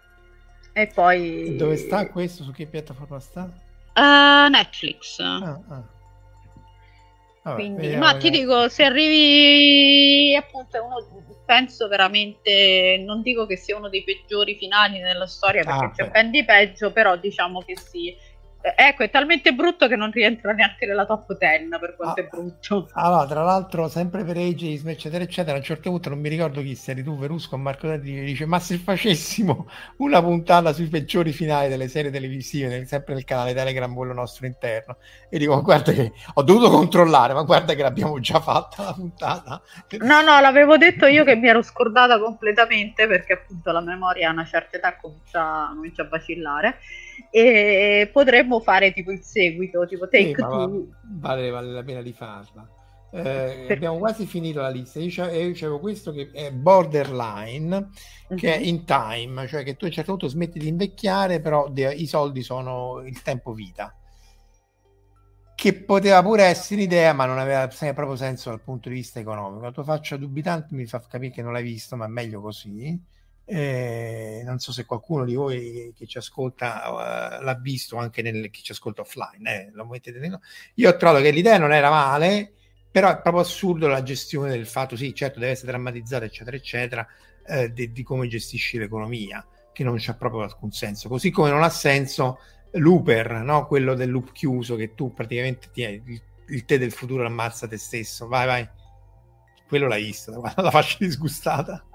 [0.73, 1.55] E poi...
[1.57, 2.43] Dove sta questo?
[2.43, 3.49] Su che piattaforma sta?
[3.95, 5.19] Uh, Netflix.
[5.19, 5.83] Ah, ah.
[7.47, 10.97] Vabbè, Quindi, ma ti dico, se arrivi appunto uno,
[11.45, 16.09] penso veramente, non dico che sia uno dei peggiori finali nella storia perché ah, c'è
[16.09, 18.13] ben di peggio, però diciamo che sì,
[18.59, 22.27] Ecco, è talmente brutto che non rientra neanche nella top 10 per quanto ah, è
[22.27, 22.89] brutto.
[22.93, 26.61] Allora, tra l'altro, sempre per ageism, eccetera, eccetera, a un certo punto non mi ricordo
[26.61, 31.31] chi sei tu, Verusco o Marco Dadri, dice, ma se facessimo una puntata sui peggiori
[31.31, 34.97] finali delle serie televisive, sempre nel canale Telegram, quello nostro interno,
[35.29, 39.61] e dico, guarda che ho dovuto controllare, ma guarda che l'abbiamo già fatta la puntata.
[39.99, 44.31] No, no, l'avevo detto io che mi ero scordata completamente, perché appunto la memoria a
[44.33, 46.79] una certa età comincia, comincia a vacillare
[47.29, 50.87] e potremmo fare tipo il seguito, tipo take sì, two.
[51.19, 52.67] Vale, vale la pena di farla.
[53.09, 53.67] Eh.
[53.69, 54.99] Abbiamo quasi finito la lista.
[54.99, 57.89] Io c'avevo questo che è borderline,
[58.35, 58.53] che uh-huh.
[58.53, 58.65] è mhm.
[58.65, 62.05] in time, cioè che tu a un certo punto smetti di invecchiare, però de- i
[62.05, 63.95] soldi sono il tempo vita.
[65.55, 69.63] Che poteva pure essere un'idea, ma non aveva proprio senso dal punto di vista economico.
[69.63, 72.99] La tua faccia dubitante mi fa capire che non l'hai visto, ma è meglio così.
[73.49, 76.89] Eh, non so se qualcuno di voi che ci ascolta
[77.39, 79.71] uh, l'ha visto anche nel, chi ci ascolta offline.
[79.71, 80.41] Eh, dentro.
[80.75, 82.51] Io ho trovato che l'idea non era male,
[82.91, 87.07] però è proprio assurdo la gestione del fatto, sì, certo deve essere drammatizzata, eccetera, eccetera,
[87.45, 91.07] eh, di, di, come gestisci l'economia, che non c'ha proprio alcun senso.
[91.07, 92.39] Così come non ha senso
[92.71, 93.65] l'Uber, no?
[93.65, 97.77] quello del loop chiuso, che tu praticamente ti, il, il te del futuro ammazza te
[97.77, 98.27] stesso.
[98.27, 98.69] Vai, vai.
[99.67, 101.85] Quello l'hai visto, la faccia disgustata.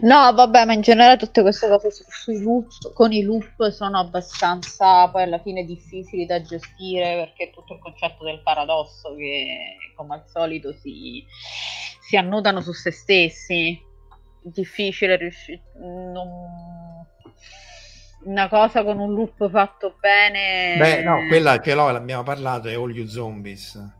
[0.00, 3.98] No, vabbè, ma in generale tutte queste cose su, sui loop, con i loop sono
[3.98, 10.14] abbastanza poi alla fine difficili da gestire perché tutto il concetto del paradosso che come
[10.14, 11.24] al solito si,
[12.00, 13.78] si annodano su se stessi.
[14.40, 15.62] Difficile riuscire.
[15.76, 17.06] Non...
[18.24, 20.76] Una cosa con un loop fatto bene.
[20.78, 23.96] Beh, no, quella che l'ho, l'abbiamo parlato, è All You Zombies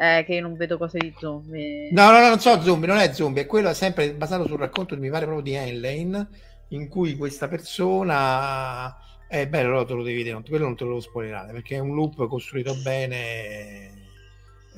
[0.00, 1.88] eh, che io non vedo cose di zombie.
[1.90, 4.96] No, no, no, non so zombie, non è zombie, è quello sempre basato sul racconto,
[4.96, 6.28] mi pare proprio di Henlane,
[6.68, 8.96] in cui questa persona...
[9.26, 11.74] È eh, bello, allora te lo devi vedere, quello non te lo devo spoilerare, perché
[11.76, 13.92] è un loop costruito bene...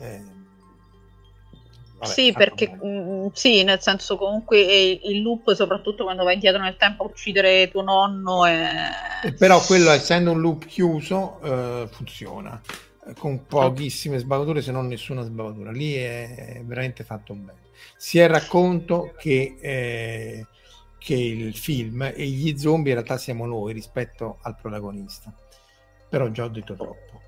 [0.00, 0.22] Eh,
[1.98, 6.62] vabbè, sì, perché mh, mm, sì, nel senso comunque il loop, soprattutto quando vai indietro
[6.62, 8.46] nel tempo a uccidere tuo nonno.
[8.46, 9.34] È...
[9.38, 12.60] Però quello, essendo un loop chiuso, eh, funziona
[13.18, 15.70] con pochissime sbavature se non nessuna sbavatura.
[15.70, 17.68] Lì è veramente fatto bene.
[17.96, 20.46] Sia il racconto che, eh,
[20.98, 25.34] che il film e gli zombie in realtà siamo noi rispetto al protagonista.
[26.08, 27.19] Però già ho detto troppo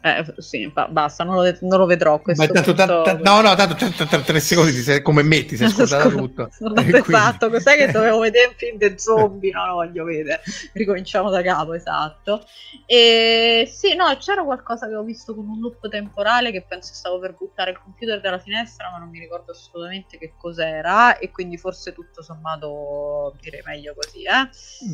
[0.00, 2.20] eh, sì, basta, non lo, non lo vedrò.
[2.24, 3.02] Ma tanto, punto...
[3.02, 6.10] t- no, no, tanto t- t- tre secondi ti sei, come me ti sei scordato
[6.10, 6.50] tutto.
[6.76, 9.50] esatto, cos'è che dovevo vedere un film dei zombie?
[9.50, 10.40] No, no, voglio vedere.
[10.72, 12.44] Ricominciamo da capo, esatto.
[12.86, 17.18] E sì, no, c'era qualcosa che ho visto con un loop temporale che penso stavo
[17.18, 21.18] per buttare il computer dalla finestra, ma non mi ricordo assolutamente che cos'era.
[21.18, 24.48] E quindi forse tutto sommato direi meglio così, eh?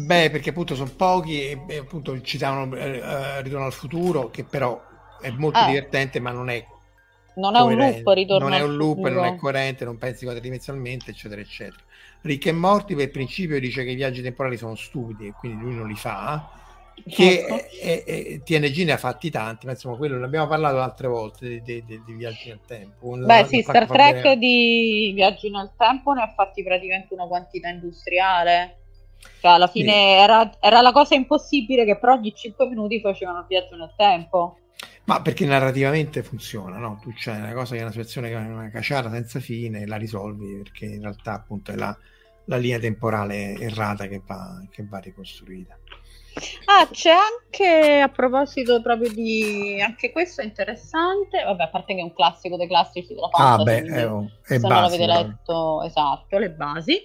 [0.07, 4.45] Beh, perché appunto sono pochi e, e appunto citavano eh, uh, Ritorno al futuro, che
[4.45, 4.74] però
[5.25, 5.67] è molto eh.
[5.67, 6.65] divertente, ma non è
[7.37, 11.11] non è un loop, ritorno non è un loop, non è coerente, non pensi quadridimensionalmente,
[11.11, 11.83] eccetera, eccetera.
[12.21, 15.75] Rick e Morty per principio dice che i viaggi temporali sono stupidi e quindi lui
[15.75, 16.49] non li fa.
[16.95, 18.45] Che certo.
[18.45, 22.13] TNG ne ha fatti tanti, ma insomma, quello l'abbiamo parlato altre volte di, di, di
[22.13, 23.11] viaggi nel tempo.
[23.11, 24.39] Beh, la, sì, Star Trek vedere...
[24.39, 28.79] di viaggi nel tempo ne ha fatti praticamente una quantità industriale.
[29.41, 29.99] Cioè, alla fine sì.
[29.99, 34.59] era, era la cosa impossibile che per ogni 5 minuti facevano il viaggio nel tempo.
[35.07, 36.99] Ma perché narrativamente funziona, no?
[37.03, 39.97] Tu c'è una cosa che è una situazione che è una caciara senza fine la
[39.97, 41.95] risolvi perché in realtà appunto è la,
[42.47, 45.77] la linea temporale errata che va, che va ricostruita.
[46.65, 51.43] Ah, c'è anche a proposito proprio di anche questo è interessante.
[51.45, 53.61] Vabbè, a parte che è un classico dei classici della fantasy.
[53.61, 56.99] Ah, beh, è, oh, è se basi, non l'avete letto, esatto, le basi.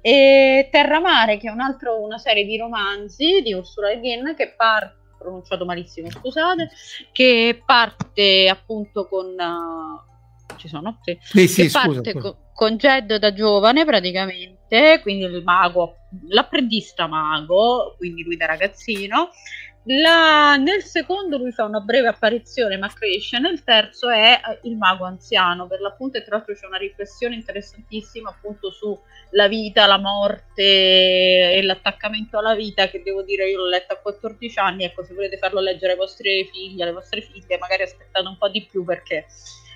[0.00, 4.54] E Terramare, che è un altro, una serie di romanzi di Ursula Le Guin che
[4.56, 6.70] parte pronunciato malissimo, scusate,
[7.12, 9.26] che parte appunto con...
[9.26, 10.08] Uh,
[10.56, 10.98] ci sono?
[11.02, 12.18] Sì, sì, sì scusa, scusa.
[12.18, 15.94] Con, con Jed da giovane praticamente, quindi il mago,
[16.28, 19.30] l'apprendista mago, quindi lui da ragazzino,
[19.92, 24.76] la, nel secondo lui fa una breve apparizione ma cresce, nel terzo è eh, il
[24.76, 29.98] mago anziano, per l'appunto e tra l'altro c'è una riflessione interessantissima appunto sulla vita, la
[29.98, 35.02] morte e l'attaccamento alla vita che devo dire io l'ho letta a 14 anni, ecco
[35.02, 38.64] se volete farlo leggere ai vostri figli, alle vostre figlie magari aspettate un po' di
[38.70, 39.26] più perché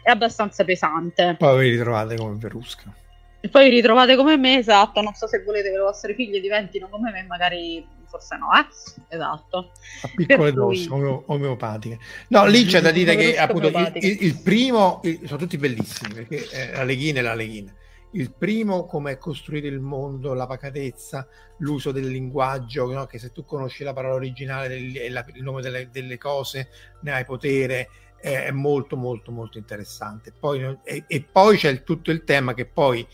[0.02, 1.34] è abbastanza pesante.
[1.38, 2.92] Poi vi ritrovate come Verusca.
[3.40, 6.40] E poi vi ritrovate come me, esatto, non so se volete che le vostre figlie
[6.40, 7.84] diventino come me, magari
[8.14, 9.14] forse no, eh?
[9.14, 9.72] Esatto.
[10.02, 11.22] A piccole dosi cui...
[11.26, 11.98] omeopatiche.
[12.28, 16.48] No, lì c'è da dire che appunto il, il, primo, il, sono tutti bellissimi, perché
[16.50, 17.74] eh, la leghina e la leghina.
[18.12, 21.26] Il primo, come costruire il mondo, la pacatezza,
[21.58, 23.06] l'uso del linguaggio, no?
[23.06, 26.68] che se tu conosci la parola originale, la, il nome delle, delle, cose,
[27.02, 27.88] ne hai potere,
[28.20, 30.32] è molto molto molto interessante.
[30.38, 33.04] Poi, e, e poi c'è il, tutto il tema che poi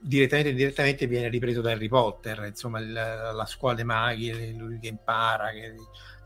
[0.00, 4.78] direttamente o indirettamente viene ripreso da Harry Potter, insomma il, la scuola dei maghi, lui
[4.78, 5.74] che impara, che,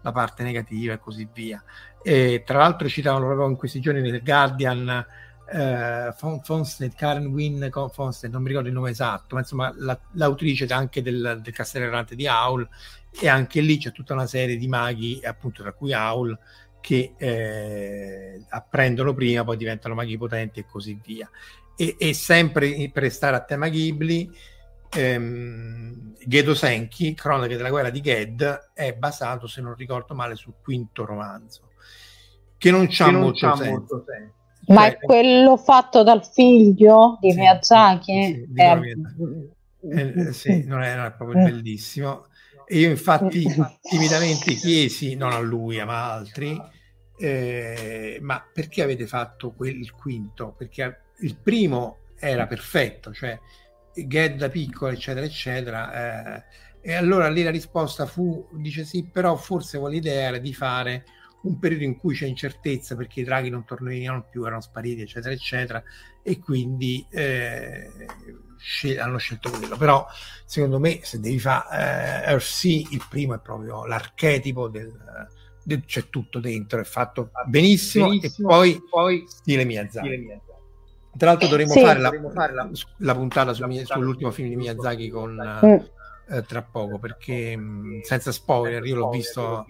[0.03, 1.63] la parte negativa e così via.
[2.03, 5.07] E, tra l'altro citavano proprio in questi giorni nel Guardian
[5.51, 10.67] eh, Fonstead, Karen Wynne Fonstead, non mi ricordo il nome esatto, ma insomma la, l'autrice
[10.67, 12.67] anche del, del Castello Errante di Aul
[13.11, 16.37] e anche lì c'è tutta una serie di maghi, appunto tra cui Aul,
[16.81, 21.29] che eh, apprendono prima, poi diventano maghi potenti e così via.
[21.77, 24.31] E, e sempre per restare a tema Ghibli,
[24.95, 30.55] ehm, Gedo Senki, Cronache della guerra di Ged, è basato, se non ricordo male, sul
[30.63, 31.71] quinto romanzo,
[32.57, 33.71] che non c'ha, che molto, non c'ha senso.
[33.71, 34.33] molto, senso.
[34.67, 38.25] Ma cioè, è quello fatto dal figlio di sì, Miyazaki?
[38.25, 38.81] Sì, sì, è...
[39.91, 41.51] eh, sì, non è, non è proprio eh.
[41.51, 42.27] bellissimo.
[42.67, 43.47] E io infatti
[43.83, 46.59] timidamente chiesi, non a lui, ma a altri,
[47.19, 50.55] eh, ma perché avete fatto quel, il quinto?
[50.57, 53.39] Perché il primo era perfetto, cioè
[53.95, 56.39] Ged da piccolo, eccetera, eccetera.
[56.39, 56.45] Eh,
[56.81, 61.05] e allora lì la risposta fu, dice sì, però forse l'idea era di fare
[61.45, 65.32] un periodo in cui c'è incertezza perché i draghi non torneranno più, erano spariti, eccetera,
[65.32, 65.82] eccetera,
[66.23, 67.91] e quindi eh,
[68.59, 69.77] scel- hanno scelto quello.
[69.77, 70.07] Però,
[70.45, 74.93] secondo me, se devi fare eh, Earthsea, il primo è proprio l'archetipo del,
[75.62, 80.07] del, c'è tutto dentro, è fatto benissimo, benissimo e poi, poi stile Miyazaki.
[80.07, 80.54] Stile Miyazaki.
[81.16, 81.81] Tra l'altro dovremmo sì.
[81.81, 86.35] fare, la, fare la, la, puntata su, sull'ultimo film di Miyazaki con, mm.
[86.35, 89.65] eh, tra poco, perché mh, senza spoiler, io l'ho visto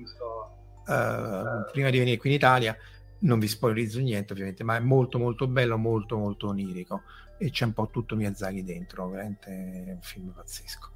[0.87, 2.77] uh, prima di venire qui in Italia,
[3.21, 7.03] non vi spoilerizzo niente ovviamente, ma è molto molto bello, molto molto onirico
[7.37, 9.51] e c'è un po' tutto Miyazaki dentro, veramente
[9.87, 10.93] è un film pazzesco.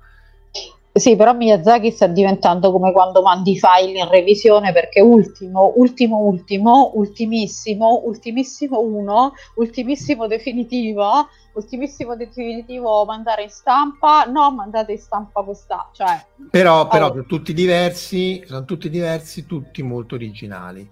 [0.98, 6.92] Sì, però Miyazaki sta diventando come quando mandi file in revisione perché ultimo, ultimo, ultimo,
[6.94, 15.90] ultimissimo, ultimissimo uno, ultimissimo definitivo, ultimissimo definitivo mandare in stampa, no, mandate in stampa questa,
[15.92, 16.24] cioè...
[16.50, 17.10] Però, però allora.
[17.10, 20.88] sono tutti diversi, sono tutti diversi, tutti molto originali.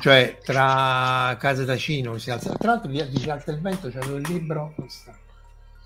[0.00, 4.22] Cioè, tra Casa Tacino, si alza, tra l'altro di, di Alta il Vento c'è il
[4.28, 5.17] libro, questo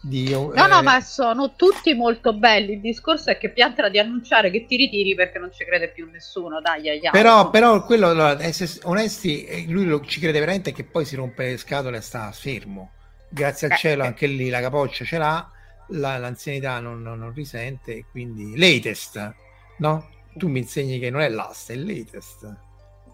[0.05, 0.69] Dio, no, eh...
[0.69, 2.73] no, ma sono tutti molto belli.
[2.73, 6.11] Il discorso è che piantala di annunciare che ti ritiri perché non ci crede più
[6.11, 6.61] nessuno.
[6.61, 7.11] Dai, ai, ai.
[7.13, 11.15] Però, però, quello, allora, essere onesti, eh, lui lo, ci crede veramente che poi si
[11.15, 12.91] rompe le scatole e sta fermo.
[13.29, 14.07] Grazie al eh, cielo, eh.
[14.07, 15.49] anche lì la capoccia ce l'ha,
[15.91, 18.05] la, l'anzianità non, non, non, risente.
[18.11, 19.35] Quindi, latest,
[19.79, 20.09] no?
[20.35, 22.57] Tu mi insegni che non è last, è latest.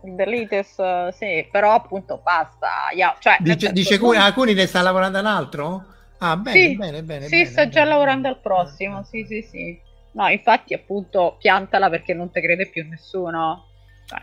[0.01, 2.89] The latest, sì, però appunto basta.
[2.95, 3.15] Yeah.
[3.19, 4.13] Cioè, dice, dice tu...
[4.13, 5.97] alcuni ne sta lavorando un altro?
[6.19, 7.25] Ah, bene, sì, bene, bene.
[7.27, 9.05] Sì, bene, sto bene, già lavorando al prossimo.
[9.05, 9.81] Sì, sì, sì.
[10.13, 13.67] No, infatti, appunto, piantala perché non ti crede più nessuno.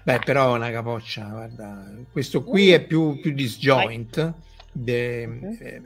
[0.04, 1.94] Beh, però è una capoccia, guarda.
[2.12, 4.34] Questo qui uh, è più, più disjoint.
[4.72, 5.58] De, uh-huh.
[5.62, 5.82] eh,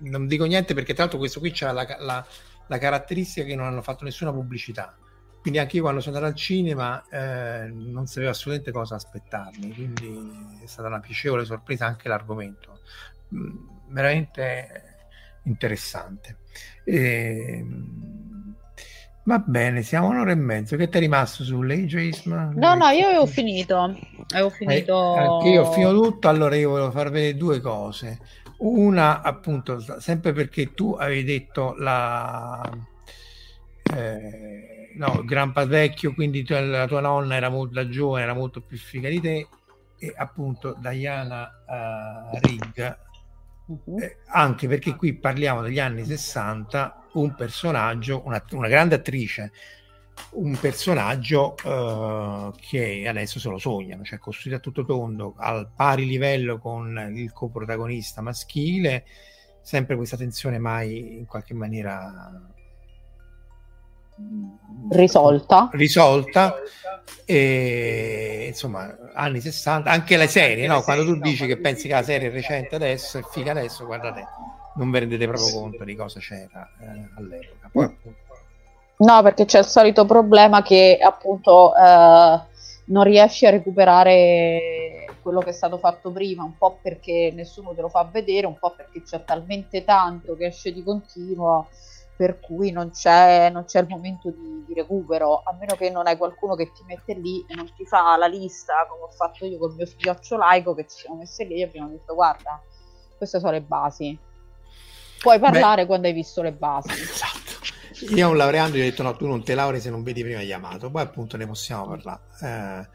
[0.00, 2.26] non dico niente perché, tra l'altro, questo qui ha la, la,
[2.66, 4.94] la, caratteristica che non hanno fatto nessuna pubblicità.
[5.40, 10.60] Quindi anche io quando sono andato al cinema eh, non sapevo assolutamente cosa aspettarmi, quindi
[10.60, 12.80] è stata una piacevole sorpresa anche l'argomento.
[13.32, 13.56] Mm,
[13.90, 14.95] veramente
[15.46, 16.38] interessante.
[16.84, 17.64] E...
[19.24, 20.76] Va bene, siamo un'ora e mezzo.
[20.76, 22.52] Che ti è rimasto sull'ageism?
[22.54, 23.76] No, no, io avevo finito.
[24.28, 25.16] Avevo finito.
[25.16, 26.28] Eh, anche io ho finito tutto.
[26.28, 28.20] Allora, io volevo far vedere due cose.
[28.58, 32.70] Una, appunto, sempre perché tu avevi detto la.
[33.96, 38.60] Eh, no, Grampa vecchio, quindi tu, la tua nonna era molto da giovane, era molto
[38.60, 39.48] più figa di te.
[39.98, 43.04] E appunto, Diana uh, Rigg
[43.66, 43.98] Uh-huh.
[43.98, 49.52] Eh, anche perché qui parliamo degli anni 60, un personaggio, una, una grande attrice,
[50.32, 56.06] un personaggio uh, che adesso se lo sognano, cioè costruito a tutto tondo, al pari
[56.06, 59.04] livello con il coprotagonista maschile,
[59.60, 62.54] sempre questa tensione mai in qualche maniera
[64.90, 65.68] risolta.
[65.72, 66.56] risolta.
[67.24, 70.82] E insomma anni 60 anche le serie no?
[70.82, 74.24] quando tu dici che pensi che la serie è recente adesso è figa adesso guardate
[74.76, 77.68] non vi rendete proprio conto di cosa c'era eh, all'epoca.
[77.72, 78.18] Poi, appunto...
[78.98, 82.40] no perché c'è il solito problema che appunto eh,
[82.84, 87.80] non riesci a recuperare quello che è stato fatto prima un po' perché nessuno te
[87.80, 91.68] lo fa vedere un po' perché c'è talmente tanto che esce di continuo
[92.16, 96.06] per cui non c'è, non c'è il momento di, di, recupero, a meno che non
[96.06, 99.44] hai qualcuno che ti mette lì e non ti fa la lista, come ho fatto
[99.44, 102.60] io con il mio figlioccio laico, che ci siamo messi lì e abbiamo detto guarda,
[103.16, 104.18] queste sono le basi.
[105.20, 106.88] Puoi parlare Beh, quando hai visto le basi.
[107.00, 108.14] Esatto.
[108.14, 110.22] Io a un laureando gli ho detto no, tu non te lauri se non vedi
[110.22, 112.90] prima chiamato, poi appunto ne possiamo parlare.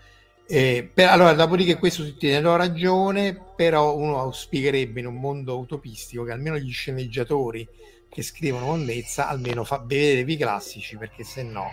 [0.45, 5.57] Eh, per, allora, dopodiché questo ti tiene do ragione, però uno auspicherebbe in un mondo
[5.57, 7.68] utopistico che almeno gli sceneggiatori
[8.11, 11.71] che scrivono monnezza almeno fa vedetevi i classici perché se no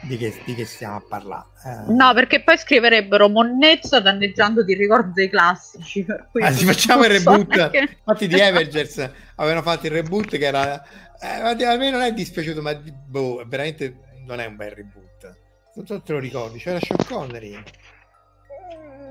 [0.00, 1.92] di che, di che stiamo a parlare eh...
[1.92, 7.04] no perché poi scriverebbero monnezza danneggiando di ricordo dei classici per cui ah, si facciamo
[7.04, 7.58] il reboot.
[7.58, 7.96] anche...
[7.98, 10.82] infatti di Evergers avevano fatto il reboot che era
[11.20, 15.36] eh, a me non è dispiaciuto ma boh, veramente non è un bel reboot.
[15.74, 17.62] Non so te lo ricordi c'era Sean Connery.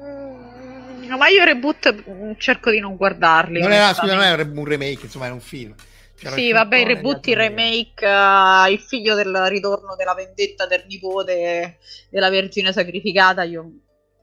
[0.03, 4.65] Mm, ma io reboot mm, cerco di non guardarli non era, scusa, non era un
[4.65, 5.73] remake insomma era un film
[6.15, 11.77] sì, vabbè, i reboot, il remake, uh, il figlio del ritorno della vendetta del nipote
[12.09, 13.71] della Vergine Sacrificata, io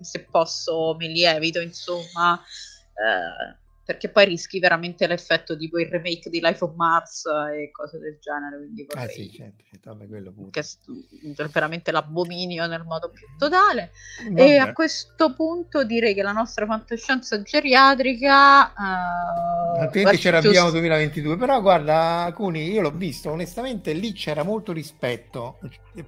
[0.00, 2.40] se posso me li evito, insomma.
[2.94, 7.98] Uh, perché poi rischi veramente l'effetto tipo il remake di Life of Mars e cose
[7.98, 8.58] del genere.
[8.58, 9.04] Quindi vorrei...
[9.04, 10.50] Ah sì, certo, certo quello pure.
[10.50, 13.90] Che è veramente l'abominio nel modo più totale.
[14.24, 14.40] Vabbè.
[14.40, 18.72] E a questo punto direi che la nostra fantascienza geriatrica...
[18.72, 24.72] Uh, Altrimenti c'era abbiamo 2022, però guarda, Cuni, io l'ho visto, onestamente lì c'era molto
[24.72, 25.58] rispetto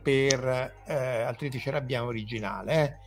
[0.01, 2.73] per eh, altrimenti c'era abbiamo originale.
[2.73, 3.03] Eh.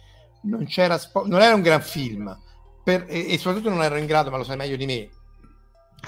[0.49, 2.45] Non, c'era spo- non era un gran film
[2.87, 5.09] per, e, e, soprattutto non ero in grado, ma lo sai meglio di me,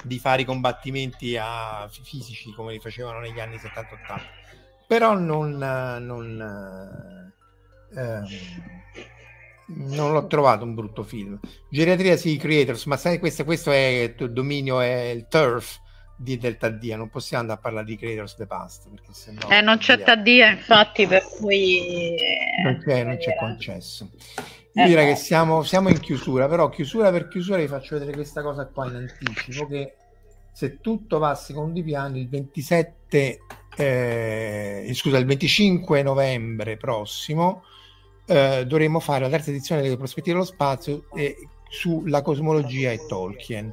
[0.02, 4.20] di fare i combattimenti a, fisici come li facevano negli anni 70-80.
[4.86, 7.32] Però non, non,
[7.94, 8.26] ehm,
[9.66, 11.38] non l'ho trovato un brutto film.
[11.68, 15.78] Geriatria sì, Creators, ma sai, questo, questo è il dominio, è il turf
[16.16, 19.62] di Delta D, non possiamo andare a parlare di Creators the Past perché sennò eh,
[19.62, 22.14] non c'è Taddia infatti per cui
[22.62, 24.10] non c'è, non c'è concesso
[24.72, 28.42] io direi che siamo, siamo, in chiusura, però chiusura per chiusura vi faccio vedere questa
[28.42, 29.94] cosa qua in anticipo che
[30.52, 33.38] se tutto va secondo i piani il 27
[33.76, 37.62] eh, scusa il 25 novembre prossimo
[38.26, 41.36] eh, dovremo fare la terza edizione delle prospettive dello spazio eh,
[41.68, 43.72] sulla cosmologia e Tolkien.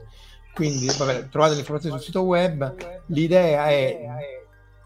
[0.53, 3.03] Quindi vabbè, trovate le informazioni sul sito web.
[3.07, 3.99] L'idea è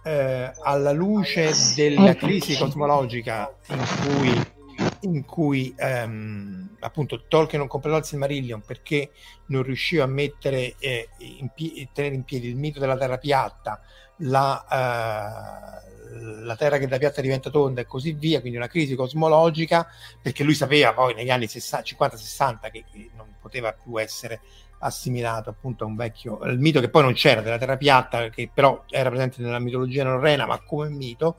[0.04, 4.60] eh, alla luce della crisi cosmologica in cui
[5.02, 9.12] in cui ehm, appunto Tolkien non completò il Silmarillion perché
[9.48, 13.82] non riusciva a mettere eh, in pie- tenere in piedi il mito della terra piatta,
[14.18, 18.96] la, eh, la terra che da piatta diventa tonda e così via, quindi una crisi
[18.96, 19.88] cosmologica,
[20.22, 24.42] perché lui sapeva poi negli anni 50-60 che, che non poteva più essere
[24.84, 28.50] assimilato appunto a un vecchio il mito che poi non c'era della terra piatta che
[28.52, 31.38] però era presente nella mitologia norrena ma come mito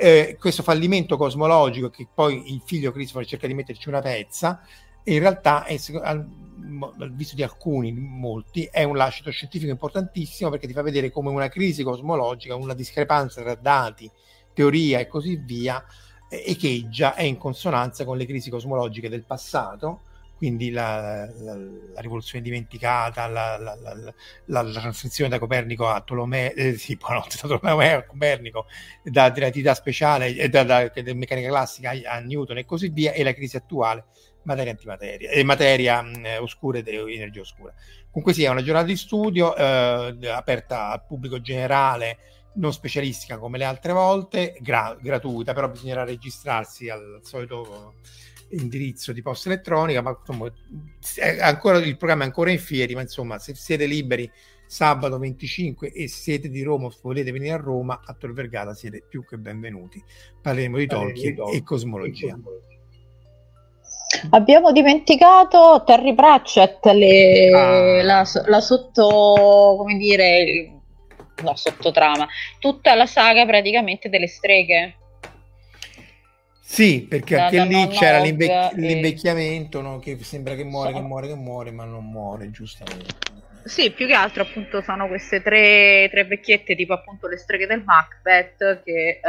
[0.00, 4.60] eh, questo fallimento cosmologico che poi il figlio Christopher cerca di metterci una pezza,
[5.02, 6.24] in realtà, è, al,
[7.10, 11.48] visto di alcuni, molti, è un lascito scientifico importantissimo perché ti fa vedere come una
[11.48, 14.08] crisi cosmologica, una discrepanza tra dati,
[14.52, 15.84] teoria e così via,
[16.28, 20.02] echeggia, è in consonanza con le crisi cosmologiche del passato
[20.38, 26.96] quindi la, la, la rivoluzione dimenticata, la, la, transizione da Copernico a Tolomeo, eh, sì,
[27.08, 28.66] no, da Tolomeo Copernico,
[29.02, 33.24] da relatività speciale, eh, da, da, da, meccanica classica a, Newton e così via, e
[33.24, 34.04] la crisi attuale,
[34.44, 37.74] materia antimateria, e materia mh, eh, oscura ed energia oscura.
[38.08, 42.18] Comunque sia, sì, una giornata di studio eh, aperta al pubblico generale,
[42.54, 47.94] non specialistica come le altre volte, gra- gratuita, però bisognerà registrarsi al solito
[48.50, 50.52] indirizzo di posta elettronica, ma insomma,
[51.40, 54.30] ancora, il programma è ancora in fieri, ma insomma, se siete liberi
[54.68, 59.02] sabato 25 e siete di Roma o volete venire a Roma, a Tor Vergata siete
[59.08, 60.02] più che benvenuti.
[60.40, 62.38] Parleremo di Tolkien, Tolkien e cosmologia.
[64.30, 68.02] Abbiamo dimenticato Terry Pratchett, le, ah.
[68.02, 70.80] la, la, sotto, come dire,
[71.42, 72.26] no, sottotrama,
[72.58, 74.97] tutta la saga praticamente delle streghe.
[76.70, 78.76] Sì, perché da, anche da lì c'era l'invec- e...
[78.76, 79.98] l'invecchiamento, no?
[79.98, 80.98] che sembra che muore, so.
[80.98, 83.14] che muore, che muore, ma non muore, giustamente.
[83.64, 87.82] Sì, più che altro appunto sono queste tre, tre vecchiette, tipo appunto le streghe del
[87.82, 89.28] Macbeth, che eh,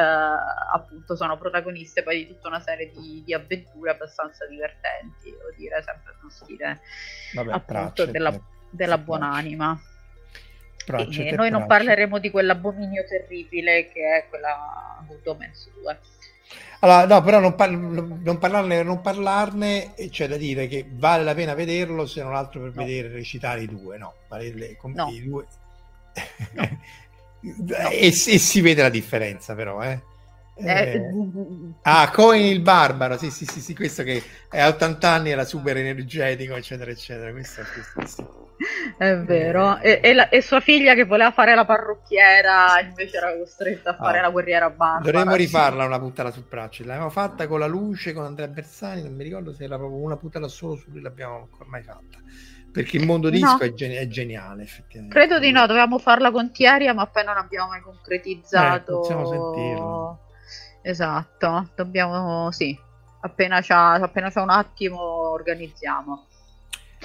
[0.73, 5.81] appunto sono protagoniste poi di tutta una serie di, di avventure abbastanza divertenti, devo dire,
[5.81, 6.81] sempre uno stile
[7.35, 8.39] Vabbè, appunto Pratchett, della,
[8.69, 9.81] della buonanima.
[10.85, 15.99] Pratchett e noi non parleremo di quell'abominio terribile che è quella Good Omens 2.
[16.81, 21.33] Allora, no, però non, par- non, parlarne, non parlarne, c'è da dire che vale la
[21.33, 22.83] pena vederlo se non altro per no.
[22.83, 25.09] vedere recitare i due, no, vale le, com- no.
[25.09, 25.45] i due.
[26.53, 26.77] No.
[27.41, 30.01] E, e, si vede la differenza però, eh.
[30.55, 31.11] Eh, eh
[31.83, 35.45] ah, Coin il barbaro, sì, sì, sì, sì, questo che è a 80 anni era
[35.45, 37.31] super energetico, eccetera, eccetera.
[37.31, 38.48] Questo, questo, questo.
[38.97, 39.77] È vero.
[39.79, 43.95] E, e, la, e, sua figlia che voleva fare la parrucchiera invece era costretta a
[43.95, 45.11] fare ah, la guerriera barbara.
[45.11, 46.83] Dovremmo rifarla una puntata sul braccio.
[46.83, 50.17] L'abbiamo fatta con la luce, con Andrea Bersani, non mi ricordo se era proprio una
[50.17, 52.17] puntata solo su lui l'abbiamo ormai fatta.
[52.71, 53.63] Perché il mondo disco no.
[53.63, 55.15] è, gen- è, geniale, effettivamente.
[55.15, 58.91] Credo di no, dovevamo farla con Thieria, ma poi non abbiamo mai concretizzato.
[58.91, 60.19] Eh, possiamo sentirlo.
[60.81, 62.77] Esatto, dobbiamo, sì,
[63.21, 66.27] appena c'è un attimo organizziamo.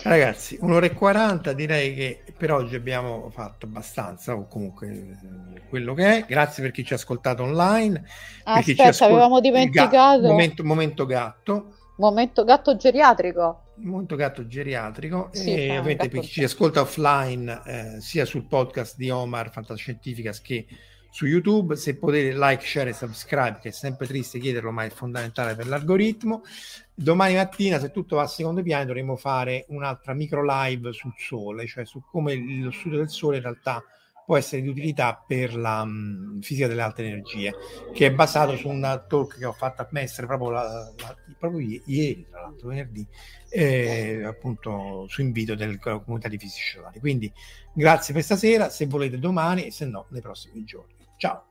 [0.02, 5.94] Ragazzi, un'ora e 40 direi che per oggi abbiamo fatto abbastanza, o comunque eh, quello
[5.94, 6.24] che è.
[6.26, 8.02] Grazie per chi ci ha ascoltato online.
[8.42, 10.20] Aspetta, ascol- avevamo dimenticato.
[10.20, 11.76] Ga- momento, momento gatto.
[11.96, 13.62] Momento gatto geriatrico.
[13.76, 15.28] Momento gatto geriatrico.
[15.32, 20.40] Sì, e ovviamente per chi ci ascolta offline, eh, sia sul podcast di Omar Fantascientificas
[20.40, 20.66] che
[21.14, 21.76] su YouTube.
[21.76, 25.68] Se potete like, share e subscribe, che è sempre triste chiederlo, ma è fondamentale per
[25.68, 26.42] l'algoritmo.
[26.92, 31.66] Domani mattina, se tutto va a secondo piano, dovremo fare un'altra micro live sul Sole,
[31.68, 33.84] cioè su come lo studio del Sole in realtà
[34.24, 37.54] può essere di utilità per la um, fisica delle alte energie,
[37.92, 41.80] che è basato su una talk che ho fatto a Mestre proprio, la, la, proprio
[41.84, 43.06] ieri, tra l'altro venerdì,
[43.50, 46.98] eh, appunto su invito della comunità di fisici solari.
[46.98, 47.30] Quindi
[47.72, 50.93] grazie per stasera, se volete domani, se no nei prossimi giorni.
[51.24, 51.42] Ciao.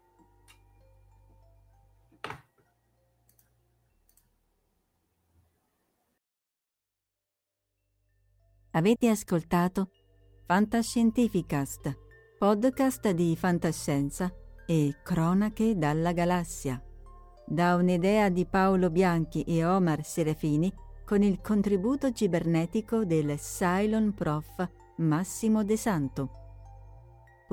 [8.73, 9.89] Avete ascoltato
[10.45, 11.91] Fantascientificast,
[12.37, 14.31] podcast di fantascienza
[14.67, 16.79] e cronache dalla galassia.
[17.43, 20.71] Da un'idea di Paolo Bianchi e Omar Serafini
[21.03, 26.42] con il contributo cibernetico del Cylon Prof Massimo De Santo.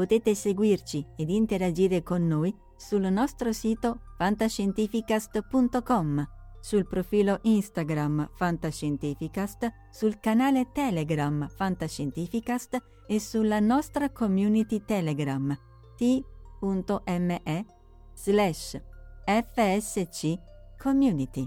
[0.01, 6.27] Potete seguirci ed interagire con noi sul nostro sito fantascientificast.com
[6.59, 15.55] sul profilo Instagram Fantascientificast, sul canale Telegram Fantascientificast e sulla nostra community Telegram
[15.99, 17.67] t.me
[18.15, 18.81] slash
[19.27, 20.39] fsc
[20.79, 21.47] community.